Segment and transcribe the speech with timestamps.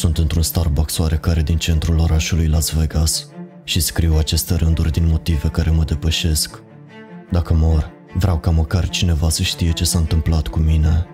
[0.00, 3.28] Sunt într-un Starbucks oarecare din centrul orașului Las Vegas
[3.64, 6.62] și scriu aceste rânduri din motive care mă depășesc.
[7.30, 11.06] Dacă mor, vreau ca măcar cineva să știe ce s-a întâmplat cu mine.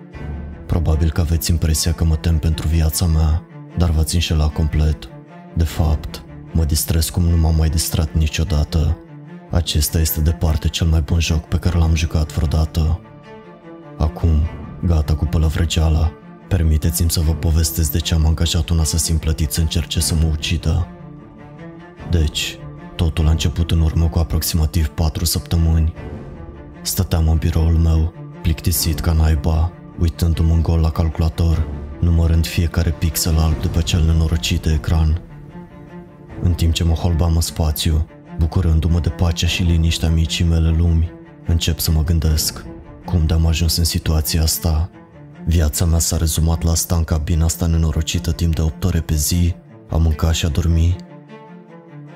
[0.65, 3.43] Probabil că aveți impresia că mă tem pentru viața mea,
[3.77, 5.09] dar v-ați înșelat complet.
[5.55, 6.23] De fapt,
[6.53, 8.97] mă distrez cum nu m-am mai distrat niciodată.
[9.51, 13.01] Acesta este departe cel mai bun joc pe care l-am jucat vreodată.
[13.97, 14.41] Acum,
[14.85, 16.11] gata cu pălăvrăgeala,
[16.47, 20.27] permiteți-mi să vă povestesc de ce am angajat un asasin plătit să încerce să mă
[20.31, 20.87] ucidă.
[22.09, 22.57] Deci,
[22.95, 25.93] totul a început în urmă cu aproximativ 4 săptămâni.
[26.81, 31.67] Stăteam în biroul meu, plictisit ca naiba, uitându-mă în gol la calculator,
[31.99, 35.21] numărând fiecare pixel alb de pe cel nenorocit de ecran.
[36.41, 38.07] În timp ce mă holbam în spațiu,
[38.37, 41.11] bucurându-mă de pacea și liniștea micii mele lumi,
[41.45, 42.65] încep să mă gândesc
[43.05, 44.89] cum de-am ajuns în situația asta.
[45.47, 49.15] Viața mea s-a rezumat la asta în cabina asta nenorocită timp de 8 ore pe
[49.15, 49.55] zi,
[49.89, 50.95] a mânca și a dormi.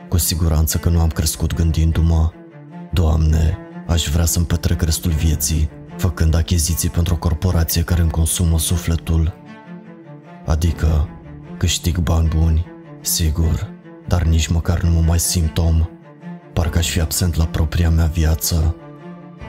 [0.09, 2.31] Cu siguranță că nu am crescut gândindu-mă,
[2.93, 8.59] Doamne, aș vrea să-mi petrec restul vieții făcând achiziții pentru o corporație care îmi consumă
[8.59, 9.33] sufletul.
[10.45, 11.09] Adică
[11.57, 12.65] câștig bani buni,
[13.01, 13.69] sigur,
[14.07, 15.89] dar nici măcar nu mă mai simt om.
[16.53, 18.75] Parcă aș fi absent la propria mea viață.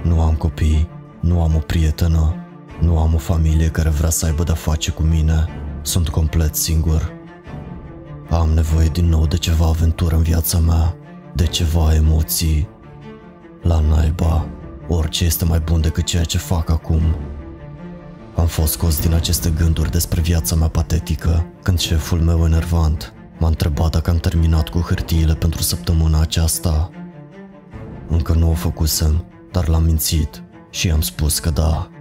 [0.03, 0.89] Nu am copii,
[1.21, 2.42] nu am o prietenă,
[2.83, 5.49] nu am o familie care vrea să aibă de-a face cu mine.
[5.83, 7.13] Sunt complet singur.
[8.31, 10.97] Am nevoie din nou de ceva aventură în viața mea,
[11.35, 12.69] de ceva emoții.
[13.63, 14.47] La naiba,
[14.89, 17.03] orice este mai bun decât ceea ce fac acum.
[18.37, 23.49] Am fost scos din aceste gânduri despre viața mea patetică când șeful meu enervant m-a
[23.49, 26.91] întrebat dacă am terminat cu hârtiile pentru săptămâna aceasta.
[28.09, 31.92] Încă nu o făcusem, dar l-am mințit și i-am spus că da.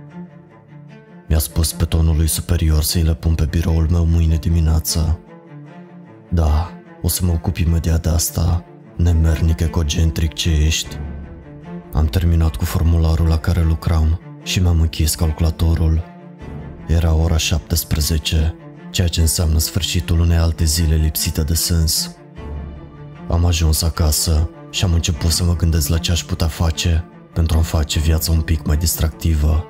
[1.32, 5.20] Mi-a spus pe tonul lui superior să-i le pun pe biroul meu mâine dimineață.
[6.30, 8.66] Da, o să mă ocup imediat de asta,
[8.96, 10.98] nemernic ecogentric ce ești.
[11.94, 16.04] Am terminat cu formularul la care lucram și mi-am închis calculatorul.
[16.88, 18.56] Era ora 17,
[18.90, 22.16] ceea ce înseamnă sfârșitul unei alte zile lipsite de sens.
[23.30, 27.56] Am ajuns acasă și am început să mă gândesc la ce aș putea face pentru
[27.56, 29.66] a-mi face viața un pic mai distractivă.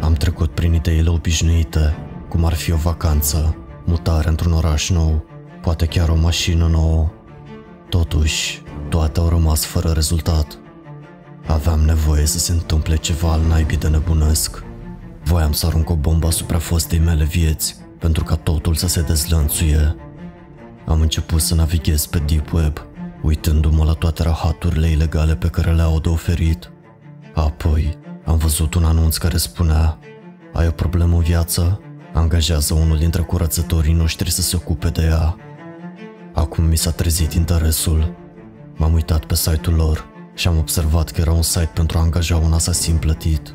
[0.00, 1.96] Am trecut prin ideile obișnuite,
[2.28, 5.24] cum ar fi o vacanță, mutare într-un oraș nou,
[5.62, 7.10] poate chiar o mașină nouă.
[7.88, 10.58] Totuși, toate au rămas fără rezultat.
[11.46, 14.64] Aveam nevoie să se întâmple ceva al naibii de nebunesc.
[15.24, 19.96] Voiam să arunc o bombă asupra fostei mele vieți, pentru ca totul să se dezlănțuie.
[20.86, 22.86] Am început să navighez pe Deep Web,
[23.22, 26.72] uitându-mă la toate rahaturile ilegale pe care le-au de oferit.
[27.34, 29.98] Apoi, am văzut un anunț care spunea
[30.52, 31.80] Ai o problemă în viață?
[32.12, 35.36] Angajează unul dintre curățătorii noștri să se ocupe de ea.
[36.34, 38.14] Acum mi s-a trezit interesul.
[38.76, 42.36] M-am uitat pe site-ul lor și am observat că era un site pentru a angaja
[42.36, 43.54] un asasin plătit.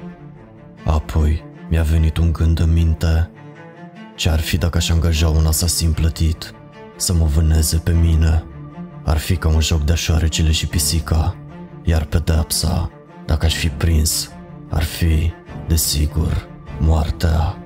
[0.85, 3.31] Apoi mi-a venit un gând în minte.
[4.15, 6.53] Ce ar fi dacă aș angaja un asasin plătit
[6.95, 8.43] să mă vâneze pe mine?
[9.03, 11.35] Ar fi ca un joc de șoarecele și pisica,
[11.83, 12.91] iar pedepsa,
[13.25, 14.31] dacă aș fi prins,
[14.69, 15.31] ar fi,
[15.67, 16.47] desigur,
[16.79, 17.57] moartea.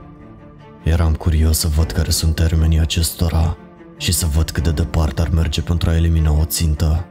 [0.84, 3.58] Eram curios să văd care sunt termenii acestora
[3.98, 7.06] și să văd cât de departe ar merge pentru a elimina o țintă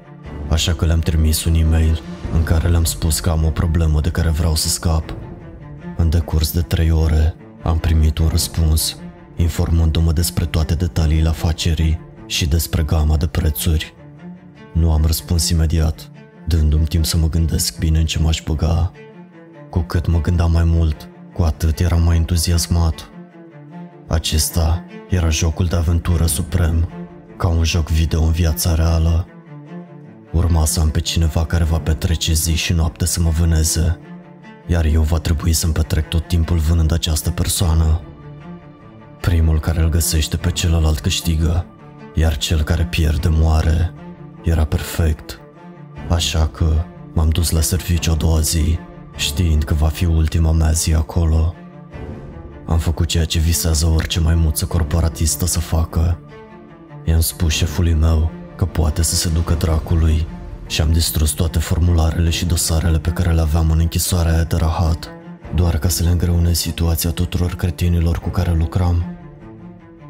[0.51, 2.01] așa că le-am trimis un e-mail
[2.33, 5.15] în care le-am spus că am o problemă de care vreau să scap.
[5.97, 8.97] În decurs de trei ore am primit un răspuns,
[9.37, 13.95] informându-mă despre toate detaliile afacerii și despre gama de prețuri.
[14.73, 16.11] Nu am răspuns imediat,
[16.47, 18.93] dându-mi timp să mă gândesc bine în ce m-aș băga.
[19.71, 23.11] Cu cât mă gândeam mai mult, cu atât eram mai entuziasmat.
[24.09, 26.89] Acesta era jocul de aventură suprem,
[27.37, 29.27] ca un joc video în viața reală.
[30.33, 33.99] Urma să am pe cineva care va petrece zi și noapte să mă vâneze,
[34.67, 38.01] iar eu va trebui să-mi petrec tot timpul vânând această persoană.
[39.21, 41.67] Primul care îl găsește pe celălalt câștigă,
[42.15, 43.93] iar cel care pierde moare.
[44.43, 45.41] Era perfect.
[46.09, 48.79] Așa că m-am dus la serviciu a doua zi,
[49.21, 51.55] știind că va fi ultima mea zi acolo.
[52.67, 56.19] Am făcut ceea ce visează orice maimuță corporatistă să facă.
[57.05, 60.27] I-am spus șefului meu că poate să se ducă dracului
[60.67, 64.57] și am distrus toate formularele și dosarele pe care le aveam în închisoarea aia de
[64.57, 65.09] rahat,
[65.55, 69.05] doar ca să le îngreunez situația tuturor cretinilor cu care lucram.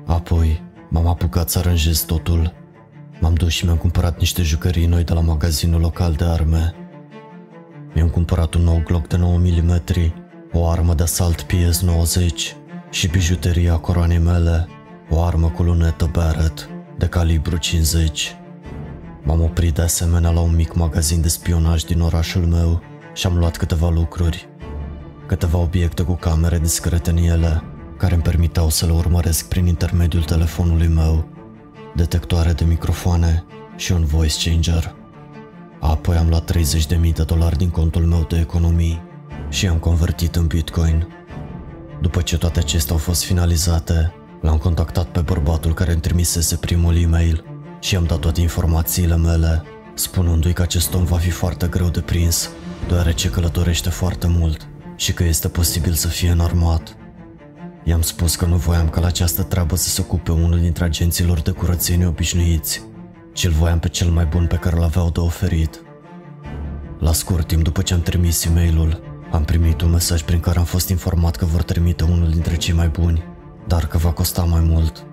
[0.06, 2.54] Apoi m-am apucat să aranjez totul.
[3.20, 6.74] M-am dus și mi-am cumpărat niște jucării noi de la magazinul local de arme.
[7.94, 9.82] Mi-am cumpărat un nou Glock de 9 mm,
[10.52, 12.28] o armă de asalt PS-90
[12.90, 14.68] și bijuteria coroanei mele,
[15.08, 18.36] o armă cu lunetă Barrett de calibru 50.
[19.22, 22.82] M-am oprit de asemenea la un mic magazin de spionaj din orașul meu
[23.14, 24.48] și am luat câteva lucruri,
[25.26, 27.62] câteva obiecte cu camere discrete în ele,
[27.96, 31.28] care îmi permiteau să le urmăresc prin intermediul telefonului meu,
[31.94, 33.44] detectoare de microfoane
[33.76, 34.94] și un voice changer.
[35.80, 39.02] Apoi am luat 30.000 de dolari din contul meu de economii
[39.48, 41.08] și am convertit în Bitcoin.
[42.00, 46.96] După ce toate acestea au fost finalizate, l-am contactat pe bărbatul care îmi trimisese primul
[46.96, 47.44] e-mail
[47.80, 49.62] și am dat toate informațiile mele,
[49.94, 52.50] spunându-i că acest om va fi foarte greu de prins,
[52.88, 56.96] deoarece călătorește foarte mult și că este posibil să fie înarmat.
[57.84, 61.40] I-am spus că nu voiam ca la această treabă să se ocupe unul dintre agenților
[61.40, 62.82] de curățenie obișnuiți,
[63.32, 65.82] ci îl voiam pe cel mai bun pe care l-aveau de oferit.
[66.98, 69.00] La scurt timp după ce am trimis e mail
[69.30, 72.74] am primit un mesaj prin care am fost informat că vor trimite unul dintre cei
[72.74, 73.24] mai buni,
[73.66, 75.06] dar că va costa mai mult.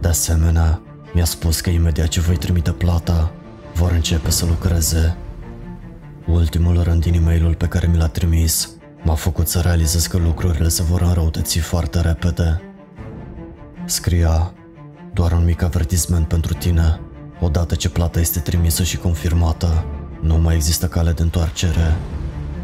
[0.00, 0.82] De asemenea,
[1.14, 3.32] mi-a spus că imediat ce voi trimite plata,
[3.74, 5.16] vor începe să lucreze.
[6.26, 8.70] Ultimul rând din e mail pe care mi l-a trimis
[9.02, 12.62] m-a făcut să realizez că lucrurile se vor înrăutăți foarte repede.
[13.84, 14.52] Scria,
[15.12, 17.00] doar un mic avertisment pentru tine.
[17.40, 19.84] Odată ce plata este trimisă și confirmată,
[20.20, 21.96] nu mai există cale de întoarcere.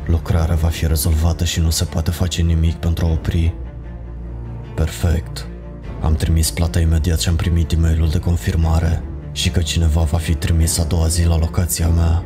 [0.06, 3.54] Lucrarea va fi rezolvată și nu se poate face nimic pentru a opri.
[4.74, 5.46] Perfect.
[6.02, 10.18] Am trimis plata imediat ce am primit e mail de confirmare și că cineva va
[10.18, 12.24] fi trimis a doua zi la locația mea.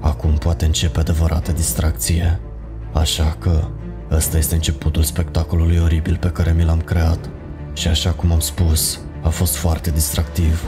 [0.00, 2.40] Acum poate începe adevărată distracție.
[2.92, 3.68] Așa că
[4.10, 7.30] ăsta este începutul spectacolului oribil pe care mi l-am creat.
[7.72, 10.64] Și așa cum am spus, a fost foarte distractiv.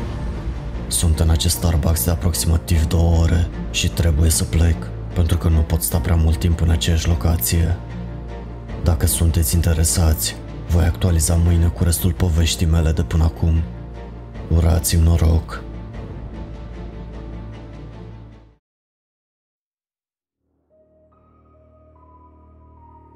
[0.91, 5.61] Sunt în acest Starbucks de aproximativ două ore și trebuie să plec, pentru că nu
[5.61, 7.77] pot sta prea mult timp în aceeași locație.
[8.85, 10.37] Dacă sunteți interesați,
[10.69, 13.63] voi actualiza mâine cu restul poveștii mele de până acum.
[14.49, 15.63] Urați-mi noroc!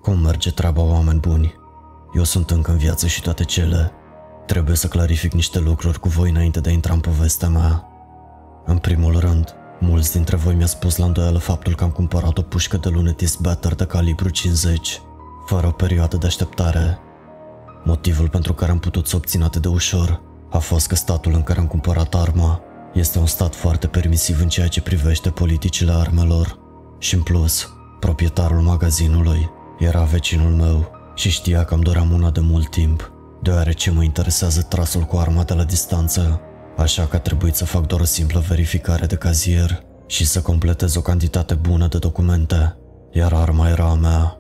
[0.03, 1.55] Cum merge treaba, oameni buni?
[2.17, 3.93] Eu sunt încă în viață și toate cele.
[4.46, 7.88] Trebuie să clarific niște lucruri cu voi înainte de a intra în povestea mea.
[8.64, 12.43] În primul rând, mulți dintre voi mi-a spus la îndoială faptul că am cumpărat o
[12.43, 15.00] pușcă de lunetis Better de calibru 50,
[15.46, 16.99] fără o perioadă de așteptare.
[17.85, 20.20] Motivul pentru care am putut să obțin atât de ușor
[20.50, 22.61] a fost că statul în care am cumpărat arma
[22.93, 26.58] este un stat foarte permisiv în ceea ce privește politicile armelor.
[26.99, 32.40] Și în plus, proprietarul magazinului era vecinul meu și știa că îmi doream una de
[32.40, 33.12] mult timp,
[33.44, 36.41] deoarece mă interesează trasul cu arma de la distanță,
[36.76, 40.94] așa că a trebuit să fac doar o simplă verificare de cazier și să completez
[40.94, 42.76] o cantitate bună de documente,
[43.12, 44.38] iar arma era a mea.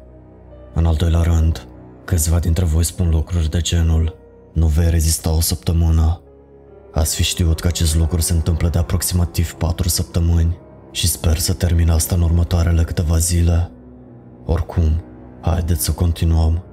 [0.74, 1.68] În al doilea rând,
[2.04, 4.16] câțiva dintre voi spun lucruri de genul
[4.52, 6.20] nu vei rezista o săptămână.
[6.92, 10.58] Ați fi știut că acest lucru se întâmplă de aproximativ 4 săptămâni
[10.90, 13.70] și sper să termin asta în următoarele câteva zile.
[14.44, 15.04] Oricum,
[15.40, 16.64] Haideți să continuăm.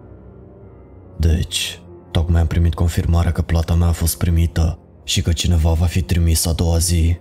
[1.17, 1.80] Deci,
[2.11, 6.01] tocmai am primit confirmarea că plata mea a fost primită și că cineva va fi
[6.01, 7.17] trimis a doua zi.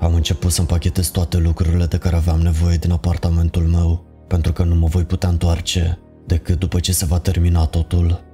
[0.00, 4.64] Am început să împachetez toate lucrurile de care aveam nevoie din apartamentul meu, pentru că
[4.64, 8.24] nu mă voi putea întoarce decât după ce se va termina totul.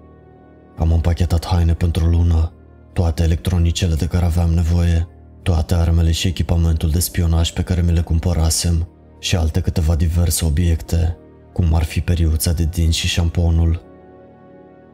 [0.79, 2.53] Am împachetat haine pentru lună,
[2.93, 5.09] toate electronicele de care aveam nevoie,
[5.43, 8.89] toate armele și echipamentul de spionaj pe care mi le cumpărasem
[9.19, 11.17] și alte câteva diverse obiecte
[11.53, 13.92] cum ar fi periuța de dinți și șamponul.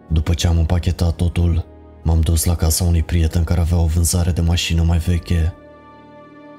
[0.08, 1.64] După ce am împachetat totul,
[2.02, 5.54] m-am dus la casa unui prieten care avea o vânzare de mașină mai veche.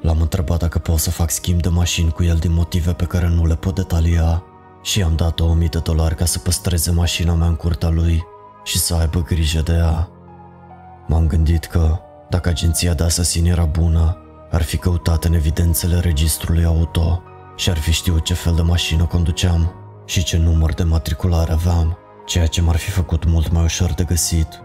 [0.01, 3.27] L-am întrebat dacă pot să fac schimb de mașini cu el din motive pe care
[3.27, 4.43] nu le pot detalia
[4.81, 8.23] și i-am dat 2000 de dolari ca să păstreze mașina mea în curtea lui
[8.63, 10.09] și să aibă grijă de ea.
[11.07, 14.17] M-am gândit că, dacă agenția de asasin era bună,
[14.51, 17.21] ar fi căutat în evidențele registrului auto
[17.55, 19.73] și ar fi știut ce fel de mașină conduceam
[20.05, 21.97] și ce număr de matriculare aveam,
[22.29, 24.61] ceea ce m-ar fi făcut mult mai ușor de găsit.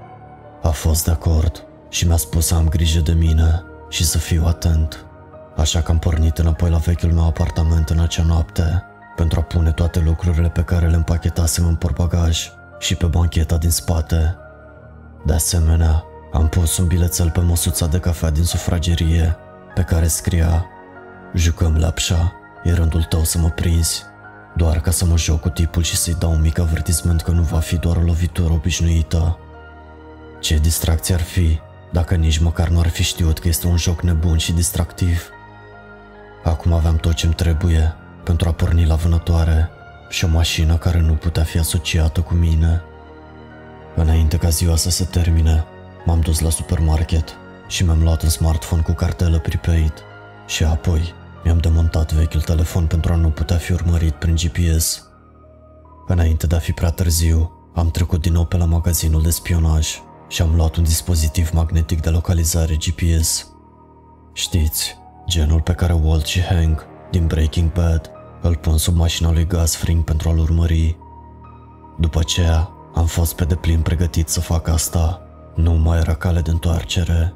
[0.62, 4.44] A fost de acord și mi-a spus să am grijă de mine și să fiu
[4.46, 5.04] atent.
[5.56, 8.82] Așa că am pornit înapoi la vechiul meu apartament în acea noapte
[9.16, 13.70] pentru a pune toate lucrurile pe care le împachetasem în portbagaj și pe bancheta din
[13.70, 14.36] spate.
[15.26, 19.36] De asemenea, am pus un bilețel pe măsuța de cafea din sufragerie
[19.74, 20.66] pe care scria
[21.34, 24.04] Jucăm lapșa, e rândul tău să mă prinzi
[24.56, 27.42] doar ca să mă joc cu tipul și să-i dau un mic avertisment că nu
[27.42, 29.38] va fi doar o lovitură obișnuită.
[30.40, 31.58] Ce distracție ar fi
[31.92, 35.28] dacă nici măcar nu ar fi știut că este un joc nebun și distractiv.
[36.44, 37.94] Acum aveam tot ce-mi trebuie
[38.24, 39.70] pentru a porni la vânătoare
[40.08, 42.82] și o mașină care nu putea fi asociată cu mine.
[43.94, 45.64] Înainte ca ziua să se termine,
[46.04, 49.92] M-am dus la supermarket și mi-am luat un smartphone cu cartelă prepaid
[50.46, 55.08] și apoi mi-am demontat vechiul telefon pentru a nu putea fi urmărit prin GPS.
[56.06, 59.88] Înainte de a fi prea târziu, am trecut din nou pe la magazinul de spionaj
[60.28, 63.48] și am luat un dispozitiv magnetic de localizare GPS.
[64.32, 64.98] Știți,
[65.28, 68.10] genul pe care Walt și Hank din Breaking Bad
[68.42, 70.96] îl pun sub mașina lui Gus Fring pentru a-l urmări.
[71.98, 75.22] După aceea, am fost pe deplin pregătit să fac asta.
[75.54, 77.34] Nu mai era cale de întoarcere.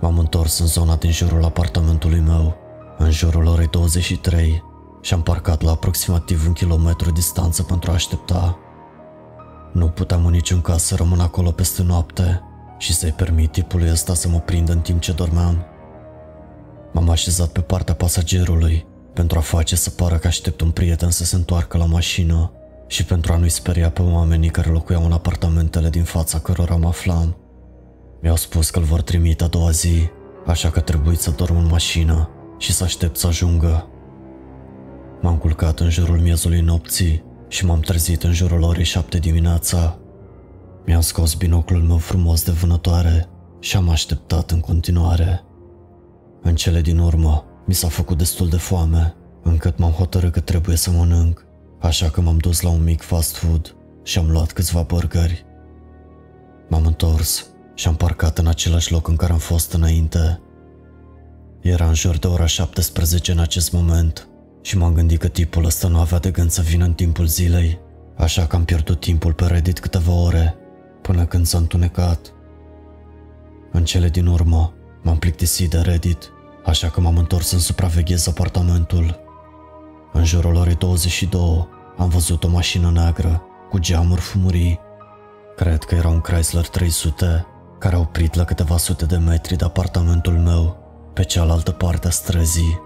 [0.00, 2.56] M-am întors în zona din jurul apartamentului meu,
[2.98, 4.62] în jurul orei 23,
[5.00, 8.58] și am parcat la aproximativ un kilometru distanță pentru a aștepta.
[9.72, 12.42] Nu puteam în niciun caz să rămân acolo peste noapte
[12.78, 15.64] și să-i permit tipului ăsta să mă prindă în timp ce dormeam.
[16.92, 21.24] M-am așezat pe partea pasagerului pentru a face să pară că aștept un prieten să
[21.24, 22.52] se întoarcă la mașină
[22.86, 26.88] și pentru a nu-i speria pe oamenii care locuiau în apartamentele din fața cărora mă
[26.88, 27.36] aflam.
[28.22, 30.08] Mi-au spus că îl vor trimite a doua zi,
[30.46, 33.88] așa că trebuie să dorm în mașină și să aștept să ajungă.
[35.20, 39.98] M-am culcat în jurul miezului nopții și m-am trezit în jurul orei șapte dimineața.
[40.86, 43.28] Mi-am scos binoclul meu frumos de vânătoare
[43.60, 45.42] și am așteptat în continuare.
[46.42, 50.76] În cele din urmă, mi s-a făcut destul de foame, încât m-am hotărât că trebuie
[50.76, 51.46] să mănânc,
[51.80, 55.44] așa că m-am dus la un mic fast food și am luat câțiva burgeri.
[56.68, 60.40] M-am întors și am parcat în același loc în care am fost înainte.
[61.64, 64.28] Era în jur de ora 17 în acest moment
[64.62, 67.78] și m-am gândit că tipul ăsta nu avea de gând să vină în timpul zilei,
[68.16, 70.56] așa că am pierdut timpul pe Reddit câteva ore,
[71.02, 72.32] până când s-a întunecat.
[73.72, 76.32] În cele din urmă, m-am plictisit de Reddit,
[76.64, 79.20] așa că m-am întors să supraveghez apartamentul.
[80.12, 84.80] În jurul orei 22 am văzut o mașină neagră cu geamuri fumurii.
[85.56, 87.46] Cred că era un Chrysler 300
[87.78, 90.83] care a oprit la câteva sute de metri de apartamentul meu,
[91.14, 92.80] pe cealaltă parte a străzii.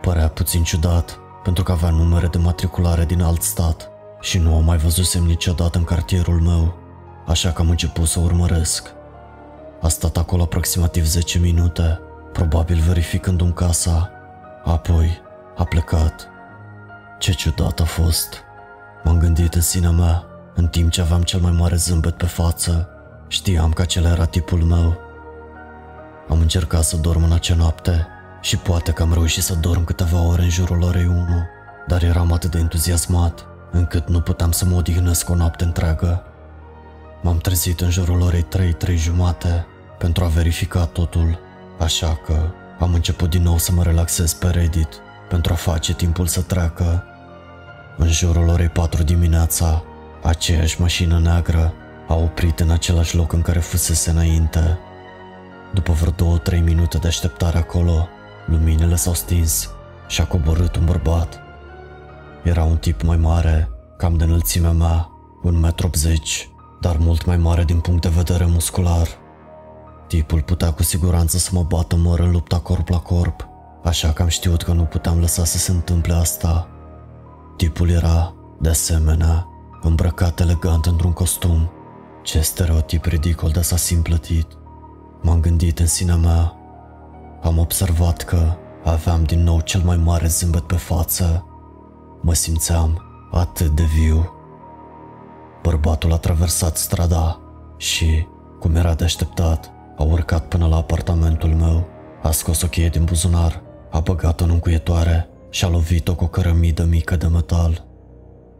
[0.00, 4.60] Părea puțin ciudat, pentru că avea numere de matriculare din alt stat și nu o
[4.60, 6.78] mai văzusem niciodată în cartierul meu,
[7.26, 8.92] așa că am început să urmăresc.
[9.80, 12.00] A stat acolo aproximativ 10 minute,
[12.32, 14.10] probabil verificându-mi casa,
[14.64, 15.20] apoi
[15.56, 16.28] a plecat.
[17.18, 18.42] Ce ciudat a fost.
[19.04, 22.88] M-am gândit în sinea mea, în timp ce aveam cel mai mare zâmbet pe față.
[23.28, 25.07] Știam că acela era tipul meu.
[26.28, 28.06] Am încercat să dorm în acea noapte
[28.40, 31.26] și poate că am reușit să dorm câteva ore în jurul orei 1,
[31.86, 36.22] dar eram atât de entuziasmat încât nu puteam să mă odihnesc o noapte întreagă.
[37.22, 39.66] M-am trezit în jurul orei 3, 3 jumate
[39.98, 41.38] pentru a verifica totul,
[41.78, 44.88] așa că am început din nou să mă relaxez pe Reddit
[45.28, 47.04] pentru a face timpul să treacă.
[47.96, 49.82] În jurul orei 4 dimineața,
[50.22, 51.72] aceeași mașină neagră
[52.08, 54.78] a oprit în același loc în care fusese înainte.
[55.74, 58.08] După vreo două, trei minute de așteptare acolo,
[58.46, 59.70] luminile s-au stins
[60.08, 61.40] și a coborât un bărbat.
[62.42, 65.10] Era un tip mai mare, cam de înălțimea mea,
[65.42, 69.08] un metru 80, dar mult mai mare din punct de vedere muscular.
[70.06, 73.48] Tipul putea cu siguranță să mă bată măr în lupta corp la corp,
[73.84, 76.68] așa că am știut că nu puteam lăsa să se întâmple asta.
[77.56, 79.46] Tipul era, de asemenea,
[79.82, 81.70] îmbrăcat elegant într-un costum.
[82.22, 84.46] Ce stereotip ridicol de asasin plătit.
[85.22, 86.52] M-am gândit în sinea mea.
[87.42, 91.46] Am observat că aveam din nou cel mai mare zâmbet pe față.
[92.20, 94.32] Mă simțeam atât de viu.
[95.62, 97.40] Bărbatul a traversat strada
[97.76, 98.26] și,
[98.58, 101.86] cum era de așteptat, a urcat până la apartamentul meu,
[102.22, 106.28] a scos o cheie din buzunar, a băgat-o în încuietoare și a lovit-o cu o
[106.28, 107.86] cărămidă mică de metal.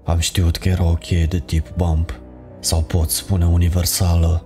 [0.04, 2.20] Am știut că era o cheie de tip bump,
[2.60, 4.44] sau pot spune universală.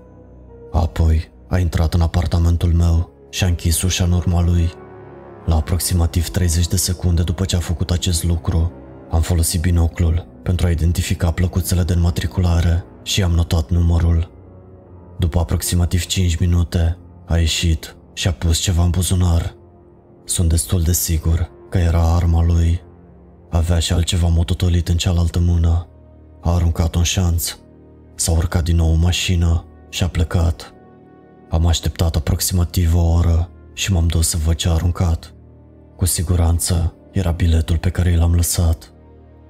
[0.73, 4.71] Apoi a intrat în apartamentul meu și a închis ușa în urma lui.
[5.47, 8.73] La aproximativ 30 de secunde după ce a făcut acest lucru,
[9.11, 14.30] am folosit binoclul pentru a identifica plăcuțele de înmatriculare și am notat numărul.
[15.18, 19.54] După aproximativ 5 minute, a ieșit și a pus ceva în buzunar.
[20.25, 22.82] Sunt destul de sigur că era arma lui.
[23.50, 25.88] Avea și altceva mototolit în cealaltă mână.
[26.40, 27.56] A aruncat un șanț.
[28.14, 30.72] S-a urcat din nou în mașină și a plecat.
[31.52, 35.35] Am așteptat aproximativ o oră și m-am dus să văd ce a aruncat.
[35.97, 38.92] Cu siguranță era biletul pe care l-am lăsat.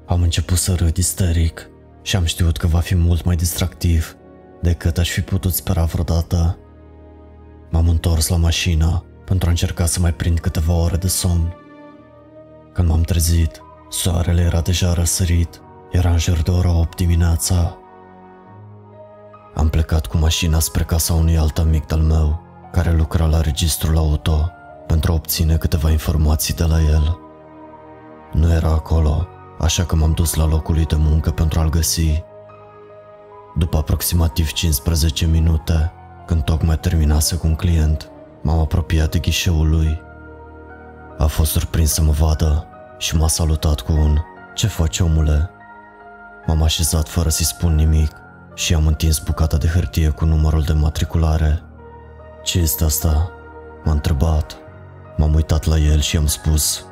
[0.06, 1.70] Am început să râd isteric
[2.02, 4.16] și am știut că va fi mult mai distractiv
[4.62, 6.58] decât aș fi putut spera vreodată.
[7.70, 11.54] M-am întors la mașină pentru a încerca să mai prind câteva ore de somn.
[12.72, 17.76] Când m-am trezit, soarele era deja răsărit, era în jur de ora 8 dimineața.
[19.54, 22.42] Am plecat cu mașina spre casa unui alt amic al meu,
[22.72, 24.50] care lucra la registrul auto,
[24.86, 27.18] pentru a obține câteva informații de la el.
[28.32, 29.28] Nu era acolo,
[29.58, 32.22] așa că m-am dus la locul lui de muncă pentru a-l găsi.
[33.56, 35.92] După aproximativ 15 minute,
[36.26, 38.10] când tocmai terminase cu un client,
[38.42, 40.00] m-am apropiat de ghișeul lui.
[41.18, 42.66] A fost surprins să mă vadă
[42.98, 44.18] și m-a salutat cu un
[44.54, 45.50] Ce faci, omule?"
[46.46, 48.21] M-am așezat fără să-i spun nimic
[48.54, 51.62] și am întins bucata de hârtie cu numărul de matriculare.
[52.42, 53.32] Ce este asta?"
[53.84, 54.56] M-a întrebat.
[55.16, 56.84] M-am uitat la el și am spus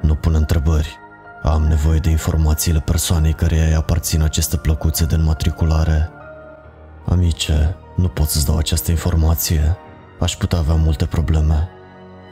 [0.00, 0.98] Nu pun întrebări.
[1.42, 6.10] Am nevoie de informațiile persoanei care îi aparțin aceste plăcuțe de înmatriculare.
[7.06, 9.76] Amice, nu pot să-ți dau această informație.
[10.20, 11.68] Aș putea avea multe probleme.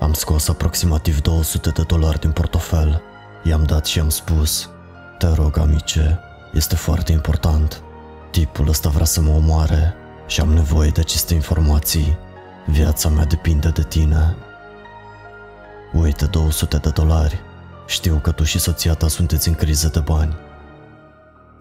[0.00, 3.02] Am scos aproximativ 200 de dolari din portofel.
[3.42, 4.68] I-am dat și am spus
[5.18, 6.20] Te rog, amice,
[6.52, 7.82] este foarte important.
[8.30, 9.94] Tipul ăsta vrea să mă omoare
[10.26, 12.18] și am nevoie de aceste informații.
[12.66, 14.36] Viața mea depinde de tine.
[15.92, 17.40] Uite 200 de dolari.
[17.86, 20.34] Știu că tu și soția ta sunteți în criză de bani.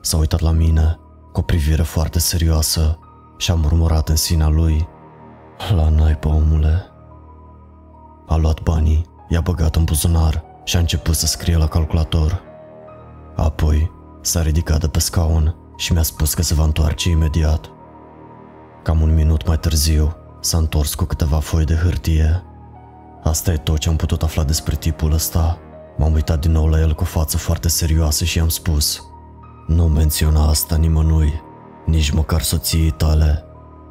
[0.01, 0.99] S-a uitat la mine
[1.31, 2.99] cu o privire foarte serioasă
[3.37, 4.87] și a murmurat în sinea lui
[5.75, 6.85] La naiba, omule.
[8.27, 12.41] A luat banii, i-a băgat în buzunar și a început să scrie la calculator.
[13.35, 17.69] Apoi s-a ridicat de pe scaun și mi-a spus că se va întoarce imediat.
[18.83, 22.43] Cam un minut mai târziu, s-a întors cu câteva foi de hârtie.
[23.23, 25.57] Asta e tot ce am putut afla despre tipul ăsta.
[25.97, 29.03] M-am uitat din nou la el cu față foarte serioasă și am spus
[29.67, 31.41] Nu menționa asta nimănui,
[31.85, 33.43] nici măcar soției tale.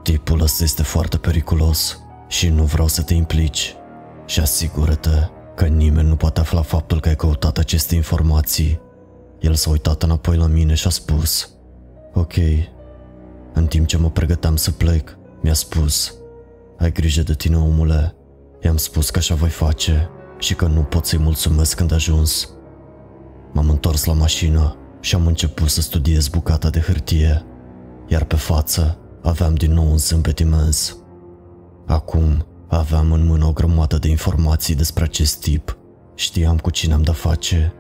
[0.03, 3.75] Tipul ăsta este foarte periculos și nu vreau să te implici.
[4.27, 8.81] Și asigură-te că nimeni nu poate afla faptul că ai căutat aceste informații.
[9.41, 11.53] El s-a uitat înapoi la mine și a spus
[12.15, 12.35] Ok.
[13.53, 16.15] În timp ce mă pregăteam să plec, mi-a spus
[16.79, 18.15] Ai grijă de tine, omule.
[18.61, 22.51] I-am spus că așa voi face și că nu pot să-i mulțumesc când ajuns.
[23.53, 27.45] M-am întors la mașină și am început să studiez bucata de hârtie,
[28.07, 30.97] iar pe față aveam din nou un zâmbet imens.
[31.87, 35.79] Acum aveam în mână o grămadă de informații despre acest tip.
[36.15, 37.73] Știam cu cine am de face.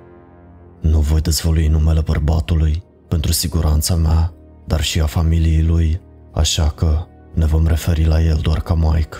[0.80, 4.32] Nu voi dezvălui numele bărbatului pentru siguranța mea,
[4.66, 6.00] dar și a familiei lui,
[6.32, 9.16] așa că ne vom referi la el doar ca Mike.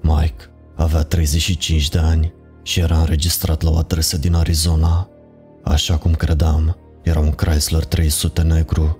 [0.00, 0.44] Mike
[0.76, 5.08] avea 35 de ani și era înregistrat la o adresă din Arizona.
[5.64, 8.98] Așa cum credeam, era un Chrysler 300 negru.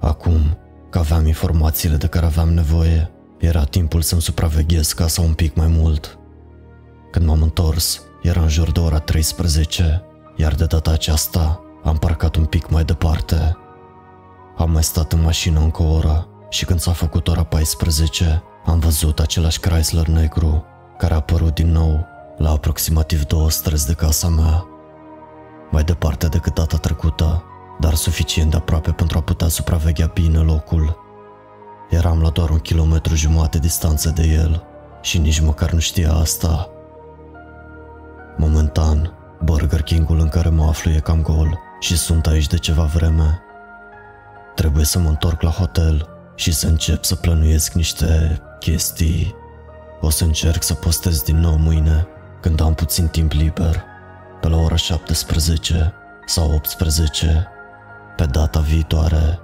[0.00, 0.58] Acum,
[0.90, 5.66] că aveam informațiile de care aveam nevoie, era timpul să-mi supraveghez casa un pic mai
[5.66, 6.18] mult.
[7.10, 10.02] Când m-am întors, era în jur de ora 13,
[10.36, 13.56] iar de data aceasta am parcat un pic mai departe.
[14.56, 18.78] Am mai stat în mașină încă o oră și când s-a făcut ora 14, am
[18.78, 20.64] văzut același Chrysler negru
[20.98, 24.66] care a apărut din nou la aproximativ două străzi de casa mea.
[25.70, 27.44] Mai departe decât data trecută,
[27.80, 30.98] dar suficient de aproape pentru a putea supraveghea bine locul.
[31.90, 34.64] Eram la doar un kilometru jumate distanță de el
[35.00, 36.68] și nici măcar nu știa asta.
[38.36, 39.12] Momentan,
[39.44, 43.42] Burger King-ul în care mă aflu e cam gol și sunt aici de ceva vreme.
[44.54, 49.34] Trebuie să mă întorc la hotel și să încep să plănuiesc niște chestii.
[50.00, 52.06] O să încerc să postez din nou mâine,
[52.40, 53.84] când am puțin timp liber,
[54.40, 55.94] pe la ora 17
[56.26, 57.48] sau 18,
[58.16, 59.38] pe data viitoare.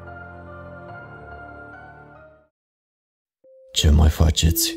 [3.73, 4.75] Ce mai faceți?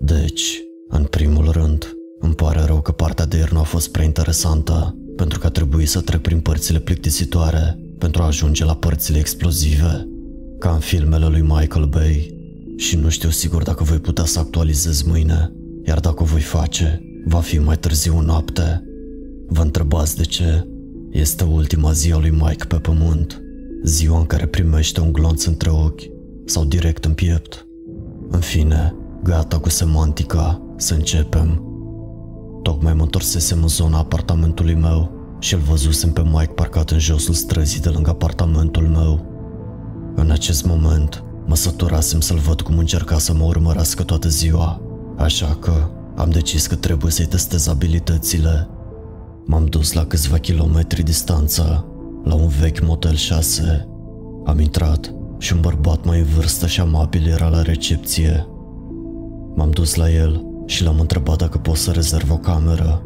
[0.00, 4.04] Deci, în primul rând, îmi pare rău că partea de ieri nu a fost prea
[4.04, 9.18] interesantă, pentru că a trebuit să trec prin părțile plictisitoare pentru a ajunge la părțile
[9.18, 10.08] explozive,
[10.58, 12.34] ca în filmele lui Michael Bay.
[12.76, 15.52] Și nu știu sigur dacă voi putea să actualizez mâine,
[15.86, 18.84] iar dacă o voi face, va fi mai târziu noapte.
[19.46, 20.66] Vă întrebați de ce?
[21.10, 23.42] Este ultima zi a lui Mike pe pământ,
[23.84, 26.02] ziua în care primește un glonț între ochi
[26.44, 27.66] sau direct în piept.
[28.28, 31.63] În fine, gata cu semantica, să începem.
[32.64, 37.34] Tocmai mă întorsesem în zona apartamentului meu și îl văzusem pe Mike parcat în josul
[37.34, 39.26] străzii de lângă apartamentul meu.
[40.14, 44.80] În acest moment, mă săturasem să-l văd cum încerca să mă urmărească toată ziua,
[45.16, 45.72] așa că
[46.16, 48.68] am decis că trebuie să-i testez abilitățile.
[49.44, 51.86] M-am dus la câțiva kilometri distanță,
[52.24, 53.88] la un vechi motel 6.
[54.44, 58.46] Am intrat și un bărbat mai în vârstă și amabil era la recepție.
[59.54, 63.02] M-am dus la el și l-am întrebat dacă pot să rezerv o cameră.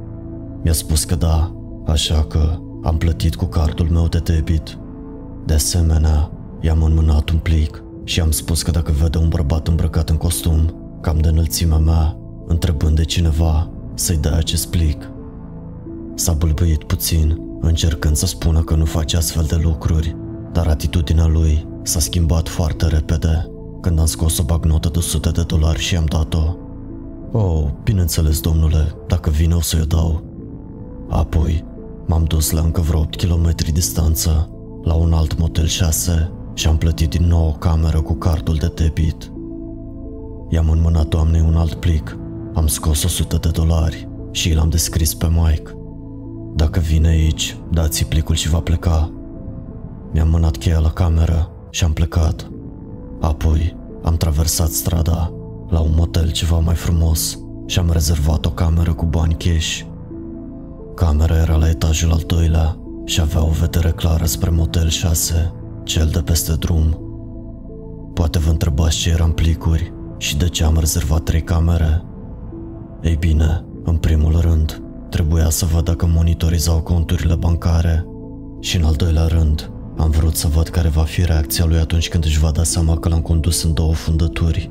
[0.62, 1.54] Mi-a spus că da,
[1.86, 4.78] așa că am plătit cu cardul meu de debit.
[5.46, 10.08] De asemenea, i-am înmânat un plic și am spus că dacă vede un bărbat îmbrăcat
[10.08, 12.16] în costum, cam de înălțimea mea,
[12.46, 15.10] întrebând de cineva, să-i dea acest plic.
[16.14, 20.16] S-a bâlbâit puțin, încercând să spună că nu face astfel de lucruri,
[20.52, 25.42] dar atitudinea lui s-a schimbat foarte repede când am scos o bagnotă de 100 de
[25.42, 26.56] dolari și am dat-o.
[27.32, 30.22] Oh, bineînțeles, domnule, dacă vine o să-i dau.
[31.08, 31.64] Apoi,
[32.06, 34.50] m-am dus la încă vreo 8 km distanță,
[34.82, 38.72] la un alt motel 6 și am plătit din nou o cameră cu cardul de
[38.74, 39.32] debit.
[40.48, 42.16] I-am înmânat doamnei un alt plic,
[42.54, 45.76] am scos 100 de dolari și l-am descris pe Mike.
[46.54, 49.12] Dacă vine aici, dați-i plicul și va pleca.
[50.12, 52.50] Mi-am mânat cheia la cameră și am plecat.
[53.20, 55.32] Apoi am traversat strada
[55.68, 59.80] la un motel ceva mai frumos și am rezervat o cameră cu bani cash.
[60.94, 65.52] Camera era la etajul al doilea și avea o vedere clară spre motel 6,
[65.84, 66.98] cel de peste drum.
[68.14, 72.02] Poate vă întrebați ce eram plicuri și de ce am rezervat trei camere.
[73.02, 78.06] Ei bine, în primul rând, trebuia să văd dacă monitorizau conturile bancare
[78.60, 82.08] și în al doilea rând, am vrut să văd care va fi reacția lui atunci
[82.08, 84.70] când își va da seama că l-am condus în două fundături.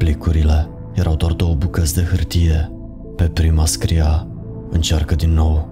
[0.00, 2.72] Plicurile erau doar două bucăți de hârtie.
[3.16, 4.26] Pe prima scria,
[4.70, 5.68] încearcă din nou,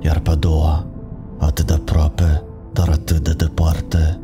[0.00, 0.86] iar pe a doua,
[1.38, 4.20] atât de aproape, dar atât de departe.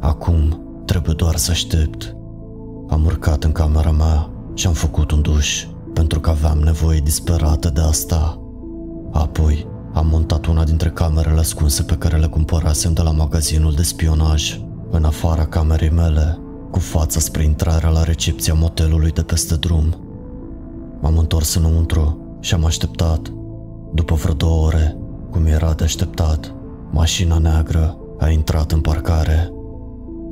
[0.00, 2.16] Acum trebuie doar să aștept.
[2.88, 7.70] Am urcat în camera mea și am făcut un duș, pentru că aveam nevoie disperată
[7.70, 8.40] de asta.
[9.12, 13.82] Apoi am montat una dintre camerele ascunse pe care le cumpărasem de la magazinul de
[13.82, 16.38] spionaj, în afara camerei mele,
[16.70, 19.96] cu fața spre intrarea la recepția motelului de peste drum.
[21.00, 23.32] M-am întors înăuntru și am așteptat.
[23.94, 24.96] După vreo două ore,
[25.30, 26.54] cum era de așteptat,
[26.90, 29.50] mașina neagră a intrat în parcare.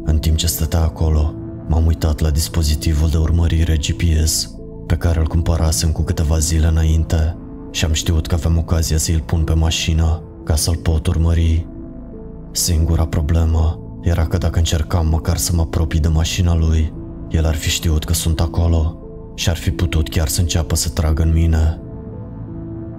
[0.04, 1.34] În timp ce stătea acolo,
[1.68, 4.54] m-am uitat la dispozitivul de urmărire GPS
[4.86, 7.36] pe care îl cumpărasem cu câteva zile înainte
[7.70, 11.66] și am știut că avem ocazia să îl pun pe mașină ca să-l pot urmări.
[12.50, 16.92] Singura problemă era că dacă încercam măcar să mă apropii de mașina lui,
[17.28, 18.98] el ar fi știut că sunt acolo
[19.34, 21.80] și ar fi putut chiar să înceapă să tragă în mine.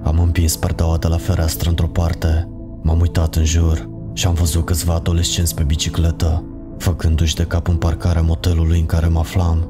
[0.04, 2.50] Am împins perdeaua de la fereastră într-o parte,
[2.82, 6.44] m-am uitat în jur și am văzut câțiva adolescenți pe bicicletă,
[6.78, 9.70] făcându-și de cap în parcarea motelului în care mă aflam.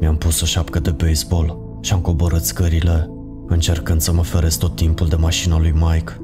[0.00, 3.10] Mi-am pus o șapcă de baseball și am coborât scările
[3.46, 6.20] încercând să mă feresc tot timpul de mașina lui Mike.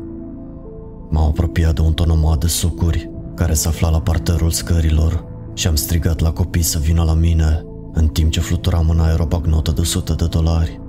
[1.10, 5.24] M-am apropiat de un tonomat de sucuri care se afla la parterul scărilor
[5.54, 9.20] și am strigat la copii să vină la mine în timp ce fluturam în aer
[9.20, 10.80] o bagnotă de 100 de dolari.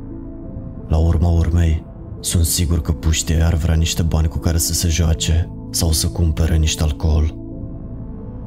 [0.88, 1.86] La urma urmei,
[2.20, 6.08] sunt sigur că puștii ar vrea niște bani cu care să se joace sau să
[6.08, 7.36] cumpere niște alcool.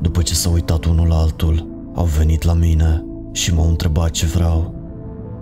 [0.00, 4.26] După ce s-au uitat unul la altul, au venit la mine și m-au întrebat ce
[4.26, 4.74] vreau.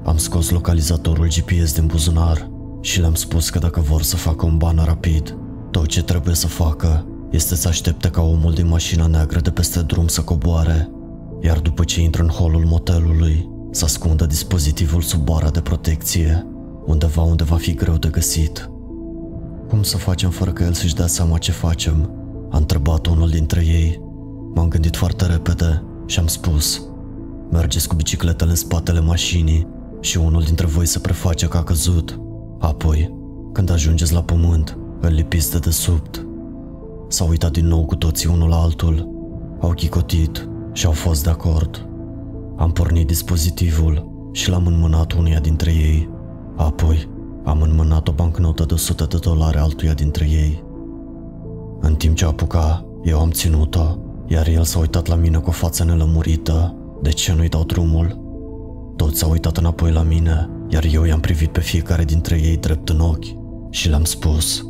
[0.04, 4.56] Am scos localizatorul GPS din buzunar și le-am spus că dacă vor să facă un
[4.56, 5.36] ban rapid,
[5.70, 9.80] tot ce trebuie să facă este să aștepte ca omul din mașina neagră de peste
[9.80, 10.90] drum să coboare,
[11.40, 16.46] iar după ce intră în holul motelului, să ascundă dispozitivul sub bara de protecție,
[16.86, 18.70] undeva unde va fi greu de găsit.
[19.68, 22.10] Cum să facem fără că el să-și dea seama ce facem?
[22.50, 24.00] A întrebat unul dintre ei.
[24.54, 26.82] M-am gândit foarte repede și am spus
[27.50, 29.66] Mergeți cu bicicletele în spatele mașinii
[30.00, 32.20] și unul dintre voi se preface că a căzut.
[32.58, 33.14] Apoi,
[33.52, 36.26] când ajungeți la pământ, îl lipiți de desubt.
[37.10, 39.08] S-au uitat din nou cu toții unul la altul,
[39.60, 41.88] au chicotit și au fost de acord.
[42.56, 46.08] Am pornit dispozitivul și l-am înmânat unuia dintre ei.
[46.56, 47.08] Apoi,
[47.44, 50.64] am înmânat o bancnotă de 100 de dolari altuia dintre ei.
[51.80, 55.52] În timp ce apuca, eu am ținut-o, iar el s-a uitat la mine cu o
[55.52, 56.74] față nelămurită.
[57.02, 58.20] De ce nu-i dau drumul?
[58.96, 62.88] Toți s-au uitat înapoi la mine, iar eu i-am privit pe fiecare dintre ei drept
[62.88, 63.26] în ochi
[63.70, 64.66] și le-am spus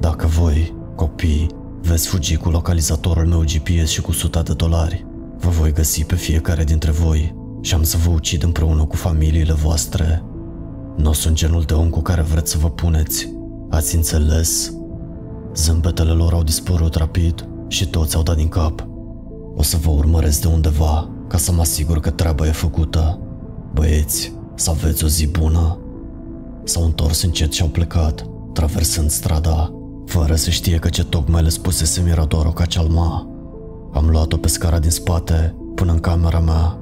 [0.00, 1.46] Dacă voi, copii,
[1.82, 5.06] veți fugi cu localizatorul meu GPS și cu suta de dolari,
[5.38, 9.52] vă voi găsi pe fiecare dintre voi și am să vă ucid împreună cu familiile
[9.52, 10.22] voastre.
[10.96, 13.32] Nu sunt genul de om cu care vreți să vă puneți.
[13.70, 14.72] Ați înțeles?
[15.54, 18.86] Zâmbetele lor au dispărut rapid și toți au dat din cap.
[19.54, 23.18] O să vă urmăresc de undeva ca să mă asigur că treaba e făcută.
[23.72, 25.78] Băieți, să aveți o zi bună.
[26.64, 29.72] S-au întors încet și au plecat, traversând strada,
[30.06, 33.28] fără să știe că ce tocmai le spusesem era doar o cacealma.
[33.92, 36.78] Am luat-o pe scara din spate, până în camera mea.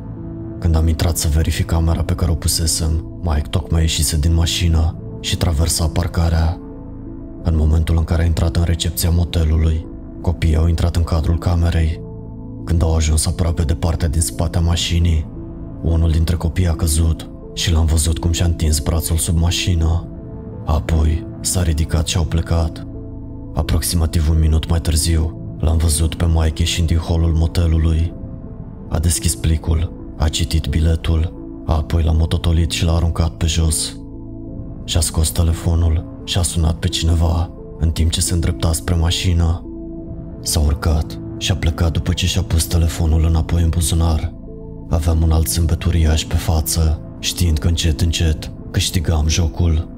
[0.58, 4.96] Când am intrat să verific camera pe care o pusesem, Mike tocmai ieșise din mașină
[5.20, 6.60] și traversa parcarea.
[7.42, 9.86] În momentul în care a intrat în recepția motelului,
[10.20, 12.00] copiii au intrat în cadrul camerei.
[12.64, 15.26] Când au ajuns aproape de partea din spate a mașinii,
[15.82, 20.08] unul dintre copii a căzut și l-am văzut cum și-a întins brațul sub mașină.
[20.66, 22.86] Apoi s-a ridicat și au plecat.
[23.54, 28.12] Aproximativ un minut mai târziu, l-am văzut pe Mike ieșind din holul motelului.
[28.88, 31.32] A deschis plicul, a citit biletul,
[31.66, 33.96] a apoi l-a mototolit și l-a aruncat pe jos.
[34.84, 39.66] Și-a scos telefonul și a sunat pe cineva în timp ce se îndrepta spre mașină.
[40.40, 44.34] S-a urcat și a plecat după ce și-a pus telefonul înapoi în buzunar.
[44.88, 49.88] Aveam un alt zâmbet uriaș pe față, știind că încet încet câștigam jocul.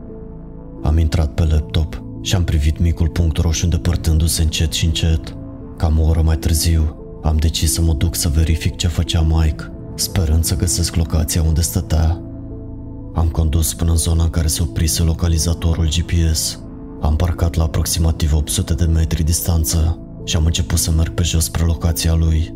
[0.83, 5.37] Am intrat pe laptop și am privit micul punct roșu îndepărtându-se încet și încet.
[5.77, 9.73] Cam o oră mai târziu, am decis să mă duc să verific ce făcea Mike,
[9.95, 12.23] sperând să găsesc locația unde stătea.
[13.15, 16.61] Am condus până în zona în care se oprise localizatorul GPS.
[17.01, 21.45] Am parcat la aproximativ 800 de metri distanță și am început să merg pe jos
[21.45, 22.55] spre locația lui.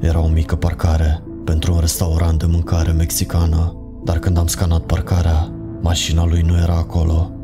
[0.00, 5.52] Era o mică parcare pentru un restaurant de mâncare mexicană, dar când am scanat parcarea,
[5.80, 7.37] mașina lui nu era acolo.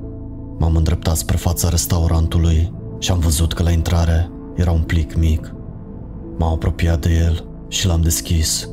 [0.59, 5.55] M-am îndreptat spre fața restaurantului și am văzut că la intrare era un plic mic.
[6.38, 8.69] M-am apropiat de el și l-am deschis.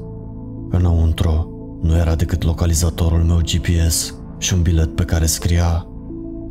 [0.69, 1.49] Înăuntru
[1.81, 5.85] nu era decât localizatorul meu GPS și un bilet pe care scria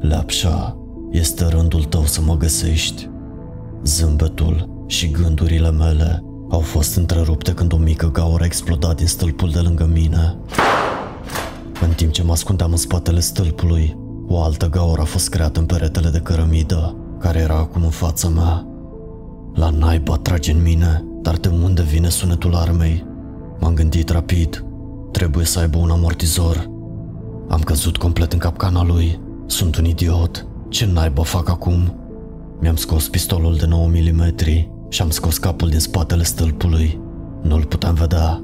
[0.01, 0.77] Leapșa,
[1.11, 3.09] este rândul tău să mă găsești.
[3.85, 9.51] Zâmbetul și gândurile mele au fost întrerupte când o mică gaură a explodat din stâlpul
[9.51, 10.37] de lângă mine.
[11.81, 13.97] În timp ce mă ascundeam în spatele stâlpului,
[14.33, 18.29] o altă gaură a fost creată în peretele de cărămidă, care era acum în fața
[18.29, 18.67] mea.
[19.55, 23.07] La naiba trage în mine, dar de unde vine sunetul armei?
[23.61, 24.65] M-am gândit rapid.
[25.13, 26.71] Trebuie să aibă un amortizor.
[27.49, 29.21] Am căzut complet în capcana lui.
[29.47, 30.47] Sunt un idiot.
[30.69, 31.95] Ce naiba fac acum?
[32.61, 34.35] Mi-am scos pistolul de 9 mm
[34.89, 37.01] și am scos capul din spatele stâlpului.
[37.43, 38.43] Nu-l puteam vedea.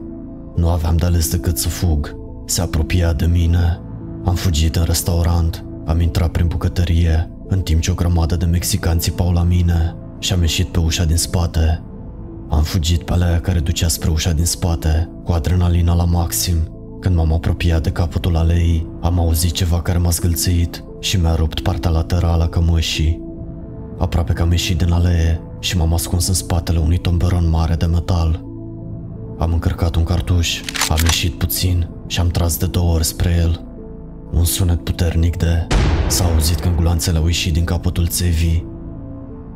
[0.56, 2.16] Nu aveam de ales decât să fug.
[2.46, 3.80] Se apropia de mine.
[4.24, 5.65] Am fugit în restaurant.
[5.86, 10.32] Am intrat prin bucătărie, în timp ce o grămadă de mexicanți țipau la mine și
[10.32, 11.82] am ieșit pe ușa din spate.
[12.48, 16.56] Am fugit pe alea care ducea spre ușa din spate, cu adrenalina la maxim.
[17.00, 21.60] Când m-am apropiat de capătul aleii, am auzit ceva care m-a zgâlțit și mi-a rupt
[21.60, 23.20] partea laterală a cămășii.
[23.98, 27.86] Aproape că am ieșit din alee și m-am ascuns în spatele unui tomberon mare de
[27.86, 28.44] metal.
[29.38, 33.65] Am încărcat un cartuș, am ieșit puțin și am tras de două ori spre el.
[34.32, 35.66] Un sunet puternic de...
[36.08, 38.66] S-a auzit când gulanțele au ieșit din capătul țevii.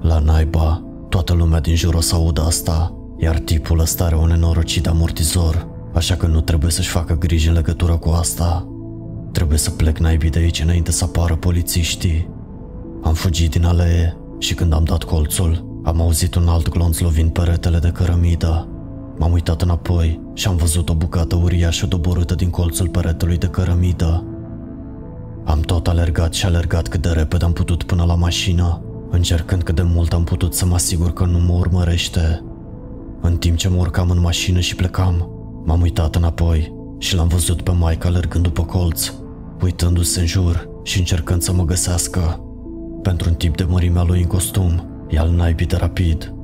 [0.01, 4.27] La naiba, toată lumea din jur o să audă asta, iar tipul ăsta are un
[4.27, 8.69] nenorocit amortizor, așa că nu trebuie să-și facă griji în legătură cu asta.
[9.33, 12.29] Trebuie să plec naibii de aici înainte să apară polițiștii.
[13.03, 17.31] Am fugit din alee și când am dat colțul, am auzit un alt glonț lovind
[17.31, 18.69] peretele de cărămidă.
[19.19, 24.25] M-am uitat înapoi și am văzut o bucată uriașă doborâtă din colțul peretelui de cărămidă.
[25.45, 29.75] Am tot alergat și alergat cât de repede am putut până la mașină, încercând cât
[29.75, 32.45] de mult am putut să mă asigur că nu mă urmărește.
[33.21, 35.31] În timp ce mă urcam în mașină și plecam,
[35.65, 39.13] m-am uitat înapoi și l-am văzut pe Mike alergând după colț,
[39.63, 42.41] uitându-se în jur și încercând să mă găsească.
[43.03, 46.35] Pentru un tip de mărimea lui în costum, e al naibii de rapid.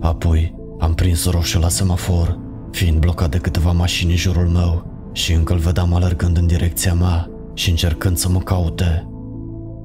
[0.00, 2.38] Apoi am prins roșu la semafor,
[2.70, 6.94] fiind blocat de câteva mașini în jurul meu și încă îl vedeam alergând în direcția
[6.94, 7.30] mea
[7.60, 9.08] și încercând să mă caute.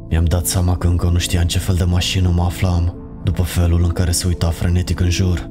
[0.09, 3.41] Mi-am dat seama că încă nu știa în ce fel de mașină mă aflam, după
[3.41, 5.49] felul în care se uita frenetic în jur.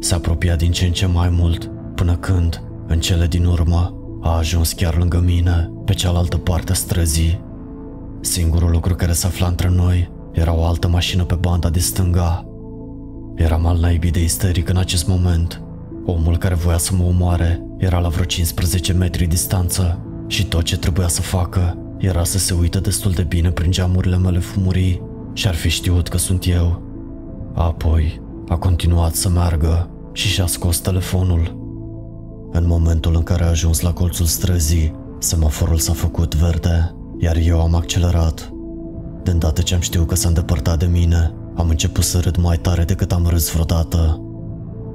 [0.00, 4.36] Se apropia din ce în ce mai mult, până când, în cele din urmă, a
[4.36, 7.40] ajuns chiar lângă mine, pe cealaltă parte a străzii.
[8.20, 12.46] Singurul lucru care se afla între noi era o altă mașină pe banda de stânga.
[13.34, 15.62] Eram al naibii de isteric în acest moment.
[16.06, 20.78] Omul care voia să mă omoare era la vreo 15 metri distanță și tot ce
[20.78, 25.48] trebuia să facă era să se uită destul de bine prin geamurile mele fumurii și
[25.48, 26.82] ar fi știut că sunt eu.
[27.54, 31.58] Apoi a continuat să meargă și și-a scos telefonul.
[32.52, 37.60] În momentul în care a ajuns la colțul străzii, semaforul s-a făcut verde, iar eu
[37.60, 38.52] am accelerat.
[39.22, 42.56] De îndată ce am știut că s-a îndepărtat de mine, am început să râd mai
[42.56, 44.20] tare decât am râs vreodată.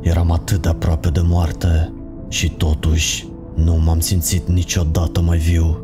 [0.01, 1.93] Eram atât de aproape de moarte
[2.27, 5.79] și totuși nu m-am simțit niciodată mai viu.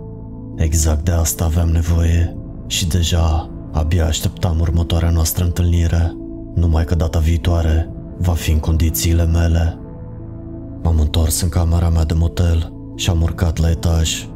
[0.55, 2.35] Exact de asta aveam nevoie
[2.67, 6.15] și deja abia așteptam următoarea noastră întâlnire,
[6.55, 9.79] numai că data viitoare va fi în condițiile mele.
[10.83, 14.27] M-am întors în camera mea de motel și am urcat la etaj.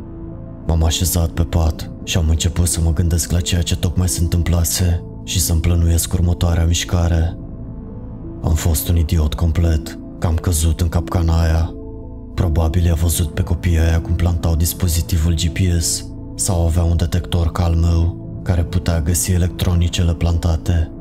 [0.67, 4.21] M-am așezat pe pat și am început să mă gândesc la ceea ce tocmai se
[4.21, 7.38] întâmplase și să-mi plănuiesc următoarea mișcare.
[8.43, 11.74] Am fost un idiot complet, că am căzut în capcana aia.
[12.36, 17.63] Probabil i-a văzut pe copiii aia cum plantau dispozitivul GPS sau avea un detector ca
[17.63, 20.91] al meu care putea găsi electronicele plantate.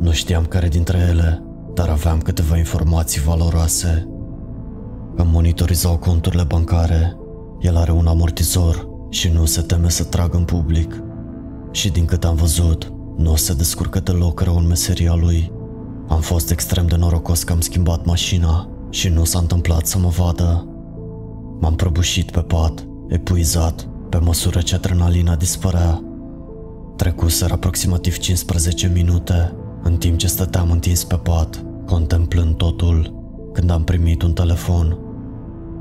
[0.00, 1.42] Nu știam care dintre ele,
[1.74, 4.08] dar aveam câteva informații valoroase.
[5.16, 7.16] Îmi monitorizau conturile bancare.
[7.60, 11.02] El are un amortizor și nu se teme să tragă în public.
[11.70, 15.52] Și din câte am văzut, nu se descurcă deloc rău în meseria lui.
[16.08, 20.08] Am fost extrem de norocos că am schimbat mașina și nu s-a întâmplat să mă
[20.08, 20.66] vadă.
[21.60, 26.02] M-am prăbușit pe pat, epuizat, pe măsură ce adrenalina dispărea.
[26.96, 33.14] Trecuseră aproximativ 15 minute, în timp ce stăteam întins pe pat, contemplând totul,
[33.52, 34.98] când am primit un telefon.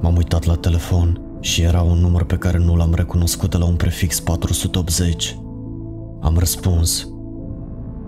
[0.02, 3.66] M-am uitat la telefon și era un număr pe care nu l-am recunoscut de la
[3.66, 5.38] un prefix 480.
[6.22, 7.08] Am răspuns.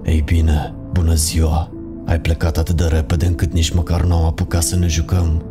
[0.03, 1.74] Ei bine, bună ziua,
[2.05, 5.43] ai plecat atât de repede încât nici măcar nu am apucat să ne jucăm.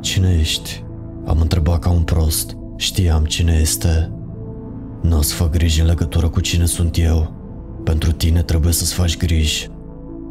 [0.00, 0.84] Cine ești?
[1.26, 2.56] Am întrebat ca un prost.
[2.76, 4.12] Știam cine este.
[5.02, 7.32] Nu o să fac griji în legătură cu cine sunt eu.
[7.84, 9.68] Pentru tine trebuie să-ți faci griji.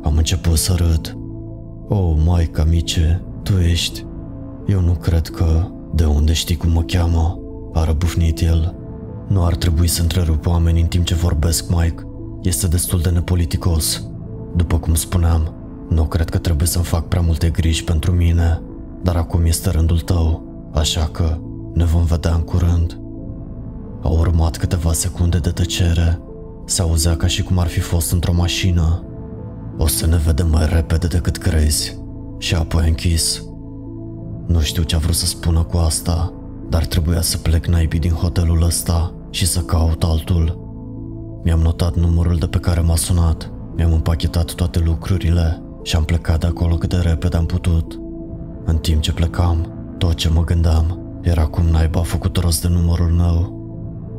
[0.03, 1.17] Am început să râd.
[1.87, 4.05] Oh, maica mice, tu ești.
[4.67, 5.67] Eu nu cred că...
[5.93, 7.39] De unde știi cum mă cheamă?
[7.73, 8.75] A răbufnit el.
[9.27, 12.03] Nu ar trebui să întrerup oamenii în timp ce vorbesc, Mike.
[12.41, 14.08] Este destul de nepoliticos.
[14.55, 15.53] După cum spuneam,
[15.89, 18.61] nu cred că trebuie să-mi fac prea multe griji pentru mine,
[19.01, 21.37] dar acum este rândul tău, așa că
[21.73, 22.99] ne vom vedea în curând.
[24.01, 26.19] Au urmat câteva secunde de tăcere.
[26.65, 29.03] Se auzea ca și cum ar fi fost într-o mașină.
[29.77, 31.97] O să ne vedem mai repede decât crezi.
[32.37, 33.43] Și apoi închis.
[34.47, 36.33] Nu știu ce a vrut să spună cu asta,
[36.69, 40.59] dar trebuia să plec naibii din hotelul ăsta și să caut altul.
[41.43, 46.39] Mi-am notat numărul de pe care m-a sunat, mi-am împachetat toate lucrurile și am plecat
[46.39, 47.99] de acolo cât de repede am putut.
[48.65, 52.67] În timp ce plecam, tot ce mă gândeam era cum naiba a făcut rost de
[52.67, 53.57] numărul meu.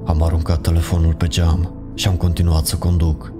[0.06, 3.32] Am aruncat telefonul pe geam și am continuat să conduc.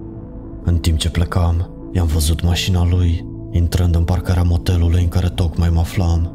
[0.65, 5.69] În timp ce plecam, i-am văzut mașina lui, intrând în parcarea motelului în care tocmai
[5.69, 6.33] mă aflam.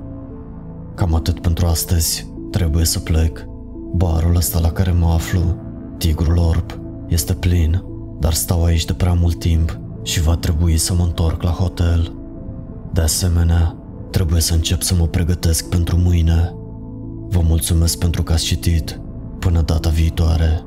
[0.95, 3.45] Cam atât pentru astăzi, trebuie să plec.
[3.95, 5.56] Barul ăsta la care mă aflu,
[5.98, 7.84] Tigrul Orb, este plin,
[8.26, 12.14] dar stau aici de prea mult timp și va trebui să mă întorc la hotel.
[12.94, 13.78] De asemenea,
[14.12, 16.56] trebuie să încep să mă pregătesc pentru mâine.
[17.28, 19.00] Vă mulțumesc pentru că ați citit.
[19.40, 20.64] Până data viitoare.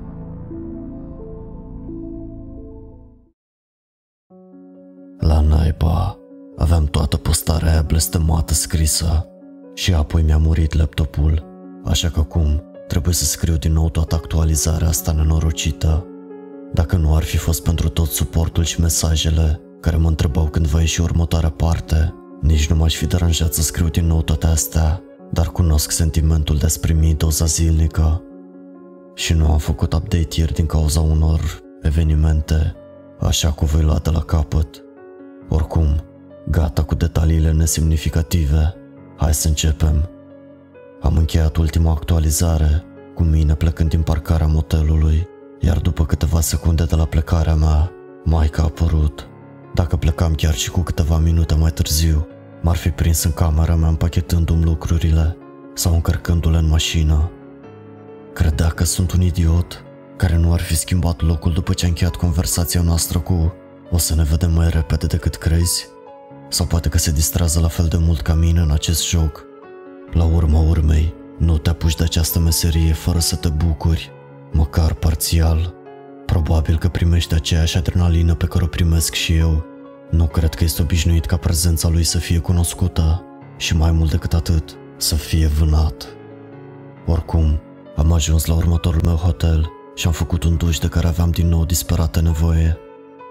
[5.19, 6.19] La naiba,
[6.57, 9.27] aveam toată postarea aia blestemată scrisă
[9.75, 11.47] și apoi mi-a murit laptopul,
[11.85, 16.07] așa că acum trebuie să scriu din nou toată actualizarea asta nenorocită.
[16.73, 20.81] Dacă nu ar fi fost pentru tot suportul și mesajele care mă întrebau când va
[20.81, 25.03] ieși următoarea parte, nici nu m-aș fi deranjat să scriu din nou toate astea,
[25.33, 28.23] dar cunosc sentimentul de a primi doza zilnică.
[29.15, 31.41] Și nu am făcut update ieri din cauza unor
[31.83, 32.75] evenimente,
[33.21, 34.83] așa că voi lua de la capăt.
[35.49, 36.03] Oricum,
[36.51, 38.75] gata cu detaliile nesemnificative.
[39.17, 40.09] Hai să începem.
[41.01, 45.29] Am încheiat ultima actualizare, cu mine plecând din parcarea motelului,
[45.61, 47.93] iar după câteva secunde de la plecarea mea,
[48.25, 49.29] Maica a apărut.
[49.75, 52.27] Dacă plecam chiar și cu câteva minute mai târziu,
[52.63, 55.37] m-ar fi prins în camera mea împachetându-mi lucrurile
[55.75, 57.31] sau încărcându-le în mașină.
[58.33, 59.83] Credea că sunt un idiot
[60.17, 63.55] care nu ar fi schimbat locul după ce a încheiat conversația noastră cu
[63.91, 65.87] o să ne vedem mai repede decât crezi?
[66.49, 69.45] Sau poate că se distrează la fel de mult ca mine în acest joc.
[70.13, 74.11] La urma urmei, nu te apuci de această meserie fără să te bucuri,
[74.53, 75.75] măcar parțial.
[76.27, 79.65] Probabil că primești aceeași adrenalină pe care o primesc și eu.
[80.11, 83.25] Nu cred că este obișnuit ca prezența lui să fie cunoscută
[83.57, 86.07] și mai mult decât atât, să fie vânat.
[87.07, 87.61] Oricum,
[87.97, 91.49] am ajuns la următorul meu hotel și am făcut un duș de care aveam din
[91.49, 92.79] nou disperată nevoie.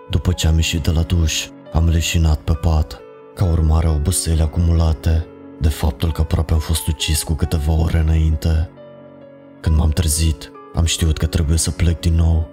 [0.09, 2.99] După ce am ieșit de la duș, am leșinat pe pat,
[3.35, 5.25] ca urmare a oboselii acumulate,
[5.59, 8.69] de faptul că aproape am fost ucis cu câteva ore înainte.
[9.59, 12.47] Când m-am trezit, am știut că trebuie să plec din nou.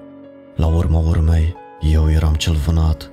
[0.57, 3.11] La urma urmei, eu eram cel vânat.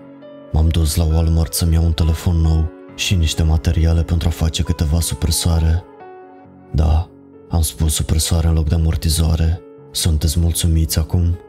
[0.51, 4.63] M-am dus la Walmart să-mi iau un telefon nou și niște materiale pentru a face
[4.63, 5.83] câteva supresoare.
[6.71, 7.09] Da,
[7.49, 9.61] am spus supresoare în loc de amortizoare.
[9.91, 11.39] Sunteți mulțumiți acum?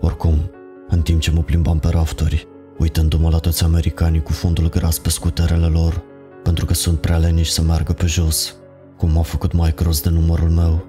[0.00, 0.50] Oricum,
[0.88, 2.46] în timp ce mă plimbam pe rafturi,
[2.78, 6.02] uitându-mă la toți americanii cu fundul gras pe scuterele lor,
[6.42, 8.56] pentru că sunt prea leniși să meargă pe jos,
[8.96, 10.87] cum a făcut Micros de numărul meu.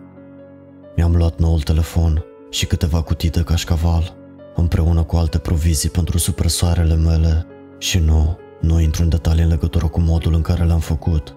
[0.99, 4.15] Mi-am luat noul telefon și câteva cutii de cașcaval,
[4.55, 7.45] împreună cu alte provizii pentru supresoarele mele
[7.77, 11.35] și nu, Nu intru în detalii în legătură cu modul în care le-am făcut.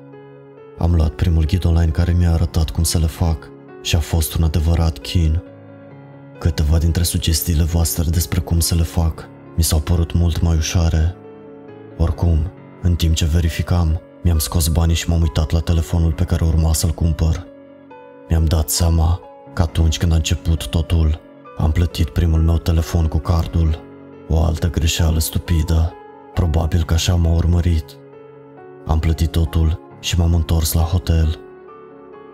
[0.79, 3.51] Am luat primul ghid online care mi-a arătat cum să le fac
[3.83, 5.43] și a fost un adevărat chin.
[6.39, 11.15] Câteva dintre sugestiile voastre despre cum să le fac mi s-au părut mult mai ușoare.
[11.99, 12.53] Oricum,
[12.83, 16.73] în timp ce verificam, mi-am scos banii și m-am uitat la telefonul pe care urma
[16.73, 17.47] să-l cumpăr.
[18.29, 19.21] Mi-am dat seama
[19.53, 21.21] că atunci când a început totul,
[21.57, 23.79] am plătit primul meu telefon cu cardul.
[24.29, 25.93] O altă greșeală stupidă.
[26.35, 27.85] Probabil că așa m-a urmărit.
[28.87, 31.39] Am plătit totul și m-am întors la hotel.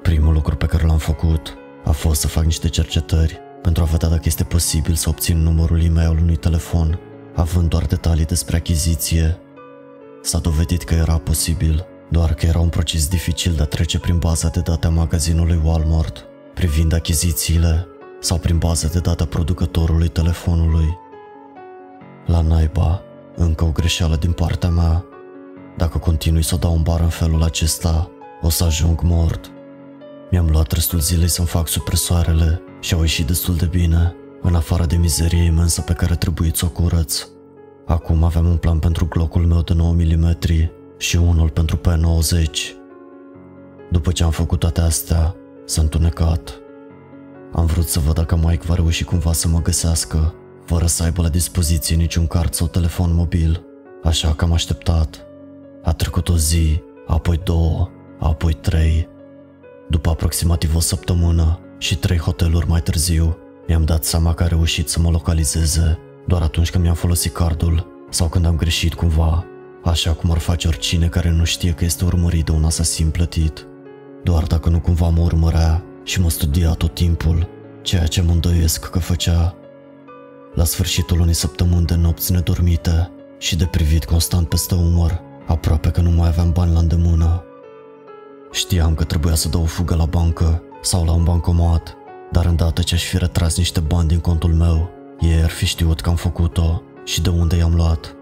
[0.03, 4.09] Primul lucru pe care l-am făcut a fost să fac niște cercetări pentru a vedea
[4.09, 6.99] dacă este posibil să obțin numărul e-mail unui telefon,
[7.35, 9.39] având doar detalii despre achiziție.
[10.23, 14.19] S-a dovedit că era posibil, doar că era un proces dificil de a trece prin
[14.19, 16.28] baza de date a magazinului Walmart,
[16.59, 17.87] privind achizițiile,
[18.21, 20.99] sau prin baza de date a producătorului telefonului.
[22.27, 23.03] La naiba,
[23.37, 25.05] încă o greșeală din partea mea.
[25.77, 28.11] Dacă continui să dau un bar în felul acesta,
[28.43, 29.51] o să ajung mort.
[30.31, 34.87] Mi-am luat restul zilei să-mi fac supresoarele și au ieșit destul de bine, în afară
[34.87, 37.29] de mizerie imensă pe care trebuie să o curăț.
[37.87, 40.37] Acum aveam un plan pentru glocul meu de 9 mm
[40.97, 42.51] și unul pentru P90.
[43.91, 45.37] După ce am făcut toate astea,
[45.69, 46.61] s-a întunecat.
[47.53, 51.23] Am vrut să văd dacă Mike va reuși cumva să mă găsească, fără să aibă
[51.23, 53.65] la dispoziție niciun card sau telefon mobil,
[54.03, 55.27] așa că am așteptat.
[55.83, 57.89] A trecut o zi, apoi două,
[58.19, 59.09] apoi trei.
[59.89, 64.89] După aproximativ o săptămână și trei hoteluri mai târziu, mi-am dat seama că a reușit
[64.89, 69.45] să mă localizeze doar atunci când mi-am folosit cardul sau când am greșit cumva,
[69.85, 73.68] așa cum ar face oricine care nu știe că este urmărit de un asasin plătit.
[74.23, 77.49] Doar dacă nu cumva mă urmărea și mă studia tot timpul,
[77.83, 79.55] ceea ce mă îndoiesc că făcea.
[80.55, 86.01] La sfârșitul unei săptămâni de nopți nedormite și de privit constant peste umăr, aproape că
[86.01, 87.43] nu mai aveam bani la îndemână.
[88.53, 91.97] Știam că trebuia să dau o fugă la bancă sau la un bancomat,
[92.33, 94.91] dar îndată ce aș fi retras niște bani din contul meu,
[95.21, 98.17] ei ar fi știut că am făcut-o și de unde i-am luat.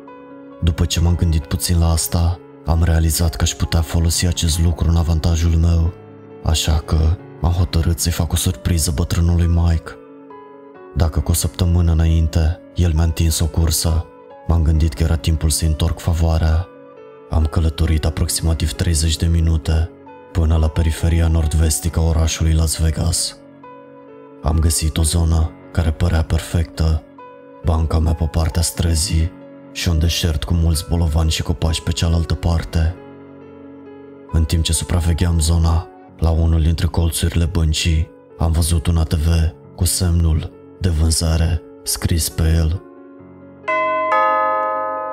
[0.63, 4.89] După ce m-am gândit puțin la asta, am realizat că aș putea folosi acest lucru
[4.89, 5.93] în avantajul meu,
[6.45, 9.91] așa că am hotărât să-i fac o surpriză bătrânului Mike.
[10.97, 14.07] Dacă cu o săptămână înainte el mi-a întins o cursă,
[14.47, 16.69] m-am gândit că era timpul să-i întorc favoarea.
[17.31, 19.91] Am călătorit aproximativ 30 de minute
[20.33, 23.37] până la periferia nord-vestică a orașului Las Vegas.
[24.43, 27.03] Am găsit o zonă care părea perfectă,
[27.65, 29.33] banca mea pe partea străzii
[29.77, 32.97] și un deșert cu mulți bolovani și copaci pe cealaltă parte.
[34.33, 39.27] În timp ce supravegheam zona, la unul dintre colțurile băncii, am văzut un ATV
[39.75, 42.83] cu semnul de vânzare scris pe el.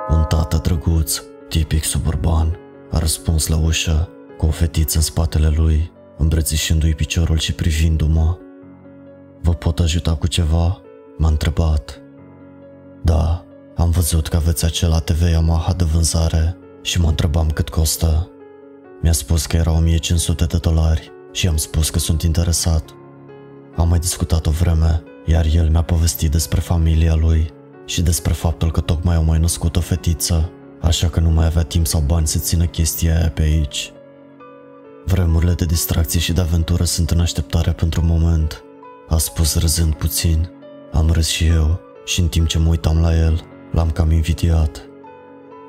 [0.08, 2.58] Un tată drăguț, tipic suburban,
[2.90, 4.08] a răspuns la ușă
[4.38, 8.38] cu o fetiță în spatele lui, îmbrățișându-i piciorul și privindu-mă.
[9.42, 10.80] Vă pot ajuta cu ceva?
[11.16, 12.02] M-a întrebat.
[13.02, 13.43] Da,
[13.76, 18.30] am văzut că aveți acela TV Yamaha de vânzare și mă întrebam cât costă.
[19.02, 22.84] Mi-a spus că era 1500 de dolari și am spus că sunt interesat.
[23.76, 27.52] Am mai discutat o vreme, iar el mi-a povestit despre familia lui
[27.86, 30.50] și despre faptul că tocmai au mai născut o fetiță,
[30.80, 33.92] așa că nu mai avea timp sau bani să țină chestia aia pe aici.
[35.04, 38.62] Vremurile de distracție și de aventură sunt în așteptare pentru moment,
[39.08, 40.50] a spus râzând puțin.
[40.92, 43.44] Am râs și eu și în timp ce mă uitam la el,
[43.74, 44.82] l-am cam invidiat.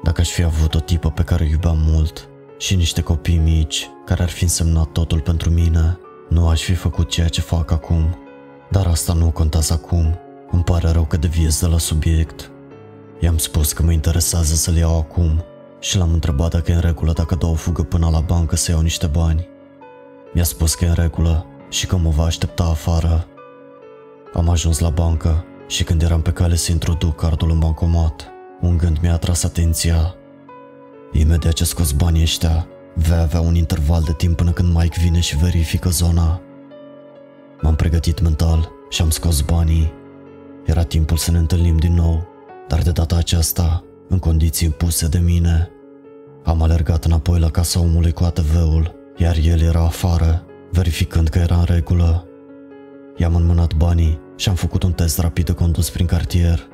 [0.04, 3.90] Dacă aș fi avut o tipă pe care o iubeam mult și niște copii mici
[4.06, 6.00] care ar fi însemnat totul pentru mine,
[6.30, 8.18] nu aș fi făcut ceea ce fac acum.
[8.70, 10.20] Dar asta nu contează acum.
[10.52, 12.52] Îmi pare rău că deviez de la subiect.
[13.20, 15.44] I-am spus că mă interesează să-l iau acum
[15.80, 18.72] și l-am întrebat dacă e în regulă dacă dau o fugă până la bancă să
[18.72, 19.48] iau niște bani.
[20.34, 23.28] Mi-a spus că e în regulă și că mă va aștepta afară.
[24.34, 28.78] Am ajuns la bancă și când eram pe cale să introduc cardul în bancomat, un
[28.78, 30.16] gând mi-a atras atenția.
[31.12, 35.20] Imediat ce scos banii ăștia, vei avea un interval de timp până când Mike vine
[35.20, 36.42] și verifică zona.
[37.62, 39.94] M-am pregătit mental și am scos banii.
[40.66, 42.28] Era timpul să ne întâlnim din nou,
[42.68, 45.70] dar de data aceasta, în condiții impuse de mine.
[46.44, 51.56] Am alergat înapoi la casa omului cu ATV-ul, iar el era afară, verificând că era
[51.56, 52.28] în regulă.
[53.18, 56.68] I-am înmânat banii și am făcut un test rapid de condus prin cartier.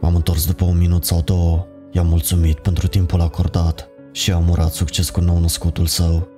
[0.00, 4.72] M-am întors după un minut sau două, i-am mulțumit pentru timpul acordat și am urat
[4.72, 6.28] succes cu nou-născutul său.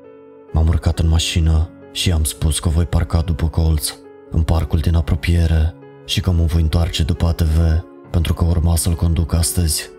[0.53, 3.95] M-am urcat în mașină și i-am spus că voi parca după colț,
[4.31, 5.75] în parcul din apropiere
[6.05, 9.91] și că mă voi întoarce după ATV pentru că urma să-l conduc astăzi.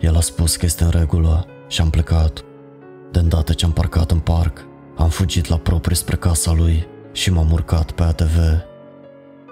[0.00, 2.44] El a spus că este în regulă și am plecat.
[3.10, 4.66] De îndată ce am parcat în parc,
[4.96, 8.38] am fugit la propriu spre casa lui și m-am urcat pe ATV.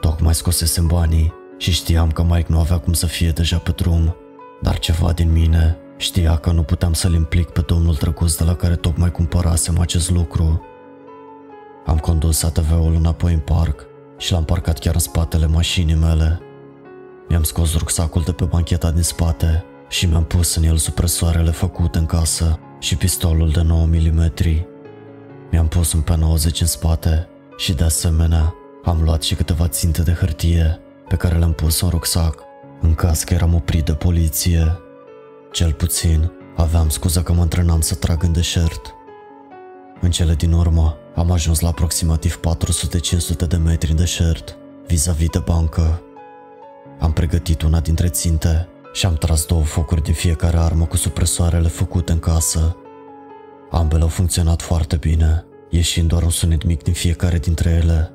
[0.00, 4.16] Tocmai scosesem banii și știam că Mike nu avea cum să fie deja pe drum,
[4.62, 8.54] dar ceva din mine știa că nu puteam să-l implic pe domnul drăguț de la
[8.54, 10.64] care tocmai cumpărasem acest lucru.
[11.86, 13.86] Am condus ATV-ul înapoi în parc
[14.18, 16.40] și l-am parcat chiar în spatele mașinii mele.
[17.28, 21.98] Mi-am scos rucsacul de pe bancheta din spate și mi-am pus în el supresoarele făcute
[21.98, 24.32] în casă și pistolul de 9 mm.
[25.50, 28.54] Mi-am pus un P90 în spate și de asemenea
[28.84, 32.42] am luat și câteva ținte de hârtie pe care le-am pus în rucsac
[32.80, 34.78] în caz că eram oprit de poliție.
[35.52, 38.94] Cel puțin aveam scuza că mă antrenam să trag în deșert.
[40.00, 42.40] În cele din urmă am ajuns la aproximativ
[43.44, 44.56] 400-500 de metri în deșert,
[44.86, 46.02] vis-a-vis de bancă.
[46.98, 51.68] Am pregătit una dintre ținte și am tras două focuri din fiecare armă cu supresoarele
[51.68, 52.76] făcute în casă.
[53.70, 58.12] Ambele au funcționat foarte bine, ieșind doar un sunet mic din fiecare dintre ele.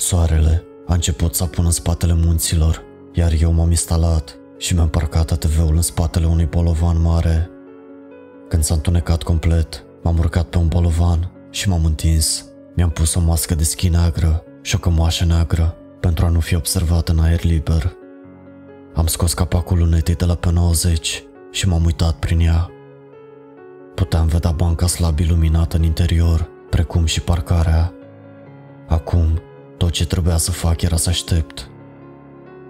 [0.00, 2.82] Soarele a început să apună în spatele munților,
[3.12, 7.50] iar eu m-am instalat și mi-am parcat ATV-ul în spatele unui bolovan mare.
[8.48, 12.44] Când s-a întunecat complet, m-am urcat pe un bolovan și m-am întins.
[12.74, 16.54] Mi-am pus o mască de schi neagră și o cămașă neagră pentru a nu fi
[16.54, 17.92] observat în aer liber.
[18.94, 22.70] Am scos capacul lunetei de la pe 90 și m-am uitat prin ea.
[23.94, 27.92] Puteam vedea banca slab iluminată în interior, precum și parcarea.
[28.88, 29.40] Acum,
[29.78, 31.70] tot ce trebuia să fac era să aștept.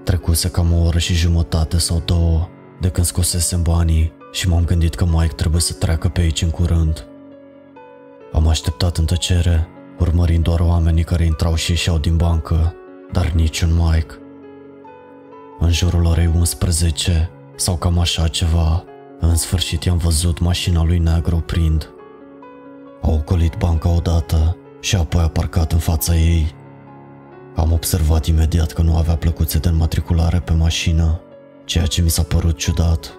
[0.05, 2.49] Trecuse cam o oră și jumătate sau două
[2.81, 6.51] de când scosesem banii și m-am gândit că Mike trebuie să treacă pe aici în
[6.51, 7.07] curând.
[8.33, 12.75] Am așteptat în tăcere, urmărind doar oamenii care intrau și ieșeau din bancă,
[13.13, 14.15] dar niciun Mike.
[15.59, 18.85] În jurul orei 11 sau cam așa ceva,
[19.21, 21.91] în sfârșit i-am văzut mașina lui negru oprind.
[23.03, 26.55] A ocolit banca odată și apoi a parcat în fața ei.
[27.59, 31.21] Am observat imediat că nu avea plăcuțe de înmatriculare pe mașină,
[31.65, 33.15] ceea ce mi s-a părut ciudat.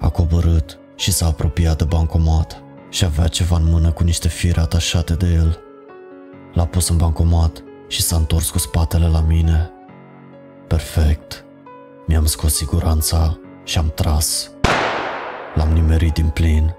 [0.00, 4.60] A coborât și s-a apropiat de bancomat și avea ceva în mână cu niște fire
[4.60, 5.58] atașate de el.
[6.52, 9.70] L-a pus în bancomat și s-a întors cu spatele la mine.
[10.66, 11.44] Perfect.
[12.06, 14.50] Mi-am scos siguranța și am tras.
[15.54, 16.74] L-am nimerit din plin.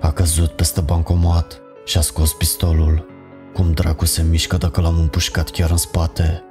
[0.00, 3.09] A căzut peste bancomat și a scos pistolul.
[3.52, 6.42] Cum dracu se mișcă dacă l-am împușcat chiar în spate.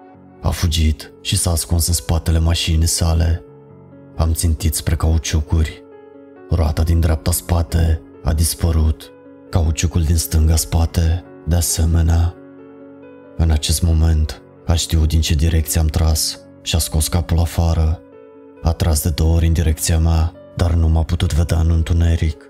[0.41, 3.43] A fugit și s-a ascuns în spatele mașinii sale.
[4.16, 5.84] Am țintit spre cauciucuri.
[6.50, 9.12] Roata din dreapta spate a dispărut.
[9.50, 12.34] Cauciucul din stânga spate, de asemenea.
[13.38, 18.02] În acest moment, a știut din ce direcție am tras și a scos capul afară.
[18.62, 22.43] A tras de două ori în direcția mea, dar nu m-a putut vedea în întuneric.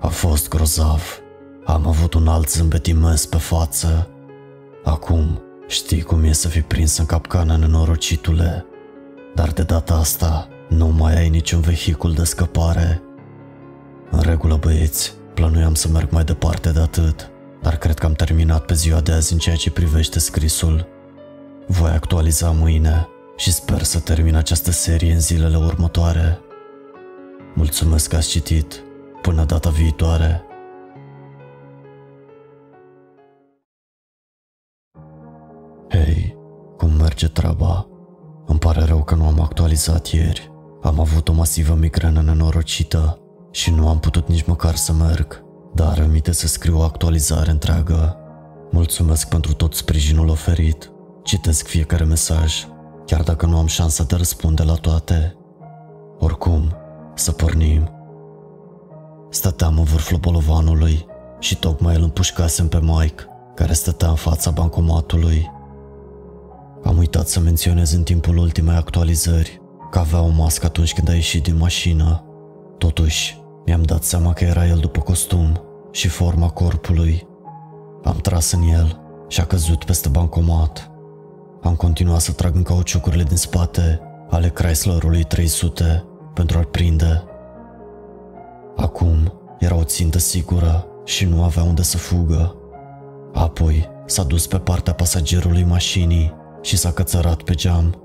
[0.00, 1.21] A fost grozav.
[1.64, 4.08] Am avut un alt zâmbet imens pe față.
[4.84, 8.66] Acum știi cum e să fii prins în capcană nenorocitule,
[9.34, 13.02] dar de data asta nu mai ai niciun vehicul de scăpare.
[14.10, 17.30] În regulă băieți, plănuiam să merg mai departe de atât,
[17.62, 20.86] dar cred că am terminat pe ziua de azi în ceea ce privește scrisul.
[21.66, 26.40] Voi actualiza mâine și sper să termin această serie în zilele următoare.
[27.54, 28.82] Mulțumesc că ați citit.
[29.22, 30.44] Până data viitoare.
[35.92, 36.36] Hei,
[36.76, 37.86] cum merge treaba?
[38.46, 40.50] Îmi pare rău că nu am actualizat ieri.
[40.82, 43.18] Am avut o masivă migrenă nenorocită
[43.50, 48.16] și nu am putut nici măcar să merg, dar îmi să scriu o actualizare întreagă.
[48.70, 50.92] Mulțumesc pentru tot sprijinul oferit.
[51.22, 52.66] Citesc fiecare mesaj
[53.06, 55.36] chiar dacă nu am șansa de răspunde la toate.
[56.18, 56.74] Oricum,
[57.14, 57.90] să pornim.
[59.30, 61.06] Stăteam în vârful bolovanului
[61.38, 63.24] și tocmai îl împușcasem pe Mike,
[63.54, 65.50] care stătea în fața bancomatului.
[66.84, 69.60] Am uitat să menționez în timpul ultimei actualizări
[69.90, 72.24] că avea o mască atunci când a ieșit din mașină.
[72.78, 77.26] Totuși, mi-am dat seama că era el după costum și forma corpului.
[78.04, 80.90] Am tras în el și a căzut peste bancomat.
[81.62, 86.04] Am continuat să trag în cauciucurile din spate ale Chryslerului 300
[86.34, 87.24] pentru a-l prinde.
[88.76, 92.56] Acum era o țintă sigură și nu avea unde să fugă.
[93.32, 98.02] Apoi s-a dus pe partea pasagerului mașinii și s-a cățărat pe geam.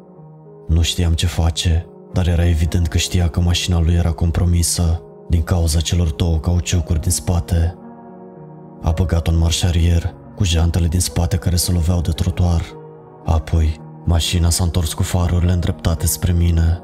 [0.67, 5.41] Nu știam ce face, dar era evident că știa că mașina lui era compromisă din
[5.41, 7.77] cauza celor două cauciucuri din spate.
[8.81, 12.61] A băgat-o în marșarier cu jantele din spate care se loveau de trotuar
[13.27, 16.81] Apoi, mașina s-a întors cu farurile îndreptate spre mine.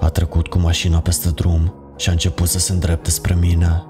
[0.00, 3.84] A trecut cu mașina peste drum și a început să se îndrepte spre mine.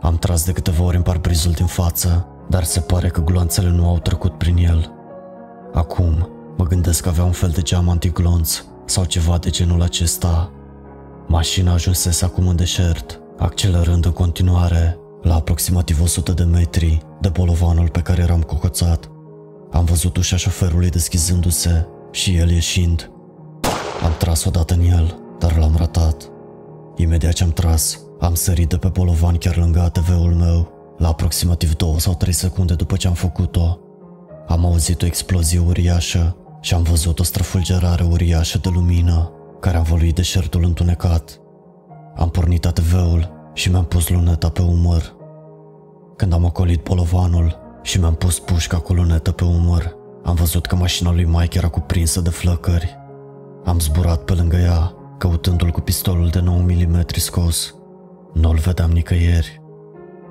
[0.00, 3.88] Am tras de câteva ori în parbrizul din față, dar se pare că gloanțele nu
[3.88, 4.99] au trecut prin el.
[5.72, 10.50] Acum, mă gândesc că avea un fel de geam antiglonț sau ceva de genul acesta.
[11.26, 17.88] Mașina ajunsese acum în deșert, accelerând în continuare, la aproximativ 100 de metri de bolovanul
[17.88, 19.10] pe care eram cocoțat.
[19.70, 23.10] Am văzut ușa șoferului deschizându-se și el ieșind.
[24.04, 26.30] Am tras odată în el, dar l-am ratat.
[26.96, 31.76] Imediat ce am tras, am sărit de pe bolovan chiar lângă ATV-ul meu, la aproximativ
[31.76, 33.78] 2 sau 3 secunde după ce am făcut-o.
[34.50, 39.78] Am auzit o explozie uriașă și am văzut o străfulgerare uriașă de lumină care a
[39.78, 41.40] învăluit deșertul întunecat.
[42.16, 45.14] Am pornit ATV-ul și mi-am pus luneta pe umăr.
[46.16, 50.76] Când am ocolit bolovanul și mi-am pus pușca cu lunetă pe umăr, am văzut că
[50.76, 52.98] mașina lui Mike era cuprinsă de flăcări.
[53.64, 57.74] Am zburat pe lângă ea, căutându-l cu pistolul de 9 mm scos.
[58.34, 59.62] Nu-l vedeam nicăieri.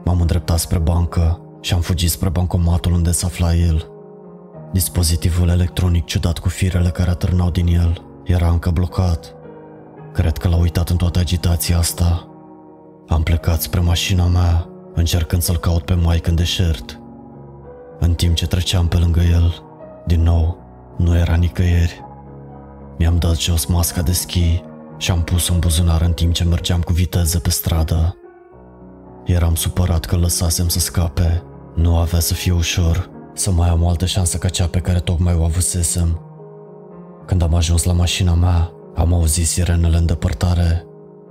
[0.03, 3.97] M-am îndreptat spre bancă și am fugit spre bancomatul unde se afla el.
[4.72, 9.36] Dispozitivul electronic ciudat cu firele care atârnau din el era încă blocat.
[10.13, 12.28] Cred că l-a uitat în toată agitația asta.
[13.07, 16.99] Am plecat spre mașina mea, încercând să-l caut pe Mike în deșert.
[17.99, 19.63] În timp ce treceam pe lângă el,
[20.05, 20.57] din nou,
[20.97, 22.03] nu era nicăieri.
[22.97, 24.63] Mi-am dat jos masca de schi
[24.97, 28.17] și am pus un buzunar în timp ce mergeam cu viteză pe stradă.
[29.26, 31.43] Eram supărat că lăsasem să scape.
[31.76, 35.00] Nu avea să fie ușor să mai am o altă șansă ca cea pe care
[35.00, 36.22] tocmai o avusesem.
[37.26, 40.86] Când am ajuns la mașina mea, am auzit sirenele în depărtare.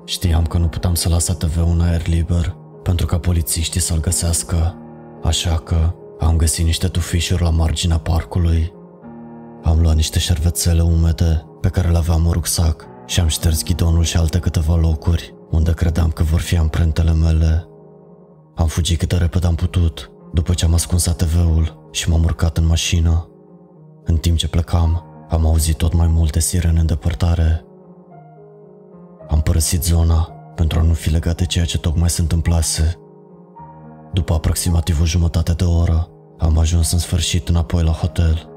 [0.05, 4.77] Știam că nu puteam să las ATV un aer liber pentru ca polițiștii să-l găsească,
[5.23, 8.73] așa că am găsit niște tufișuri la marginea parcului.
[9.63, 14.05] Am luat niște șervețele umede pe care le aveam în rucsac și am șters ghidonul
[14.05, 17.69] și alte câteva locuri unde credeam că vor fi amprentele mele.
[18.55, 22.57] Am fugit cât de repede am putut după ce am ascuns ATV-ul și m-am urcat
[22.57, 23.29] în mașină.
[24.05, 27.65] În timp ce plecam, am auzit tot mai multe sirene în depărtare.
[29.29, 32.99] Am părăsit zona pentru a nu fi legat de ceea ce tocmai se întâmplase.
[34.13, 36.09] După aproximativ o jumătate de oră,
[36.39, 38.49] am ajuns în sfârșit înapoi la hotel.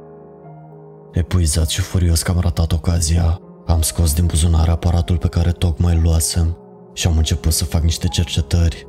[1.12, 5.96] Epuizat și furios că am ratat ocazia, am scos din buzunar aparatul pe care tocmai
[5.96, 6.58] îl luasem
[6.94, 8.88] și am început să fac niște cercetări.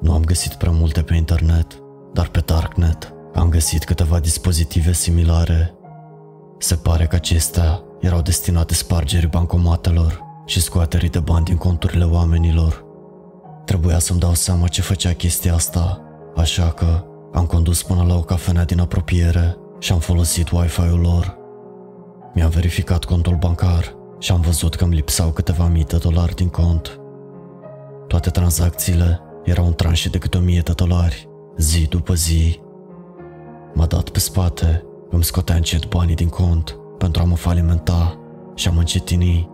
[0.00, 1.82] Nu am găsit prea multe pe internet,
[2.12, 5.74] dar pe Darknet am găsit câteva dispozitive similare.
[6.58, 12.84] Se pare că acestea erau destinate spargerii bancomatelor și scoaterii de bani din conturile oamenilor.
[13.64, 16.00] Trebuia să-mi dau seama ce făcea chestia asta,
[16.36, 21.36] așa că am condus până la o cafenea din apropiere și am folosit Wi-Fi-ul lor.
[22.34, 26.48] Mi-am verificat contul bancar și am văzut că îmi lipsau câteva mii de dolari din
[26.48, 27.00] cont.
[28.06, 32.60] Toate tranzacțiile erau în tranșe de câte o mie de dolari, zi după zi.
[33.74, 38.18] M-a dat pe spate, îmi scotea încet banii din cont pentru a mă falimenta
[38.54, 39.50] și a mă încetini.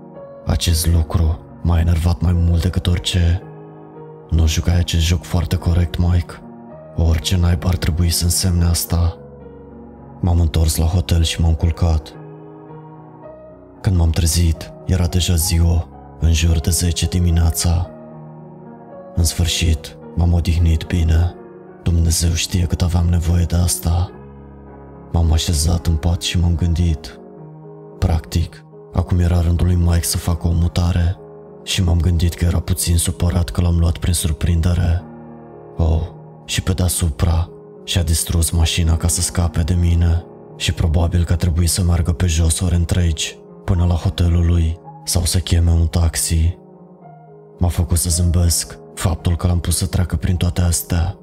[0.46, 3.42] Acest lucru m-a enervat mai mult decât orice.
[4.30, 6.42] Nu jucai acest joc foarte corect, Mike.
[6.96, 9.18] Orice naib ar trebui să însemne asta.
[10.20, 12.12] M-am întors la hotel și m-am culcat.
[13.80, 15.88] Când m-am trezit, era deja ziua,
[16.20, 17.90] în jur de 10 dimineața.
[19.14, 21.37] În sfârșit, m-am odihnit bine.
[21.88, 24.10] Dumnezeu știe cât aveam nevoie de asta.
[25.12, 27.20] M-am așezat în pat și m-am gândit.
[27.98, 31.16] Practic, acum era rândul lui Mike să facă o mutare
[31.64, 35.02] și m-am gândit că era puțin supărat că l-am luat prin surprindere.
[35.76, 36.02] Oh,
[36.44, 37.48] și pe deasupra
[37.84, 40.24] și-a distrus mașina ca să scape de mine
[40.56, 44.78] și probabil că a trebuit să meargă pe jos ore întregi până la hotelul lui
[45.04, 46.58] sau să cheme un taxi.
[47.58, 51.17] M-a făcut să zâmbesc faptul că l-am pus să treacă prin toate astea.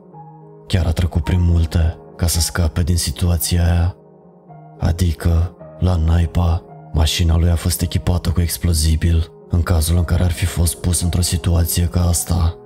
[0.68, 3.96] Chiar a trecut prin multe ca să scape din situația aia.
[4.80, 6.64] Adică, la naipa,
[6.94, 11.02] mașina lui a fost echipată cu explozibil în cazul în care ar fi fost pus
[11.02, 12.58] într-o situație ca asta.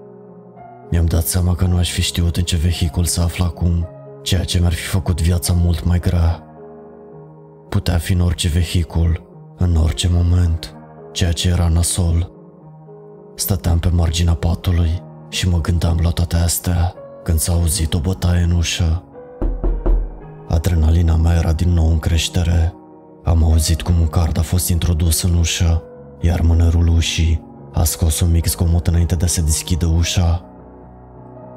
[0.92, 3.88] Mi-am dat seama că nu aș fi știut în ce vehicul se află acum,
[4.24, 6.44] ceea ce mi-ar fi făcut viața mult mai grea.
[7.70, 9.28] Putea fi în orice vehicul,
[9.58, 10.76] în orice moment,
[11.12, 12.32] ceea ce era nasol.
[13.36, 16.94] Stăteam pe marginea patului și mă gândeam la toate astea
[17.30, 19.04] când s-a auzit o bătaie în ușă.
[20.48, 22.74] Adrenalina mea era din nou în creștere.
[23.24, 25.84] Am auzit cum un card a fost introdus în ușă,
[26.20, 27.42] iar mânerul ușii
[27.74, 30.46] a scos un mic zgomot înainte de a se deschide ușa.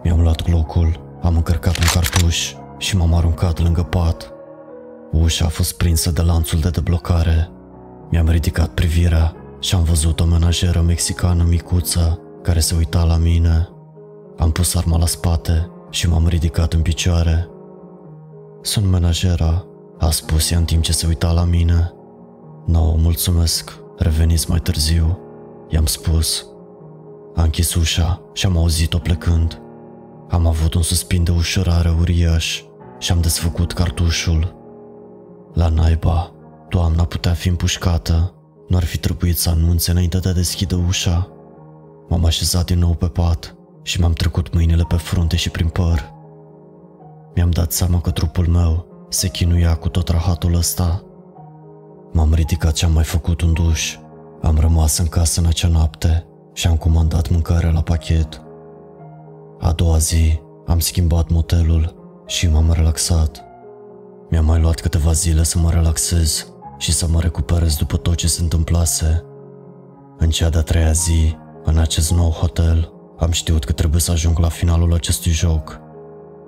[0.02, 4.32] Mi-am luat glocul, am încărcat un cartuș și m-am aruncat lângă pat.
[5.12, 7.50] Ușa a fost prinsă de lanțul de deblocare.
[8.10, 13.68] Mi-am ridicat privirea și am văzut o menajeră mexicană micuță care se uita la mine.
[14.36, 17.48] Am pus arma la spate și m-am ridicat în picioare.
[18.62, 19.66] Sunt menajera,
[19.98, 21.92] a spus ea în timp ce se uita la mine.
[22.66, 25.18] Nu, mulțumesc, reveniți mai târziu,
[25.68, 26.46] i-am spus.
[27.34, 29.60] A închis ușa și am auzit-o plecând.
[30.28, 32.62] Am avut un suspin de ușurare uriaș
[32.98, 34.56] și am desfăcut cartușul.
[35.54, 36.32] La naiba,
[36.68, 38.34] toamna putea fi împușcată.
[38.68, 41.32] Nu ar fi trebuit să anunțe înainte de a deschide ușa.
[42.08, 46.12] M-am așezat din nou pe pat și m-am trecut mâinile pe frunte și prin păr.
[47.34, 51.02] Mi-am dat seama că trupul meu se chinuia cu tot rahatul ăsta.
[52.12, 53.96] M-am ridicat și am mai făcut un duș.
[54.42, 58.42] Am rămas în casă în acea noapte și am comandat mâncare la pachet.
[59.60, 61.94] A doua zi am schimbat motelul
[62.26, 63.44] și m-am relaxat.
[64.30, 68.28] Mi-a mai luat câteva zile să mă relaxez și să mă recuperez după tot ce
[68.28, 69.24] se întâmplase.
[70.18, 74.38] În cea de-a treia zi, în acest nou hotel, am știut că trebuie să ajung
[74.38, 75.80] la finalul acestui joc.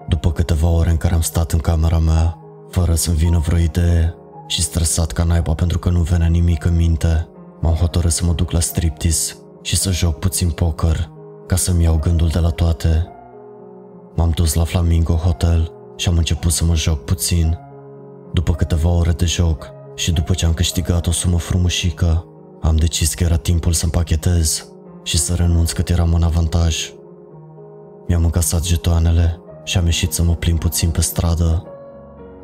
[0.09, 2.39] După câteva ore în care am stat în camera mea,
[2.71, 4.15] fără să-mi vină vreo idee
[4.47, 7.29] și stresat ca naiba pentru că nu venea nimic în minte,
[7.61, 11.11] m-am hotărât să mă duc la striptease și să joc puțin poker,
[11.47, 13.09] ca să-mi iau gândul de la toate.
[14.15, 17.59] M-am dus la Flamingo Hotel și am început să mă joc puțin.
[18.33, 22.25] După câteva ore de joc și după ce am câștigat o sumă frumușică,
[22.61, 24.69] am decis că era timpul să împachetez
[25.05, 26.93] și să renunț cât eram în avantaj.
[28.07, 31.67] Mi-am încasat jetoanele și am ieșit să mă plimb puțin pe stradă.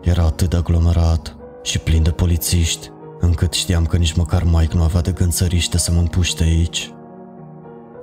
[0.03, 2.91] Era atât de aglomerat și plin de polițiști,
[3.21, 6.43] încât știam că nici măcar Mike nu avea de gând să riște să mă împuște
[6.43, 6.93] aici.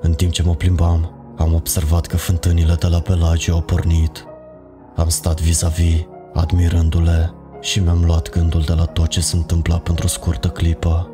[0.02, 4.26] În timp ce mă plimbam, am observat că fântânile de la Pelagio au pornit.
[4.96, 6.02] Am stat vis-a-vis,
[6.34, 11.10] admirându-le și mi-am luat gândul de la tot ce se întâmpla pentru o scurtă clipă.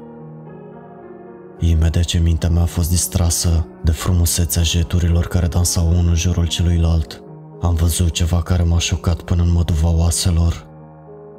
[1.69, 6.47] Imediat ce mintea mea a fost distrasă de frumusețea jeturilor care dansau unul în jurul
[6.47, 7.23] celuilalt,
[7.61, 10.67] am văzut ceva care m-a șocat până în măduva oaselor.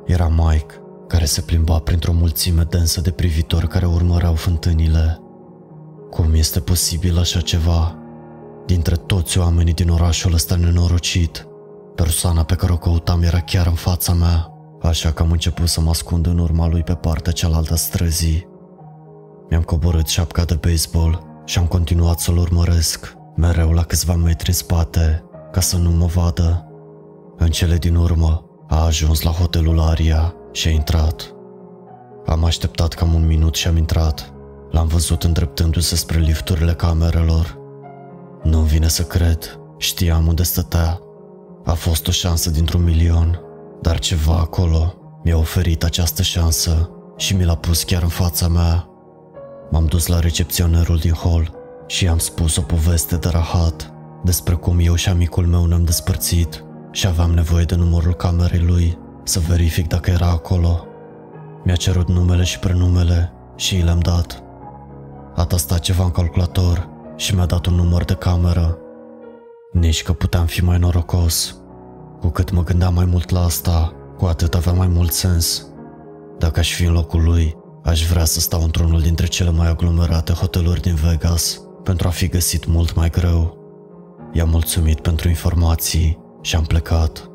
[0.06, 0.74] Era Mike,
[1.08, 5.20] care se plimba printr-o mulțime densă de privitori care urmăreau fântânile.
[6.10, 7.98] Cum este posibil așa ceva?
[8.66, 11.46] Dintre toți oamenii din orașul ăsta nenorocit,
[11.94, 14.48] persoana pe care o căutam era chiar în fața mea,
[14.82, 18.52] așa că am început să mă ascund în urma lui pe partea cealaltă străzii.
[19.50, 24.54] Mi-am coborât șapca de baseball și am continuat să-l urmăresc, mereu la câțiva metri în
[24.54, 26.68] spate, ca să nu mă vadă.
[27.36, 31.34] În cele din urmă, a ajuns la hotelul Aria și a intrat.
[32.26, 34.32] Am așteptat cam un minut și am intrat.
[34.70, 37.58] L-am văzut îndreptându-se spre lifturile camerelor.
[38.42, 41.00] Nu-mi vine să cred, știam unde stătea.
[41.64, 43.40] A fost o șansă dintr-un milion,
[43.80, 48.88] dar ceva acolo mi-a oferit această șansă și mi l-a pus chiar în fața mea.
[49.70, 51.50] M-am dus la recepționerul din hall
[51.86, 53.92] și i-am spus o poveste de rahat
[54.24, 58.98] despre cum eu și amicul meu ne-am despărțit și aveam nevoie de numărul camerei lui
[59.22, 60.86] să verific dacă era acolo.
[61.64, 64.42] Mi-a cerut numele și prenumele și i le-am dat.
[65.34, 68.78] A tastat ceva în calculator și mi-a dat un număr de cameră.
[69.72, 71.56] Nici că puteam fi mai norocos.
[72.20, 75.66] Cu cât mă gândeam mai mult la asta, cu atât avea mai mult sens.
[76.38, 80.32] Dacă aș fi în locul lui, aș vrea să stau într-unul dintre cele mai aglomerate
[80.32, 83.58] hoteluri din Vegas pentru a fi găsit mult mai greu.
[84.32, 87.30] I-am mulțumit pentru informații și am plecat.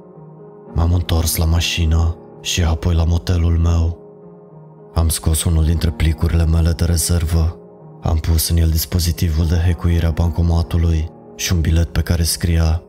[0.74, 3.98] M-am întors la mașină și apoi la motelul meu.
[4.94, 7.58] Am scos unul dintre plicurile mele de rezervă.
[8.02, 12.84] Am pus în el dispozitivul de hecuire a bancomatului și un bilet pe care scria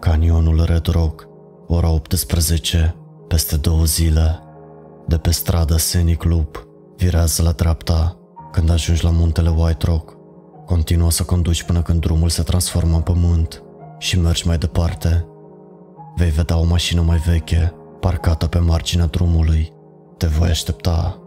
[0.00, 1.28] Canionul Red Rock,
[1.66, 2.96] ora 18,
[3.28, 4.38] peste două zile.
[5.06, 6.66] De pe strada Scenic Loop,
[7.02, 8.16] virează la dreapta
[8.52, 10.16] când ajungi la muntele White Rock.
[10.66, 13.62] Continuă să conduci până când drumul se transformă în pământ
[13.98, 15.26] și mergi mai departe.
[16.16, 19.72] Vei vedea o mașină mai veche, parcată pe marginea drumului.
[20.16, 21.18] Te voi aștepta.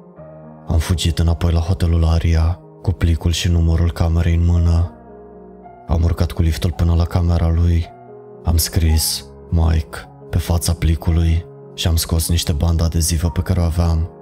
[0.68, 4.92] Am fugit înapoi la hotelul Aria, cu plicul și numărul camerei în mână.
[5.88, 7.86] Am urcat cu liftul până la camera lui.
[8.44, 9.98] Am scris Mike
[10.30, 14.15] pe fața plicului și am scos niște bandă adezivă pe care o aveam.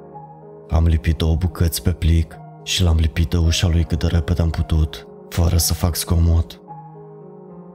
[0.69, 4.41] Am lipit două bucăți pe plic și l-am lipit de ușa lui cât de repede
[4.41, 6.61] am putut, fără să fac zgomot.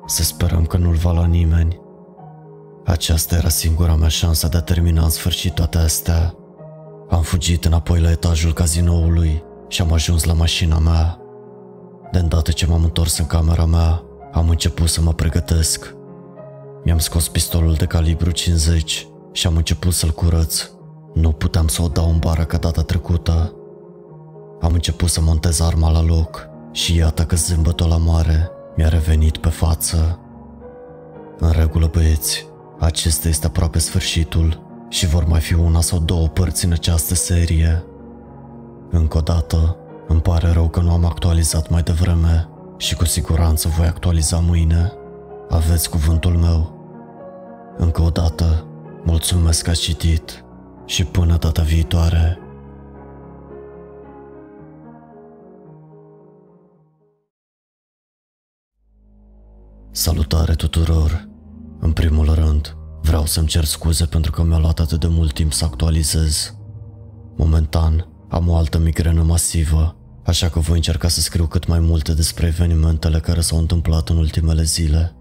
[0.06, 1.80] Să sperăm că nu-l va la nimeni.
[2.84, 6.34] Aceasta era singura mea șansă de a termina în sfârșit toate astea.
[7.08, 11.18] Am fugit înapoi la etajul cazinoului și am ajuns la mașina mea.
[12.12, 15.94] De îndată ce m-am întors în camera mea, am început să mă pregătesc.
[16.84, 20.70] Mi-am scos pistolul de calibru 50 și am început să-l curăț.
[21.20, 23.52] Nu puteam să o dau în bară ca data trecută.
[24.60, 29.36] Am început să montez arma la loc și iată că zâmbătul la mare mi-a revenit
[29.36, 30.18] pe față.
[31.38, 32.46] În regulă, băieți,
[32.78, 37.84] acesta este aproape sfârșitul și vor mai fi una sau două părți în această serie.
[38.90, 39.76] Încă o dată,
[40.08, 44.92] îmi pare rău că nu am actualizat mai devreme și cu siguranță voi actualiza mâine.
[45.48, 46.72] Aveți cuvântul meu.
[47.76, 48.64] Încă o dată,
[49.04, 50.42] mulțumesc că ați citit
[50.88, 52.38] și până data viitoare.
[59.90, 61.28] Salutare tuturor!
[61.80, 65.52] În primul rând, vreau să-mi cer scuze pentru că mi-a luat atât de mult timp
[65.52, 66.56] să actualizez.
[67.36, 72.14] Momentan, am o altă migrenă masivă, așa că voi încerca să scriu cât mai multe
[72.14, 75.16] despre evenimentele care s-au întâmplat în ultimele zile.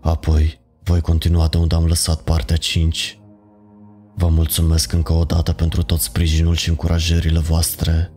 [0.00, 3.18] Apoi, voi continua de unde am lăsat partea 5.
[4.16, 8.12] Vă mulțumesc încă o dată pentru tot sprijinul și încurajările voastre.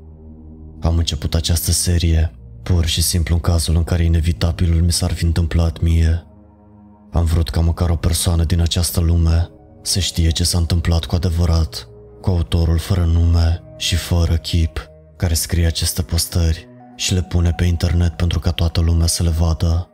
[0.81, 2.31] Am început această serie
[2.63, 6.25] pur și simplu în cazul în care inevitabilul mi s-ar fi întâmplat mie.
[7.11, 9.49] Am vrut ca măcar o persoană din această lume
[9.81, 11.87] să știe ce s-a întâmplat cu adevărat,
[12.21, 17.63] cu autorul fără nume și fără chip, care scrie aceste postări și le pune pe
[17.63, 19.89] internet pentru ca toată lumea să le vadă.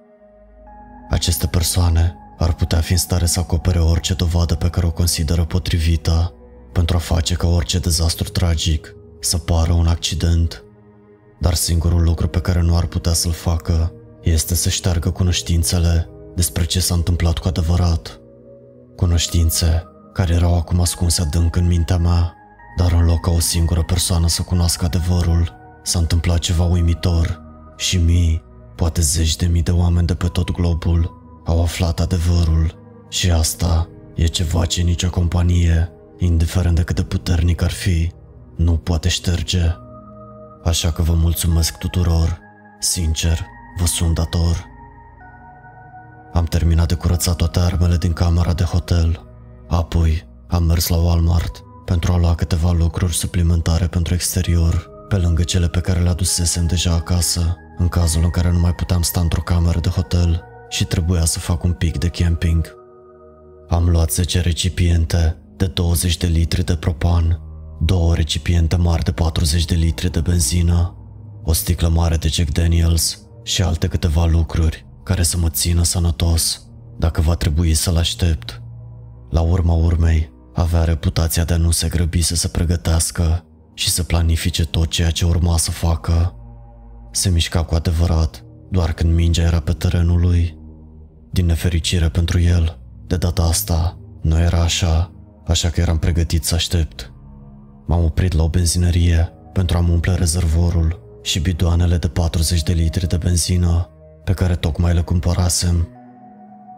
[1.10, 5.45] Aceste persoane ar putea fi în stare să acopere orice dovadă pe care o consideră
[5.45, 6.33] potrivită
[6.71, 10.63] pentru a face ca orice dezastru tragic să pară un accident.
[11.39, 16.65] Dar singurul lucru pe care nu ar putea să-l facă este să șteargă cunoștințele despre
[16.65, 18.19] ce s-a întâmplat cu adevărat.
[18.95, 19.83] Cunoștințe
[20.13, 22.33] care erau acum ascunse adânc în mintea mea,
[22.77, 27.41] dar în loc ca o singură persoană să cunoască adevărul, s-a întâmplat ceva uimitor
[27.77, 28.43] și mii,
[28.75, 32.75] poate zeci de mii de oameni de pe tot globul au aflat adevărul
[33.09, 38.11] și asta e ceva ce nicio companie, indiferent de cât de puternic ar fi,
[38.55, 39.75] nu poate șterge.
[40.63, 42.39] Așa că vă mulțumesc tuturor,
[42.79, 43.45] sincer,
[43.79, 44.65] vă sunt dator.
[46.33, 49.25] Am terminat de curățat toate armele din camera de hotel.
[49.67, 55.43] Apoi am mers la Walmart pentru a lua câteva lucruri suplimentare pentru exterior, pe lângă
[55.43, 59.19] cele pe care le adusesem deja acasă, în cazul în care nu mai puteam sta
[59.19, 62.76] într-o cameră de hotel și trebuia să fac un pic de camping.
[63.69, 67.41] Am luat 10 recipiente de 20 de litri de propan,
[67.80, 70.95] două recipiente mari de 40 de litri de benzină,
[71.43, 76.67] o sticlă mare de Jack Daniels și alte câteva lucruri care să mă țină sănătos
[76.97, 78.61] dacă va trebui să-l aștept.
[79.30, 84.03] La urma urmei, avea reputația de a nu se grăbi să se pregătească și să
[84.03, 86.36] planifice tot ceea ce urma să facă.
[87.11, 90.61] Se mișca cu adevărat doar când mingea era pe terenul lui.
[91.34, 92.77] Din nefericire pentru el,
[93.07, 95.11] de data asta, nu era așa,
[95.47, 97.11] așa că eram pregătit să aștept.
[97.86, 103.07] M-am oprit la o benzinărie pentru a-mi umple rezervorul și bidoanele de 40 de litri
[103.07, 103.89] de benzină
[104.23, 105.88] pe care tocmai le cumpărasem.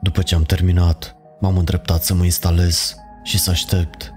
[0.02, 4.12] După ce am terminat, m-am îndreptat să mă instalez și să aștept.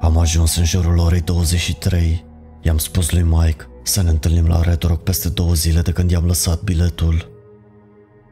[0.00, 2.24] Am ajuns în jurul orei 23.
[2.62, 6.10] I-am spus lui Mike să ne întâlnim la Red Rock peste două zile de când
[6.10, 7.31] i-am lăsat biletul.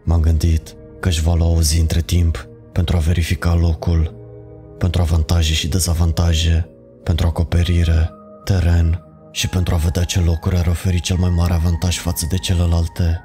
[0.04, 4.14] M-am gândit că își va lua o zi între timp pentru a verifica locul,
[4.78, 6.68] pentru avantaje și dezavantaje,
[7.02, 8.10] pentru acoperire,
[8.44, 12.36] teren și pentru a vedea ce locuri ar oferi cel mai mare avantaj față de
[12.36, 13.20] celelalte.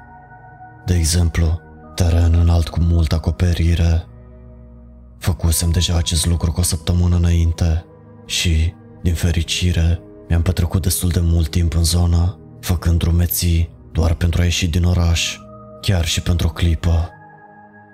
[0.84, 1.60] De exemplu,
[1.94, 4.04] teren înalt cu multă acoperire.
[5.18, 7.84] Făcusem deja acest lucru cu o săptămână înainte
[8.26, 14.40] și, din fericire, mi-am petrecut destul de mult timp în zonă, făcând drumeții doar pentru
[14.40, 15.38] a ieși din oraș,
[15.86, 17.10] chiar și pentru o clipă.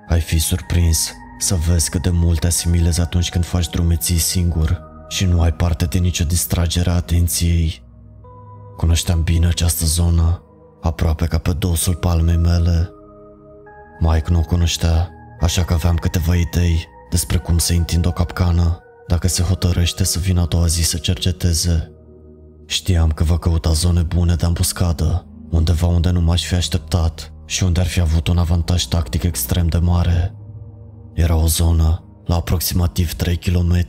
[0.08, 5.24] Ai fi surprins să vezi cât de mult asimilezi atunci când faci drumeții singur și
[5.24, 7.82] nu ai parte de nicio distragere a atenției.
[8.76, 10.42] Cunoșteam bine această zonă
[10.80, 12.90] aproape ca pe dosul palmei mele.
[14.00, 18.78] Mike nu o cunoștea, așa că aveam câteva idei despre cum să întind o capcană
[19.06, 21.92] dacă se hotărăște să vină a doua zi să cerceteze.
[22.66, 27.62] Știam că va căuta zone bune de ambuscadă, undeva unde nu m-aș fi așteptat și
[27.62, 30.34] unde ar fi avut un avantaj tactic extrem de mare.
[31.14, 33.86] Era o zonă la aproximativ 3 km,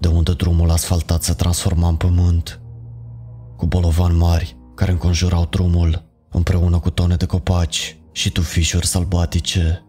[0.00, 2.60] de unde drumul asfaltat se transforma în pământ,
[3.56, 9.84] cu bolovani mari care înconjurau drumul împreună cu tone de copaci și tufișuri sălbatice.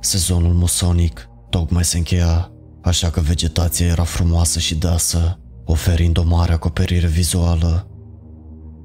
[0.00, 2.50] Sezonul musonic tocmai se încheia,
[2.82, 7.88] așa că vegetația era frumoasă și deasă, oferind o mare acoperire vizuală.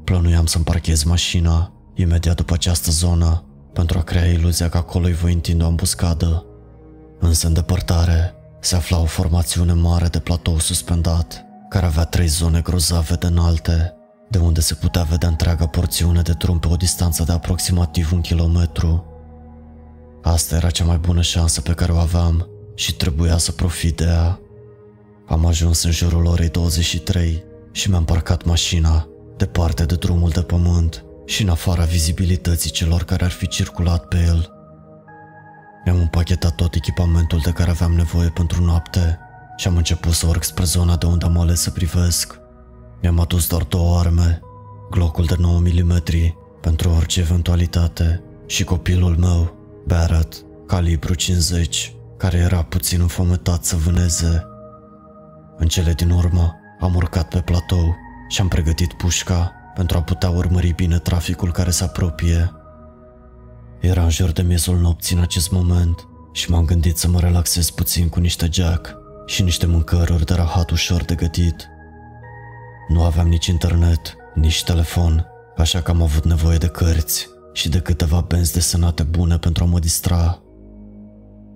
[0.04, 3.44] Plănuiam să-mi parchez mașina imediat după această zonă
[3.74, 6.46] pentru a crea iluzia că acolo îi voi întinde o ambuscadă.
[7.20, 12.62] Însă în depărtare se afla o formațiune mare de platou suspendat, care avea trei zone
[12.62, 13.94] grozave de înalte,
[14.30, 18.22] de unde se putea vedea întreaga porțiune de drum pe o distanță de aproximativ un
[18.22, 19.06] kilometru.
[20.24, 24.04] Asta era cea mai bună șansă pe care o aveam și trebuia să profit de
[24.04, 24.40] ea.
[25.28, 29.08] Am ajuns în jurul orei 23 și mi-am parcat mașina
[29.38, 34.18] departe de drumul de pământ și în afara vizibilității celor care ar fi circulat pe
[34.28, 34.52] el.
[35.86, 39.20] Mi-am împachetat tot echipamentul de care aveam nevoie pentru noapte
[39.58, 42.40] și am început să urc spre zona de unde am ales să privesc.
[43.02, 44.40] Mi-am adus doar două arme,
[44.90, 46.04] glocul de 9 mm
[46.62, 49.58] pentru orice eventualitate și copilul meu,
[49.88, 54.46] Barrett, calibru 50, care era puțin înfometat să vâneze.
[55.58, 57.96] În cele din urmă, am urcat pe platou
[58.28, 62.52] și am pregătit pușca pentru a putea urmări bine traficul care se apropie.
[63.80, 67.70] Era în jur de miezul nopții în acest moment și m-am gândit să mă relaxez
[67.70, 71.68] puțin cu niște jack și niște mâncăruri de rahat ușor de gătit.
[72.88, 75.26] Nu aveam nici internet, nici telefon,
[75.58, 79.68] așa că am avut nevoie de cărți și de câteva benzi desenate bune pentru a
[79.68, 80.42] mă distra.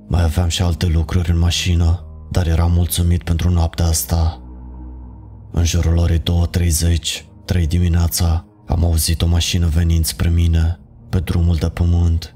[0.07, 4.41] Mai aveam și alte lucruri în mașină, dar eram mulțumit pentru noaptea asta.
[5.51, 10.80] În jurul orei 2.30, 3 dimineața, am auzit o mașină venind spre mine,
[11.10, 12.36] pe drumul de pământ.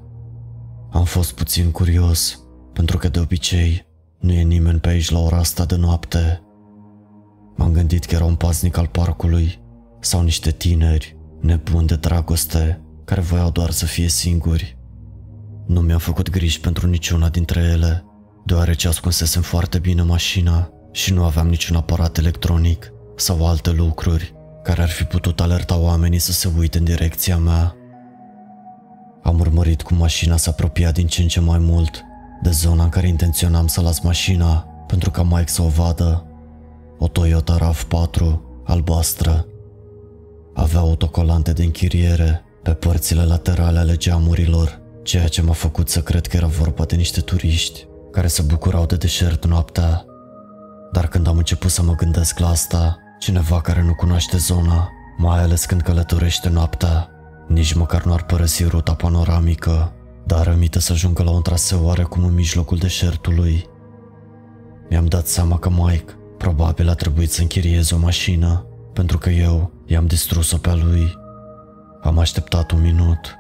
[0.92, 2.40] Am fost puțin curios,
[2.74, 3.86] pentru că de obicei
[4.20, 6.42] nu e nimeni pe aici la ora asta de noapte.
[7.56, 9.60] M-am gândit că era un paznic al parcului
[10.00, 14.78] sau niște tineri nebuni de dragoste care voiau doar să fie singuri.
[15.66, 18.06] Nu mi-am făcut griji pentru niciuna dintre ele,
[18.46, 24.37] deoarece ascunsesem foarte bine mașina și nu aveam niciun aparat electronic sau alte lucruri
[24.68, 27.76] care ar fi putut alerta oamenii să se uite în direcția mea.
[29.24, 32.04] Am urmărit cum mașina se apropia din ce în ce mai mult
[32.42, 36.26] de zona în care intenționam să las mașina pentru ca Mike să o vadă.
[36.98, 39.46] O Toyota RAV4 albastră.
[40.54, 46.28] Avea autocolante de închiriere pe părțile laterale ale geamurilor, ceea ce m-a făcut să cred
[46.28, 50.06] că era vorba de niște turiști care se bucurau de deșert noaptea.
[50.92, 55.40] Dar când am început să mă gândesc la asta, cineva care nu cunoaște zona, mai
[55.40, 57.10] ales când călătorește noaptea,
[57.48, 59.94] nici măcar nu ar părăsi ruta panoramică,
[60.26, 63.66] dar rămite să ajungă la un traseu oarecum în mijlocul deșertului.
[64.90, 69.72] Mi-am dat seama că Mike probabil a trebuit să închirieze o mașină, pentru că eu
[69.86, 71.18] i-am distrus-o pe lui.
[72.02, 73.36] Am așteptat un minut.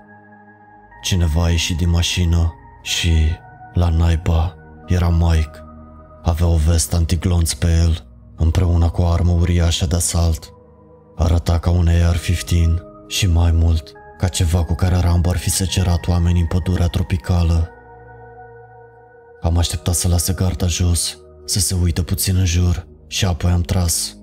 [1.01, 3.11] Cineva a ieșit din mașină și,
[3.73, 4.55] la naiba,
[4.87, 5.63] era Mike.
[6.23, 8.06] Avea o vestă antiglonț pe el,
[8.37, 10.53] împreună cu o armă uriașă de asalt.
[11.15, 16.07] Arăta ca un AR-15 și mai mult, ca ceva cu care Rambo ar fi secerat
[16.07, 17.69] oamenii în pădurea tropicală.
[19.41, 23.61] Am așteptat să lase garda jos, să se uită puțin în jur și apoi am
[23.61, 24.17] tras.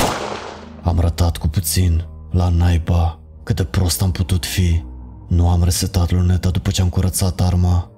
[0.83, 4.83] Am ratat cu puțin, la naiba, cât de prost am putut fi.
[5.29, 7.91] Nu am resetat luneta după ce am curățat arma.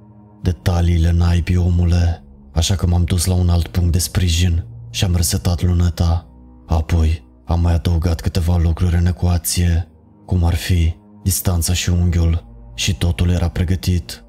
[0.42, 2.24] Detaliile naibii, omule.
[2.52, 4.64] Așa că m-am dus la un alt punct de sprijin
[4.96, 6.26] și am resetat luneta.
[6.66, 9.88] Apoi am mai adăugat câteva lucruri în ecuație,
[10.26, 14.24] cum ar fi distanța și unghiul și totul era pregătit.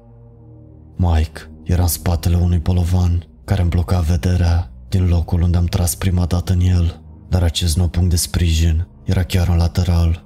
[0.96, 5.94] Mike era în spatele unui polovan care îmi bloca vederea din locul unde am tras
[5.94, 10.24] prima dată în el, dar acest nou punct de sprijin era chiar în lateral.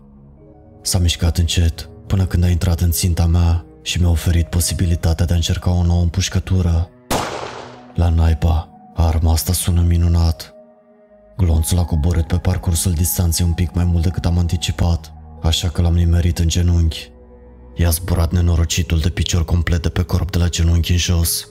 [0.80, 5.32] S-a mișcat încet până când a intrat în ținta mea și mi-a oferit posibilitatea de
[5.32, 6.88] a încerca o nouă împușcătură.
[7.94, 10.54] La naiba, arma asta sună minunat.
[11.36, 15.12] Glonțul a coborât pe parcursul distanței un pic mai mult decât am anticipat
[15.42, 17.10] așa că l-am nimerit în genunchi.
[17.74, 21.48] I-a zburat nenorocitul de picior complet de pe corp de la genunchi în jos.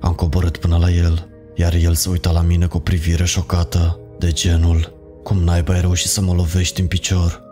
[0.00, 4.00] Am coborât până la el, iar el se uita la mine cu o privire șocată,
[4.18, 7.42] de genul, cum naiba ai reușit să mă lovești în picior?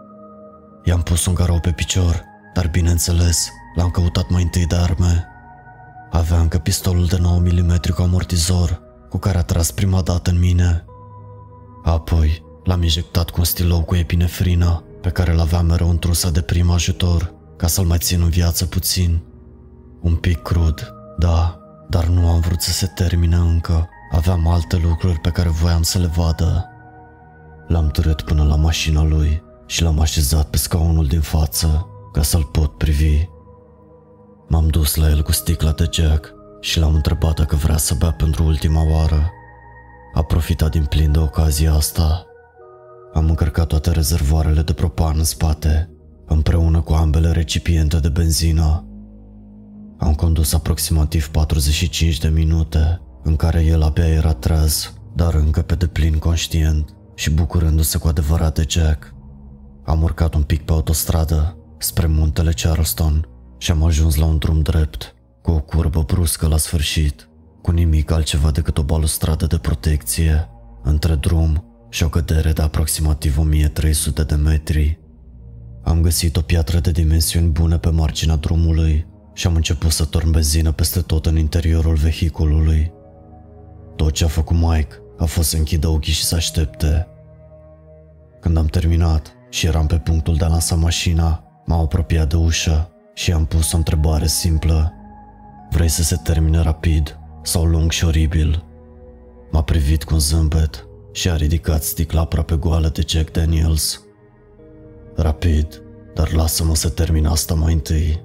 [0.85, 5.30] I-am pus un garou pe picior, dar bineînțeles, l-am căutat mai întâi de arme.
[6.11, 10.39] Avea încă pistolul de 9 mm cu amortizor, cu care a tras prima dată în
[10.39, 10.85] mine.
[11.85, 16.41] Apoi, l-am injectat cu un stilou cu epinefrină pe care îl aveam mereu întrusă de
[16.41, 19.21] prim ajutor, ca să-l mai țin în viață puțin.
[20.01, 21.59] Un pic crud, da,
[21.89, 23.89] dar nu am vrut să se termine încă.
[24.13, 26.69] Aveam alte lucruri pe care voiam să le vadă.
[27.69, 32.43] L-am târât până la mașina lui și l-am așezat pe scaunul din față ca să-l
[32.43, 33.29] pot privi.
[34.51, 38.13] M-am dus la el cu sticla de Jack și l-am întrebat dacă vrea să bea
[38.13, 39.31] pentru ultima oară.
[40.15, 42.25] A profitat din plin de ocazia asta
[43.13, 45.91] am încărcat toate rezervoarele de propan în spate,
[46.27, 48.85] împreună cu ambele recipiente de benzină.
[49.99, 55.75] Am condus aproximativ 45 de minute, în care el abia era treaz, dar încă pe
[55.75, 59.15] deplin conștient și bucurându-se cu adevărat de Jack.
[59.85, 63.29] Am urcat un pic pe autostradă, spre muntele Charleston,
[63.61, 67.29] și am ajuns la un drum drept, cu o curbă bruscă la sfârșit,
[67.63, 70.49] cu nimic altceva decât o balustradă de protecție,
[70.83, 74.99] între drum și o cădere de aproximativ 1300 de metri.
[75.83, 80.31] Am găsit o piatră de dimensiuni bune pe marginea drumului și am început să torn
[80.31, 82.93] benzină peste tot în interiorul vehiculului.
[83.97, 87.07] Tot ce a făcut Mike a fost să închidă ochii și să aștepte.
[88.41, 92.91] Când am terminat și eram pe punctul de a lansa mașina, m-am apropiat de ușă
[93.21, 94.93] și am pus o întrebare simplă.
[95.71, 98.65] Vrei să se termine rapid sau lung și oribil?
[99.51, 104.03] M-a privit cu un zâmbet și a ridicat sticla aproape goală de Jack Daniels.
[105.17, 105.83] Rapid,
[106.15, 108.23] dar lasă-mă să termin asta mai întâi.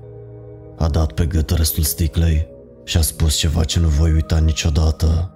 [0.78, 2.48] A dat pe gât restul sticlei
[2.84, 5.34] și a spus ceva ce nu voi uita niciodată.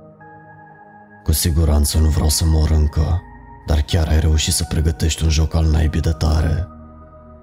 [1.24, 3.22] Cu siguranță nu vreau să mor încă,
[3.68, 6.68] dar chiar ai reușit să pregătești un joc al naibii de tare.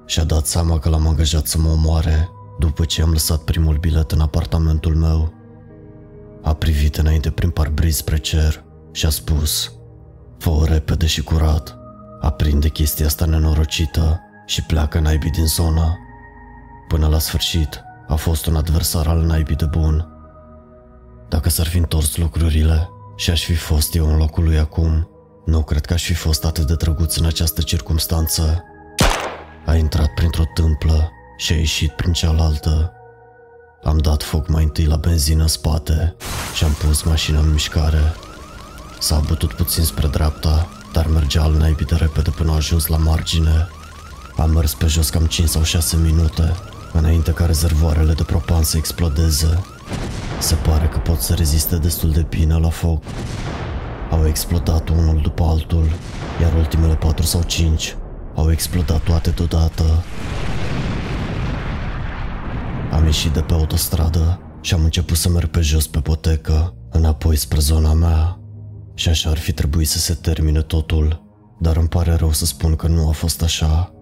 [0.07, 4.13] Și-a dat seama că l-am angajat să mă omoare după ce am lăsat primul bilet
[4.13, 5.33] în apartamentul meu.
[6.43, 9.73] A privit înainte prin parbriz spre cer și a spus
[10.39, 11.79] Fă-o repede și curat,
[12.21, 15.99] aprinde chestia asta nenorocită și pleacă naibii din zona.
[16.89, 20.09] Până la sfârșit, a fost un adversar al naibii de bun.
[21.29, 25.09] Dacă s-ar fi întors lucrurile și aș fi fost eu în locul lui acum,
[25.45, 28.65] nu cred că aș fi fost atât de drăguț în această circumstanță.
[29.67, 32.93] A intrat printr-o tâmplă și a ieșit prin cealaltă.
[33.83, 36.15] Am dat foc mai întâi la benzină în spate
[36.55, 38.15] și am pus mașina în mișcare.
[38.99, 42.97] S-a bătut puțin spre dreapta, dar mergea al naibii de repede până a ajuns la
[42.97, 43.69] margine.
[44.37, 46.53] Am mers pe jos cam 5 sau 6 minute,
[46.93, 49.65] înainte ca rezervoarele de propan să explodeze.
[50.39, 53.03] Se pare că pot să reziste destul de bine la foc.
[54.11, 55.91] Au explodat unul după altul,
[56.41, 57.97] iar ultimele 4 sau 5
[58.37, 60.05] au explodat toate deodată.
[62.93, 67.37] Am ieșit de pe autostradă și am început să merg pe jos pe potecă, înapoi
[67.37, 68.41] spre zona mea.
[68.95, 71.23] Și așa ar fi trebuit să se termine totul,
[71.61, 73.93] dar îmi pare rău să spun că nu a fost așa.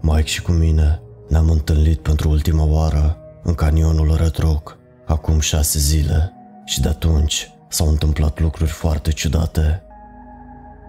[0.00, 5.78] Mike și cu mine ne-am întâlnit pentru ultima oară în canionul Red Rock, acum șase
[5.78, 6.32] zile,
[6.64, 9.82] și de atunci s-au întâmplat lucruri foarte ciudate.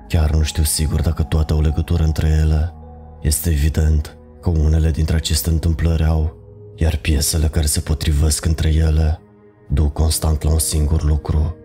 [0.09, 2.73] Chiar nu știu sigur dacă toate au legătură între ele.
[3.21, 6.37] Este evident că unele dintre aceste întâmplări au,
[6.75, 9.21] iar piesele care se potrivesc între ele
[9.67, 11.55] duc constant la un singur lucru.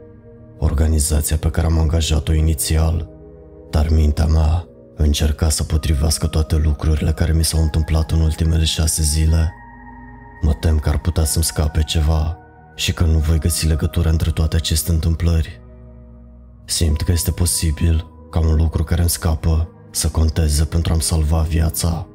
[0.58, 3.08] Organizația pe care am angajat-o inițial,
[3.70, 9.02] dar mintea mea încerca să potrivească toate lucrurile care mi s-au întâmplat în ultimele șase
[9.02, 9.52] zile.
[10.40, 12.38] Mă tem că ar putea să-mi scape ceva
[12.74, 15.60] și că nu voi găsi legătura între toate aceste întâmplări.
[16.64, 21.40] Simt că este posibil ca un lucru care îmi scapă să conteze pentru a-mi salva
[21.40, 22.06] viața.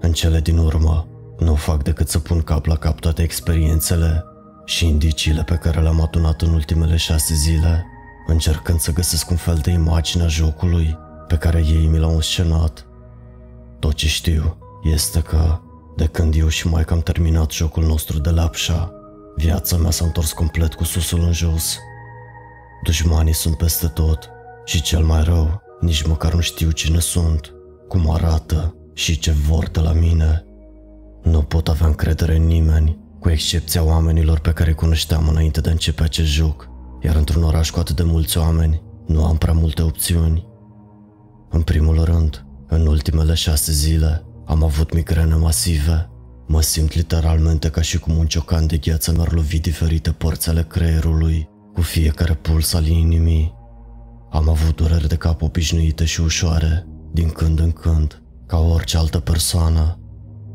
[0.00, 1.06] În cele din urmă,
[1.38, 4.24] nu fac decât să pun cap la cap toate experiențele
[4.64, 7.86] și indiciile pe care le-am adunat în ultimele șase zile,
[8.26, 12.86] încercând să găsesc un fel de imagine a jocului pe care ei mi l-au înscenat.
[13.78, 15.58] Tot ce știu este că,
[15.96, 18.92] de când eu și mai am terminat jocul nostru de lapșa,
[19.36, 21.78] viața mea s-a întors complet cu susul în jos.
[22.82, 24.30] Dușmanii sunt peste tot
[24.64, 27.54] și cel mai rău, nici măcar nu știu cine sunt,
[27.88, 30.44] cum arată și ce vor de la mine.
[31.22, 35.68] Nu pot avea încredere în nimeni, cu excepția oamenilor pe care îi cunoșteam înainte de
[35.68, 36.68] a începe acest joc,
[37.02, 40.46] iar într-un oraș cu atât de mulți oameni, nu am prea multe opțiuni.
[41.50, 46.10] În primul rând, în ultimele șase zile, am avut migrene masive.
[46.46, 50.62] Mă simt literalmente ca și cum un ciocan de gheață mi-ar lovi diferite părți ale
[50.62, 53.54] creierului, cu fiecare puls al inimii.
[54.30, 59.18] Am avut dureri de cap obișnuite și ușoare, din când în când, ca orice altă
[59.18, 59.98] persoană.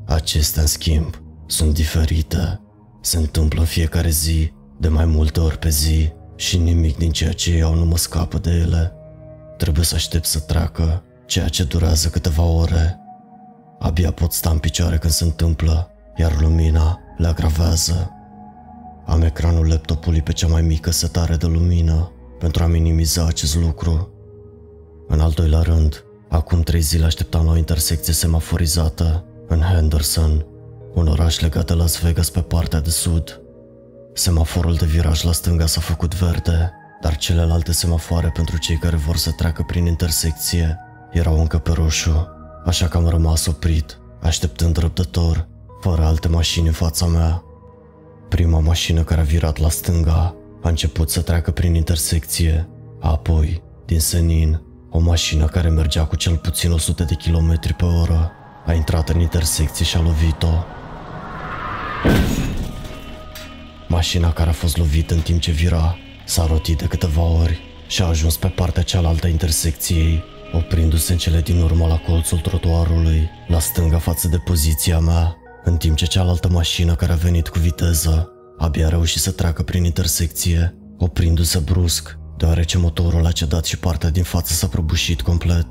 [0.05, 2.59] Acestea, în schimb, sunt diferite.
[3.01, 7.31] Se întâmplă în fiecare zi, de mai multe ori pe zi, și nimic din ceea
[7.31, 8.93] ce iau nu mă scapă de ele.
[9.57, 12.99] Trebuie să aștept să treacă, ceea ce durează câteva ore.
[13.79, 18.11] Abia pot sta în picioare când se întâmplă, iar lumina le agravează.
[19.05, 22.11] Am ecranul laptopului pe cea mai mică setare de lumină
[22.45, 24.13] pentru a minimiza acest lucru.
[25.07, 30.45] În al doilea rând, acum trei zile așteptam la o intersecție semaforizată în Henderson,
[30.93, 33.41] un oraș legat de Las Vegas pe partea de sud.
[34.13, 39.15] Semaforul de viraj la stânga s-a făcut verde, dar celelalte semafoare pentru cei care vor
[39.15, 40.79] să treacă prin intersecție
[41.11, 42.27] erau încă pe roșu,
[42.65, 45.47] așa că am rămas oprit, așteptând răbdător,
[45.81, 47.43] fără alte mașini în fața mea.
[48.29, 50.35] Prima mașină care a virat la stânga
[50.65, 52.67] a început să treacă prin intersecție,
[52.99, 58.31] apoi, din senin, O mașină care mergea cu cel puțin 100 de km pe oră
[58.65, 60.63] a intrat în intersecție și a lovit-o.
[63.87, 68.01] Mașina care a fost lovită în timp ce vira s-a rotit de câteva ori și
[68.01, 70.23] a ajuns pe partea cealaltă a intersecției,
[70.53, 75.77] oprindu-se în cele din urmă la colțul trotuarului, la stânga față de poziția mea, în
[75.77, 79.83] timp ce cealaltă mașină care a venit cu viteză abia a reușit să treacă prin
[79.83, 85.67] intersecție, oprindu-se brusc, deoarece motorul a cedat și partea din față s-a prăbușit complet.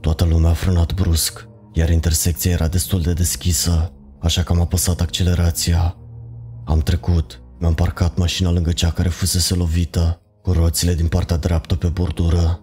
[0.00, 5.00] Toată lumea a frânat brusc, iar intersecția era destul de deschisă, așa că am apăsat
[5.00, 5.96] accelerația.
[6.64, 11.74] Am trecut, mi-am parcat mașina lângă cea care fusese lovită, cu roțile din partea dreaptă
[11.74, 12.60] pe bordură.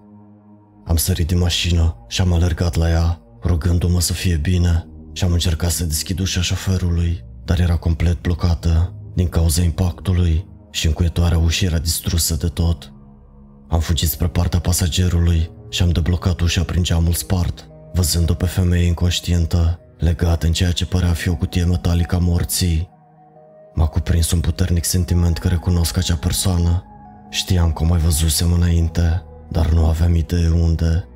[0.85, 5.31] Am sărit din mașină și am alergat la ea, rugându-mă să fie bine și am
[5.31, 11.67] încercat să deschid ușa șoferului, dar era complet blocată din cauza impactului și încuietoarea ușii
[11.67, 12.93] era distrusă de tot.
[13.67, 18.85] Am fugit spre partea pasagerului și am deblocat ușa prin geamul spart, văzând-o pe femeie
[18.85, 22.89] inconștientă, legată în ceea ce părea fi o cutie metalică a morții.
[23.73, 26.83] M-a cuprins un puternic sentiment că recunosc acea persoană.
[27.29, 31.07] Știam că o mai văzusem înainte, dar nu aveam idee unde.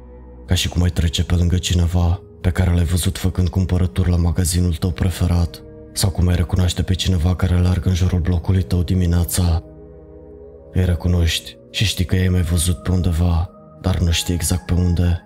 [0.46, 4.16] Ca și cum ai trece pe lângă cineva pe care l-ai văzut făcând cumpărături la
[4.16, 5.62] magazinul tău preferat
[6.00, 9.64] sau cum ai recunoaște pe cineva care alergă în jurul blocului tău dimineața.
[10.72, 13.50] Îi recunoști și știi că i-ai mai văzut pe undeva,
[13.82, 15.22] dar nu știi exact pe unde.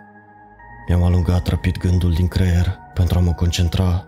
[0.88, 4.06] Mi-am alungat rapid gândul din creier pentru a mă concentra.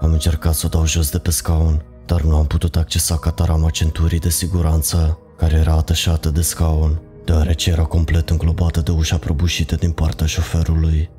[0.00, 3.70] Am încercat să o dau jos de pe scaun, dar nu am putut accesa catarama
[3.70, 9.74] centurii de siguranță care era atașată de scaun, deoarece era complet înglobată de ușa prăbușită
[9.74, 11.10] din partea șoferului.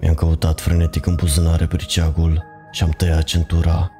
[0.00, 3.90] Mi-am căutat frenetic în buzunare briceagul și am tăiat centura.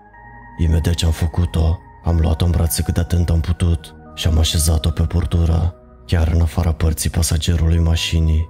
[0.58, 4.38] Imediat ce am făcut-o, am luat-o în brațe cât de atent am putut și am
[4.38, 5.74] așezat-o pe portură,
[6.06, 8.48] chiar în afara părții pasagerului mașinii.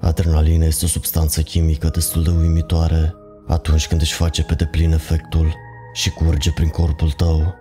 [0.00, 3.14] Adrenalina este o substanță chimică destul de uimitoare
[3.46, 5.54] atunci când își face pe deplin efectul
[5.92, 7.54] și curge prin corpul tău.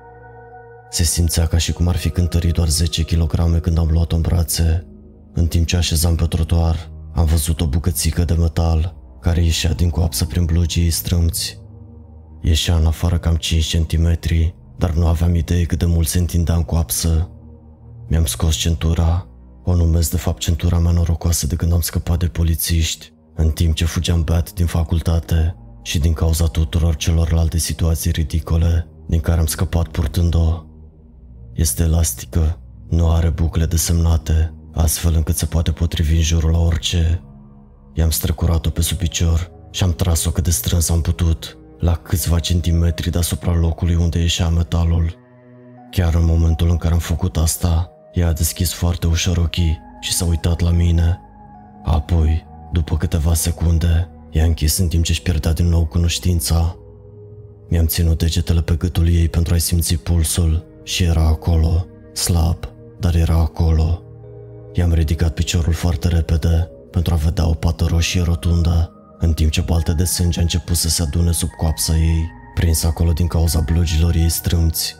[0.90, 4.22] Se simțea ca și cum ar fi cântărit doar 10 kg când am luat-o în
[4.22, 4.88] brațe.
[5.34, 8.96] În timp ce așezam pe trotuar, am văzut o bucățică de metal
[9.26, 11.60] care ieșea din coapsă prin blugii strâmți.
[12.42, 14.20] Ieșea în afară cam 5 cm,
[14.78, 17.30] dar nu aveam idee cât de mult se întindea în coapsă.
[18.08, 19.28] Mi-am scos centura,
[19.64, 23.76] o numesc de fapt centura mea norocoasă de când am scăpat de polițiști, în timp
[23.76, 29.46] ce fugeam beat din facultate și din cauza tuturor celorlalte situații ridicole din care am
[29.46, 30.64] scăpat purtând-o.
[31.54, 37.24] Este elastică, nu are bucle desemnate, astfel încât se poate potrivi în jurul la orice.
[37.98, 42.40] I-am strecurat-o pe sub picior și am tras-o cât de strâns am putut, la câțiva
[42.40, 45.16] centimetri deasupra locului unde ieșea metalul.
[45.92, 50.14] Chiar în momentul în care am făcut asta, ea a deschis foarte ușor ochii și
[50.14, 51.20] s-a uitat la mine.
[51.84, 56.78] Apoi, după câteva secunde, i-a închis în timp ce își pierdea din nou cunoștința.
[57.70, 62.58] Mi-am ținut degetele pe gâtul ei pentru a-i simți pulsul și era acolo, slab,
[63.00, 64.04] dar era acolo.
[64.74, 69.62] I-am ridicat piciorul foarte repede pentru a vedea o pată roșie rotundă, în timp ce
[69.62, 73.60] balte de sânge a început să se adune sub coapsa ei, prins acolo din cauza
[73.60, 74.96] blugilor ei strâmți.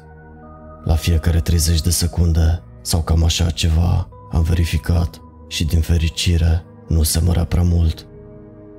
[0.84, 7.04] La fiecare 30 de secunde, sau cam așa ceva, am verificat și din fericire nu
[7.04, 8.06] se mărea prea mult.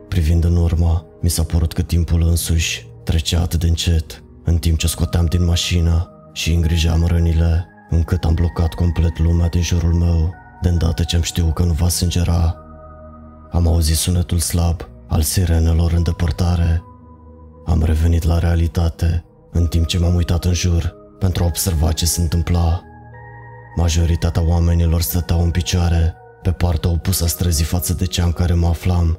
[0.08, 4.78] Privind în urmă, mi s-a părut că timpul însuși trecea atât de încet, în timp
[4.78, 10.34] ce scoteam din mașină și îngrijeam rănile, încât am blocat complet lumea din jurul meu,
[10.62, 12.60] de îndată ce am știut că nu va sângera.
[13.56, 16.82] Am auzit sunetul slab al sirenelor în depărtare.
[17.66, 22.06] Am revenit la realitate, în timp ce m-am uitat în jur pentru a observa ce
[22.06, 22.82] se întâmpla.
[23.76, 28.54] Majoritatea oamenilor stăteau în picioare, pe partea opusă a străzii față de cea în care
[28.54, 29.18] mă aflam.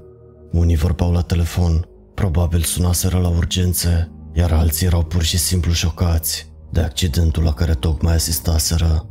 [0.51, 6.51] Unii vorbeau la telefon, probabil sunaseră la urgențe, iar alții erau pur și simplu șocați
[6.71, 9.07] de accidentul la care tocmai asistaseră.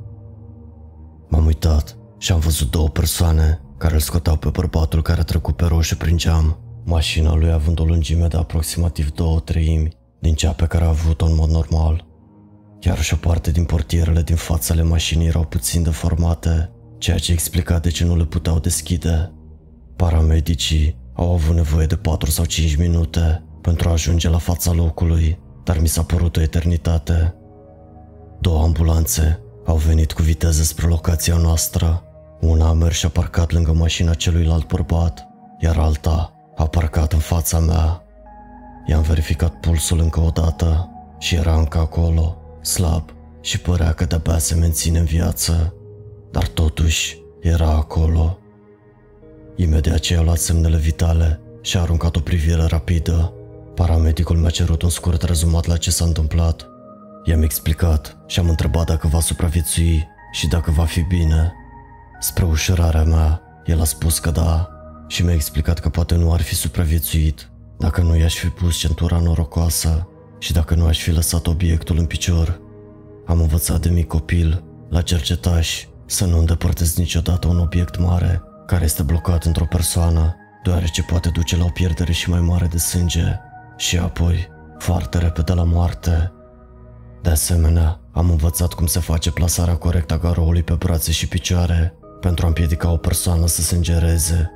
[1.28, 5.56] M-am uitat și am văzut două persoane care îl scoteau pe bărbatul care a trecut
[5.56, 10.52] pe roșu prin geam, mașina lui având o lungime de aproximativ două treimi din cea
[10.52, 12.06] pe care a avut-o în mod normal.
[12.80, 17.78] Chiar și o parte din portierele din fațele mașinii erau puțin deformate, ceea ce explica
[17.78, 19.32] de ce nu le puteau deschide.
[19.96, 25.38] Paramedicii au avut nevoie de 4 sau 5 minute pentru a ajunge la fața locului,
[25.64, 27.34] dar mi s-a părut o eternitate.
[28.40, 32.05] Două ambulanțe au venit cu viteză spre locația noastră.
[32.40, 37.18] Una a mers și a parcat lângă mașina celuilalt bărbat, iar alta a parcat în
[37.18, 38.02] fața mea.
[38.86, 43.10] I-am verificat pulsul încă o dată și era încă acolo, slab
[43.40, 45.74] și părea că de-abia se menține în viață,
[46.30, 48.38] dar totuși era acolo.
[49.56, 53.32] Imediat ce i-a luat semnele vitale și a aruncat o privire rapidă.
[53.74, 56.68] Paramedicul mi-a cerut un scurt rezumat la ce s-a întâmplat.
[57.24, 61.52] I-am explicat și am întrebat dacă va supraviețui și dacă va fi bine.
[62.20, 64.70] Spre ușurarea mea, el a spus că da
[65.06, 69.18] și mi-a explicat că poate nu ar fi supraviețuit dacă nu i-aș fi pus centura
[69.18, 72.60] norocoasă și dacă nu aș fi lăsat obiectul în picior.
[73.26, 78.84] Am învățat de mic copil, la cercetaș, să nu îndepărtez niciodată un obiect mare care
[78.84, 83.40] este blocat într-o persoană, deoarece poate duce la o pierdere și mai mare de sânge
[83.76, 84.48] și apoi
[84.78, 86.32] foarte repede la moarte.
[87.22, 91.94] De asemenea, am învățat cum se face plasarea corectă a garoului pe brațe și picioare
[92.20, 94.50] pentru a împiedica o persoană să se îngereze.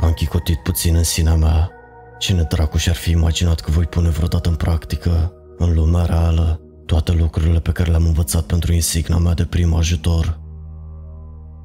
[0.00, 1.70] Am chicotit puțin în sinea mea.
[2.18, 7.12] Cine dracu și-ar fi imaginat că voi pune vreodată în practică, în lumea reală, toate
[7.12, 10.40] lucrurile pe care le-am învățat pentru insigna mea de prim ajutor.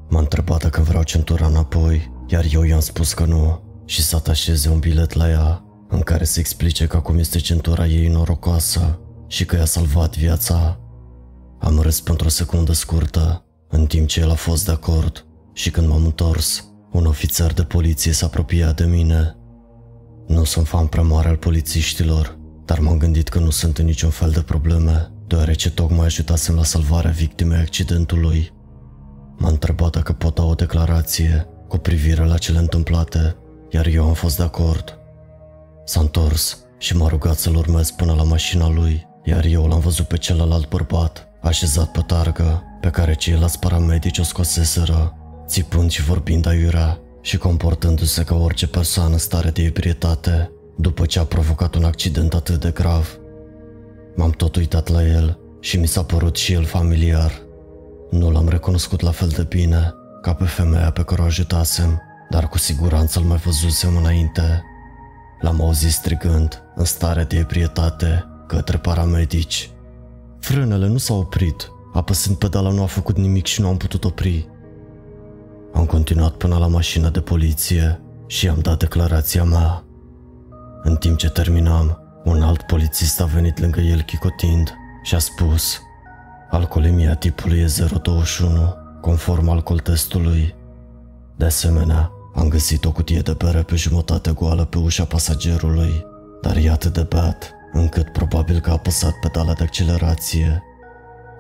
[0.10, 4.70] M-a întrebat dacă vreau centura înapoi, iar eu i-am spus că nu și să atașeze
[4.70, 9.46] un bilet la ea în care se explice că acum este centura ei norocoasă și
[9.46, 10.80] că i-a salvat viața.
[11.60, 15.72] Am râs pentru o secundă scurtă, în timp ce el a fost de acord și
[15.72, 19.36] când m-am întors, un ofițer de poliție s-a apropiat de mine.
[20.28, 24.10] Nu sunt fan prea mare al polițiștilor, dar m-am gândit că nu sunt în niciun
[24.10, 28.54] fel de probleme, deoarece tocmai ajutasem la salvarea victimei accidentului.
[29.38, 33.36] M-a întrebat dacă pot da o declarație cu privire la cele întâmplate,
[33.70, 35.00] iar eu am fost de acord.
[35.86, 40.06] S-a întors și m-a rugat să-l urmez până la mașina lui, iar eu l-am văzut
[40.06, 45.18] pe celălalt bărbat, așezat pe targă, pe care ceilalți paramedici o scoseseră,
[45.48, 51.20] țipând și vorbind aiurea și comportându-se ca orice persoană în stare de ebrietate, după ce
[51.20, 53.20] a provocat un accident atât de grav.
[54.16, 57.32] M-am tot uitat la el și mi s-a părut și el familiar.
[58.12, 62.48] Nu l-am recunoscut la fel de bine ca pe femeia pe care o ajutasem, dar
[62.50, 64.64] cu siguranță îl mai văzusem înainte.
[65.42, 69.70] L-am auzit strigând, în stare de ebrietate, către paramedici.
[70.40, 74.50] Frânele nu s-au oprit, apăsând pedala nu a făcut nimic și nu am putut opri.
[75.74, 79.84] Am continuat până la mașina de poliție și am dat declarația mea.
[80.84, 84.74] În timp ce terminam, un alt polițist a venit lângă el chicotind
[85.04, 85.80] și a spus
[86.50, 87.68] Alcoolemia tipului e
[88.04, 90.56] 021, conform alcool testului.
[91.36, 96.06] De asemenea, am găsit o cutie de bere pe jumătate goală pe ușa pasagerului,
[96.42, 100.64] dar e atât de beat încât probabil că a apăsat pedala de accelerație.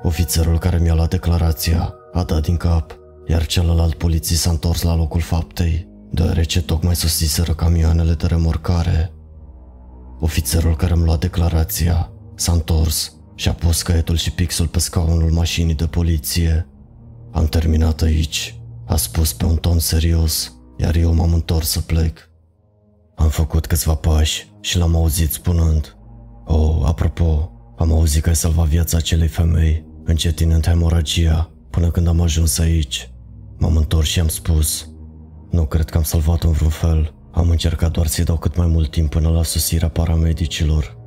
[0.05, 4.95] Ofițerul care mi-a luat declarația a dat din cap, iar celălalt polițist s-a întors la
[4.95, 9.13] locul faptei, deoarece tocmai sosiseră camioanele de remorcare.
[10.19, 15.31] Ofițerul care mi-a luat declarația s-a întors și a pus caietul și pixul pe scaunul
[15.31, 16.67] mașinii de poliție.
[17.31, 22.29] Am terminat aici, a spus pe un ton serios, iar eu m-am întors să plec.
[23.15, 25.97] Am făcut câțiva pași și l-am auzit spunând
[26.45, 32.21] Oh, apropo, am auzit că ai salvat viața acelei femei, încetinând hemoragia, până când am
[32.21, 33.09] ajuns aici.
[33.57, 34.89] M-am întors și am spus
[35.49, 38.67] Nu cred că am salvat-o în vreun fel, am încercat doar să-i dau cât mai
[38.67, 40.97] mult timp până la sosirea paramedicilor.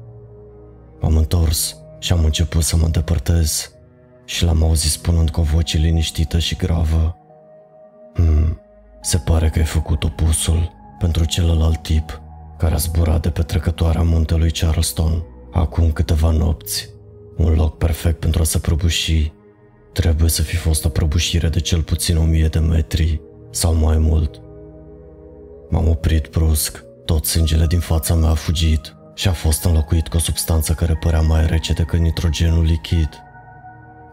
[1.01, 3.73] M-am întors și am început să mă îndepărtez
[4.25, 7.17] și l-am auzit spunând cu o voce liniștită și gravă.
[8.15, 8.61] Hmm,
[9.01, 12.21] se pare că ai făcut opusul pentru celălalt tip
[12.59, 16.89] care a zburat de pe trecătoarea muntelui Charleston acum câteva nopți.
[17.39, 19.33] Un loc perfect pentru a se prăbuși.
[19.93, 23.21] Trebuie să fi fost o prăbușire de cel puțin o mie de metri
[23.51, 24.41] sau mai mult.
[25.71, 30.17] M-am oprit brusc, tot sângele din fața mea a fugit și a fost înlocuit cu
[30.17, 33.09] o substanță care părea mai rece decât nitrogenul lichid.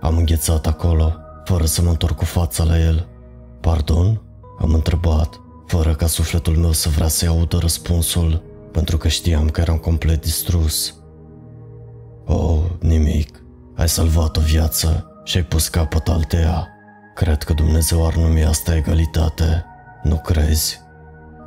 [0.02, 3.08] Am înghețat acolo, fără să mă întorc cu fața la el.
[3.62, 4.22] Pardon?
[4.60, 9.62] Am întrebat, fără ca sufletul meu să vrea să-i audă răspunsul, pentru că știam că
[9.62, 10.96] eram complet distrus.
[12.26, 13.44] Oh, nimic.
[13.76, 16.68] Ai salvat o viață și ai pus capăt alteia.
[17.16, 19.66] Cred că Dumnezeu ar numi asta egalitate.
[20.04, 20.80] Nu crezi?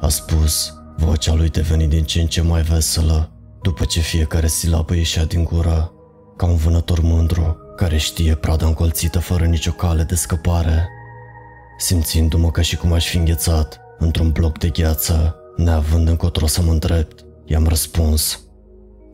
[0.01, 3.31] A spus, vocea lui deveni din ce în ce mai veselă,
[3.63, 5.93] după ce fiecare silabă ieșea din gură,
[6.37, 10.89] ca un vânător mândru care știe prada încolțită fără nicio cale de scăpare.
[11.79, 16.71] Simțindu-mă ca și cum aș fi înghețat într-un bloc de gheață, neavând încotro să mă
[16.73, 18.41] îndrept, i-am răspuns.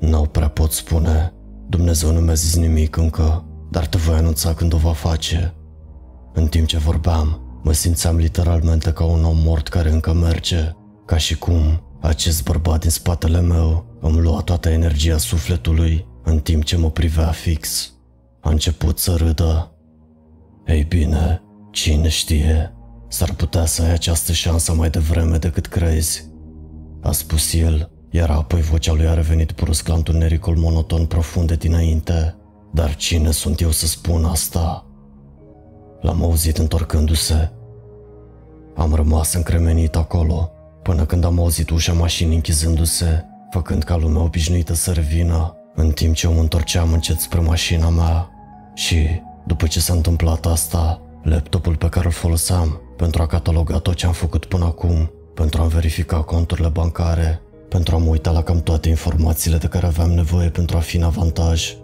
[0.01, 1.33] Nu prea pot spune.
[1.77, 5.55] Dumnezeu nu mi-a zis nimic încă, dar te voi anunța când o va face.
[6.33, 10.73] În timp ce vorbeam, mă simțeam literalmente ca un om mort care încă merge,
[11.07, 16.65] ca și cum acest bărbat din spatele meu îmi lua toată energia sufletului în timp
[16.65, 17.93] ce mă privea fix.
[18.41, 19.73] A început să râdă.
[20.67, 22.75] Ei bine, cine știe,
[23.09, 26.31] S-ar putea să ai această șansă mai devreme decât crezi,
[27.03, 31.55] a spus el, iar apoi vocea lui a revenit brusc la întunericul monoton profund de
[31.55, 32.35] dinainte.
[32.71, 34.87] Dar cine sunt eu să spun asta?
[36.01, 37.51] L-am auzit întorcându-se.
[38.77, 40.51] Am rămas încremenit acolo,
[40.83, 46.15] până când am auzit ușa mașinii închizându-se, făcând ca lumea obișnuită să revină, în timp
[46.15, 48.31] ce o întorceam încet spre mașina mea.
[48.75, 49.07] Și,
[49.47, 54.07] după ce s-a întâmplat asta, laptopul pe care îl foloseam pentru a cataloga tot ce
[54.07, 57.44] am făcut până acum, pentru a verifica conturile bancare,
[57.75, 60.97] pentru a mă uita la cam toate informațiile de care aveam nevoie pentru a fi
[60.97, 61.75] în avantaj.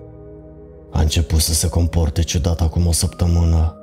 [0.92, 3.76] A început să se comporte ciudat acum o săptămână.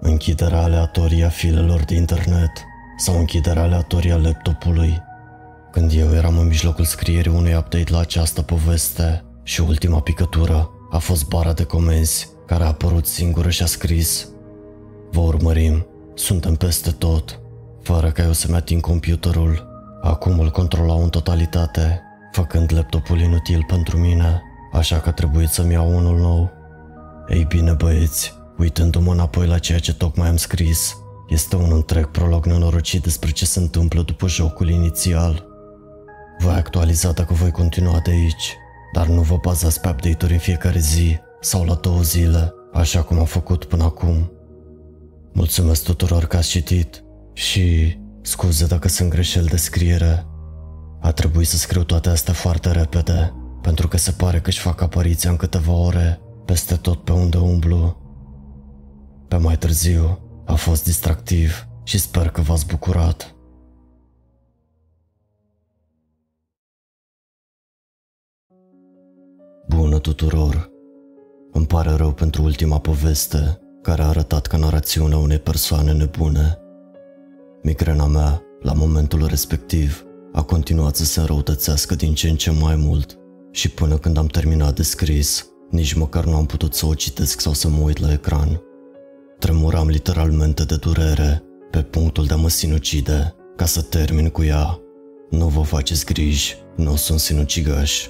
[0.00, 2.50] Închiderea aleatorie a filelor de internet
[2.96, 5.02] sau închiderea aleatorie a laptopului.
[5.70, 10.98] Când eu eram în mijlocul scrierii unui update la această poveste și ultima picătură a
[10.98, 14.28] fost bara de comenzi care a apărut singură și a scris
[15.10, 17.40] Vă urmărim, suntem peste tot,
[17.82, 19.73] fără ca eu să-mi ating computerul.
[20.04, 22.02] Acum îl controlau în totalitate,
[22.32, 26.50] făcând laptopul inutil pentru mine, așa că trebuie să-mi iau unul nou.
[27.28, 30.96] Ei bine băieți, uitându-mă înapoi la ceea ce tocmai am scris,
[31.28, 35.46] este un întreg prolog nenorocit despre ce se întâmplă după jocul inițial.
[36.38, 38.56] Voi actualiza dacă voi continua de aici,
[38.92, 43.18] dar nu vă bazați pe update-uri în fiecare zi sau la două zile, așa cum
[43.18, 44.32] am făcut până acum.
[45.32, 50.26] Mulțumesc tuturor că ați citit și scuze dacă sunt greșeli de scriere.
[51.00, 54.80] A trebuit să scriu toate astea foarte repede, pentru că se pare că își fac
[54.80, 58.02] apariția în câteva ore, peste tot pe unde umblu.
[59.28, 63.34] Pe mai târziu, a fost distractiv și sper că v-ați bucurat.
[69.68, 70.72] Bună tuturor!
[71.52, 76.58] Îmi pare rău pentru ultima poveste, care a arătat ca narațiunea unei persoane nebune.
[77.66, 82.76] Migrena mea, la momentul respectiv, a continuat să se înrăutățească din ce în ce mai
[82.76, 83.18] mult
[83.50, 87.40] și până când am terminat de scris, nici măcar nu am putut să o citesc
[87.40, 88.60] sau să mă uit la ecran.
[89.38, 94.80] Tremuram literalmente de durere, pe punctul de a mă sinucide, ca să termin cu ea.
[95.30, 98.08] Nu vă faceți griji, nu sunt sinucigaș.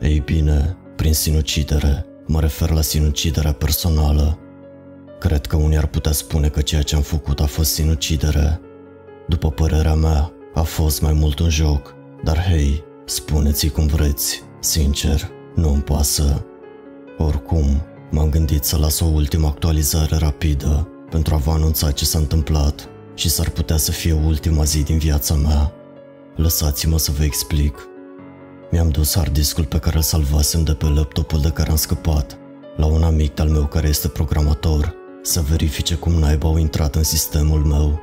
[0.00, 4.38] Ei bine, prin sinucidere, mă refer la sinuciderea personală.
[5.18, 8.60] Cred că unii ar putea spune că ceea ce am făcut a fost sinucidere.
[9.28, 11.94] După părerea mea, a fost mai mult un joc,
[12.24, 16.44] dar hei, spuneți-i cum vreți, sincer, nu îmi pasă.
[17.18, 22.18] Oricum, m-am gândit să las o ultimă actualizare rapidă pentru a vă anunța ce s-a
[22.18, 25.72] întâmplat și s-ar putea să fie ultima zi din viața mea.
[26.36, 27.88] Lăsați-mă să vă explic.
[28.70, 32.38] Mi-am dus hard discul pe care îl salvasem de pe laptopul de care am scăpat
[32.76, 34.94] la un amic de-al meu care este programator
[35.26, 38.00] să verifice cum naiba au intrat în sistemul meu.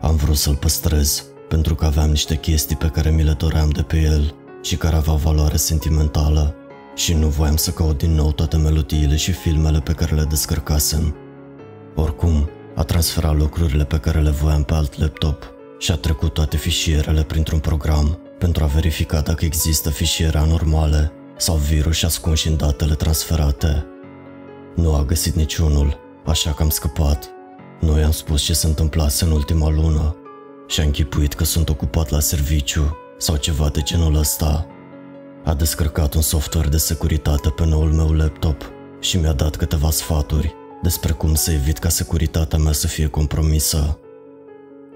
[0.00, 3.82] Am vrut să-l păstrez pentru că aveam niște chestii pe care mi le doream de
[3.82, 6.54] pe el și care aveau valoare sentimentală
[6.94, 11.16] și nu voiam să caut din nou toate melodiile și filmele pe care le descărcasem.
[11.94, 16.56] Oricum, a transferat lucrurile pe care le voiam pe alt laptop și a trecut toate
[16.56, 22.94] fișierele printr-un program pentru a verifica dacă există fișiere anormale sau virus ascunși în datele
[22.94, 23.86] transferate.
[24.74, 27.30] Nu a găsit niciunul, așa că am scăpat.
[27.80, 30.16] Nu i-am spus ce se întâmplase în ultima lună
[30.66, 34.66] și a închipuit că sunt ocupat la serviciu sau ceva de genul ăsta.
[35.44, 38.70] A descărcat un software de securitate pe noul meu laptop
[39.00, 43.98] și mi-a dat câteva sfaturi despre cum să evit ca securitatea mea să fie compromisă.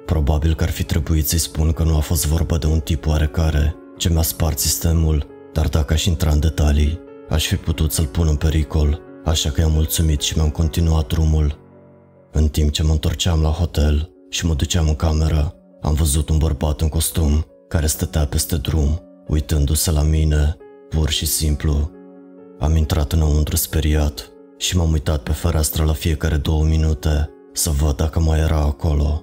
[0.07, 3.07] Probabil că ar fi trebuit să-i spun că nu a fost vorba de un tip
[3.07, 8.07] oarecare ce mi-a spart sistemul, dar dacă aș intra în detalii, aș fi putut să-l
[8.07, 11.67] pun în pericol, așa că i-am mulțumit și mi-am continuat drumul.
[12.33, 16.39] În timp ce mă întorceam la hotel și mă duceam în cameră, am văzut un
[16.39, 20.57] bărbat în costum care stătea peste drum, uitându-se la mine,
[20.89, 21.91] pur și simplu.
[22.59, 27.97] Am intrat înăuntru speriat și m-am uitat pe fereastră la fiecare două minute să văd
[27.97, 29.23] dacă mai era acolo.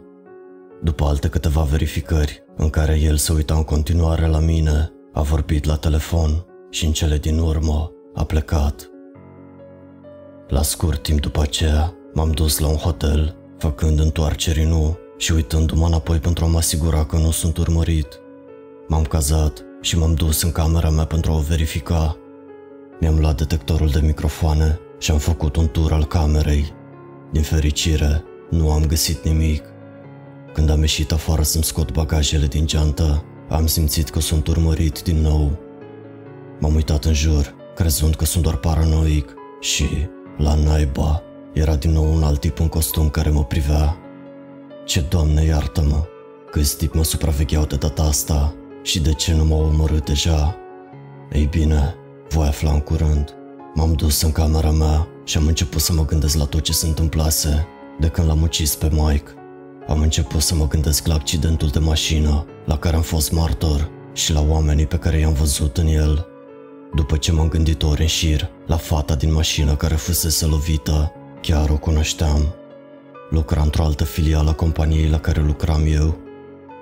[0.84, 5.65] După alte câteva verificări, în care el se uita în continuare la mine, a vorbit
[5.65, 8.89] la telefon și în cele din urmă a plecat.
[10.47, 15.85] La scurt timp după aceea, m-am dus la un hotel, făcând întoarceri nu și uitându-mă
[15.85, 18.19] înapoi pentru a mă asigura că nu sunt urmărit.
[18.88, 22.17] M-am cazat și m-am dus în camera mea pentru a o verifica.
[22.99, 26.73] Mi-am luat detectorul de microfoane și am făcut un tur al camerei.
[27.31, 29.63] Din fericire, nu am găsit nimic.
[30.53, 35.22] Când am ieșit afară să-mi scot bagajele din geantă, am simțit că sunt urmărit din
[35.22, 35.57] nou.
[36.59, 41.22] M-am uitat în jur, crezând că sunt doar paranoic și, la naiba,
[41.53, 43.98] era din nou un alt tip în costum care mă privea.
[44.86, 46.03] Ce doamne iartă-mă,
[46.52, 48.53] câți tip mă supravegheau de data asta
[48.84, 50.56] și de ce nu m-au omorât deja?
[51.32, 51.95] Ei bine,
[52.30, 53.36] voi afla în curând.
[53.74, 56.88] M-am dus în camera mea și am început să mă gândesc la tot ce se
[56.88, 57.68] întâmplase
[57.99, 59.32] de când l-am ucis pe Mike.
[59.88, 64.34] Am început să mă gândesc la accidentul de mașină la care am fost martor și
[64.34, 66.28] la oamenii pe care i-am văzut în el.
[66.95, 71.11] După ce m-am gândit ori în șir la fata din mașină care fusese lovită,
[71.41, 72.55] chiar o cunoșteam.
[73.30, 76.17] Lucra într-o altă filială a companiei la care lucram eu.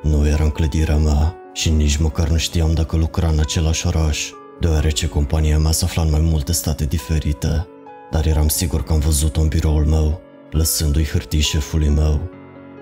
[0.02, 4.30] Nu era în clădirea mea și nici măcar nu știam dacă lucra în același oraș,
[4.60, 7.68] deoarece compania mea se afla în mai multe state diferite,
[8.12, 10.22] dar eram sigur că am văzut-o în biroul meu,
[10.52, 12.30] lăsându-i hârtii șefului meu.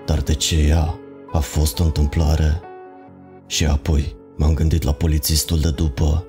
[0.06, 0.98] Dar de ce ea?
[1.32, 2.60] A fost o întâmplare.
[3.46, 6.26] Și apoi m-am gândit la polițistul de după.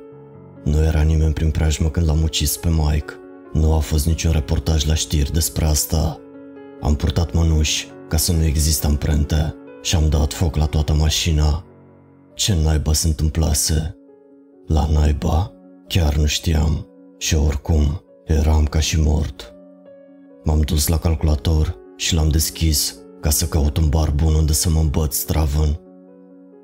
[0.64, 3.14] Nu era nimeni prin preajmă când l-am ucis pe Mike.
[3.53, 6.19] Nu a fost niciun reportaj la știri despre asta.
[6.81, 11.65] Am purtat mănuși ca să nu există amprente și am dat foc la toată mașina.
[12.34, 13.95] Ce naiba se întâmplase?
[14.68, 15.52] La naiba?
[15.88, 16.88] Chiar nu știam
[17.18, 19.53] și oricum eram ca și mort.
[20.44, 24.69] M-am dus la calculator și l-am deschis ca să caut un bar bun unde să
[24.69, 25.80] mă îmbăt stravăn.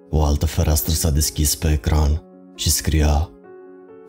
[0.09, 2.21] O altă fereastră s-a deschis pe ecran
[2.55, 3.29] și scria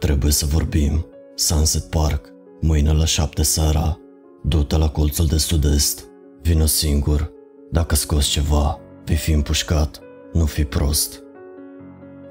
[0.01, 3.99] Trebuie să vorbim, Sunset Park, mâine la șapte seara,
[4.43, 6.05] du-te la colțul de sud-est,
[6.43, 7.31] vino singur,
[7.71, 10.01] dacă scoți ceva, vei fi împușcat,
[10.33, 11.23] nu fi prost.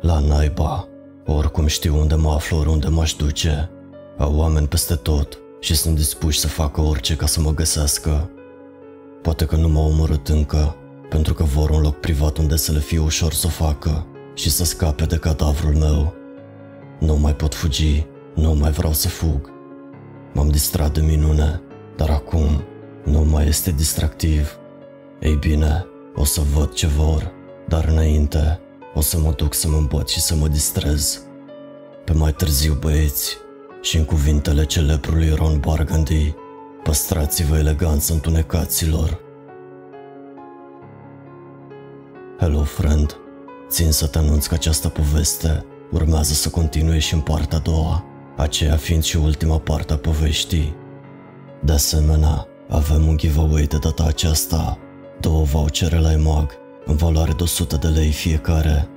[0.02, 0.88] La naiba,
[1.26, 3.70] oricum știu unde mă aflu, oriunde m-aș duce,
[4.18, 8.30] au oameni peste tot și sunt dispuși să facă orice ca să mă găsească.
[9.22, 10.76] Poate că nu m-au omorât încă,
[11.10, 14.50] pentru că vor un loc privat unde să le fie ușor să o facă și
[14.50, 16.19] să scape de cadavrul meu.
[17.00, 18.06] Nu mai pot fugi,
[18.36, 19.52] nu mai vreau să fug.
[20.34, 21.62] M-am distrat de minune,
[21.96, 22.64] dar acum
[23.04, 24.60] nu mai este distractiv.
[25.20, 25.86] Ei bine,
[26.16, 27.32] o să văd ce vor,
[27.68, 28.60] dar înainte
[28.94, 31.24] o să mă duc să mă îmbăt și să mă distrez.
[32.06, 33.38] Pe mai târziu, băieți,
[33.82, 36.36] și în cuvintele celebrului Ron Burgundy,
[36.84, 39.20] Păstrați-vă eleganță întunecaților.
[42.40, 43.18] Hello, friend.
[43.70, 48.06] Țin să te anunț că această poveste urmează să continue și în partea a doua,
[48.36, 50.76] aceea fiind și ultima parte a poveștii.
[51.64, 54.78] De asemenea, avem un giveaway de data aceasta,
[55.20, 56.52] două vouchere la EMAG,
[56.86, 58.88] în valoare de 100 de lei fiecare.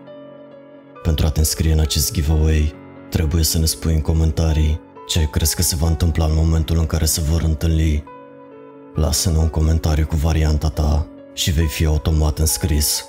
[1.02, 2.74] Pentru a te înscrie în acest giveaway,
[3.10, 6.86] trebuie să ne spui în comentarii ce crezi că se va întâmpla în momentul în
[6.86, 8.05] care se vor întâlni?
[8.94, 13.05] Lasă-ne un comentariu cu varianta ta și vei fi automat înscris.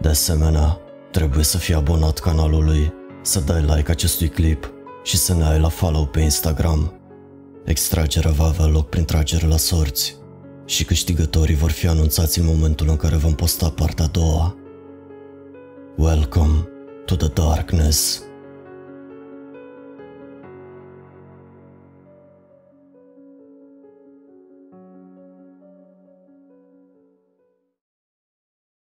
[0.00, 0.80] De asemenea,
[1.16, 4.72] trebuie să fii abonat canalului, să dai like acestui clip
[5.02, 6.92] și să ne ai la follow pe Instagram.
[7.64, 10.16] Extragerea va avea loc prin tragere la sorți
[10.64, 14.56] și câștigătorii vor fi anunțați în momentul în care vom posta partea a doua.
[15.96, 16.68] Welcome
[17.04, 18.25] to the darkness.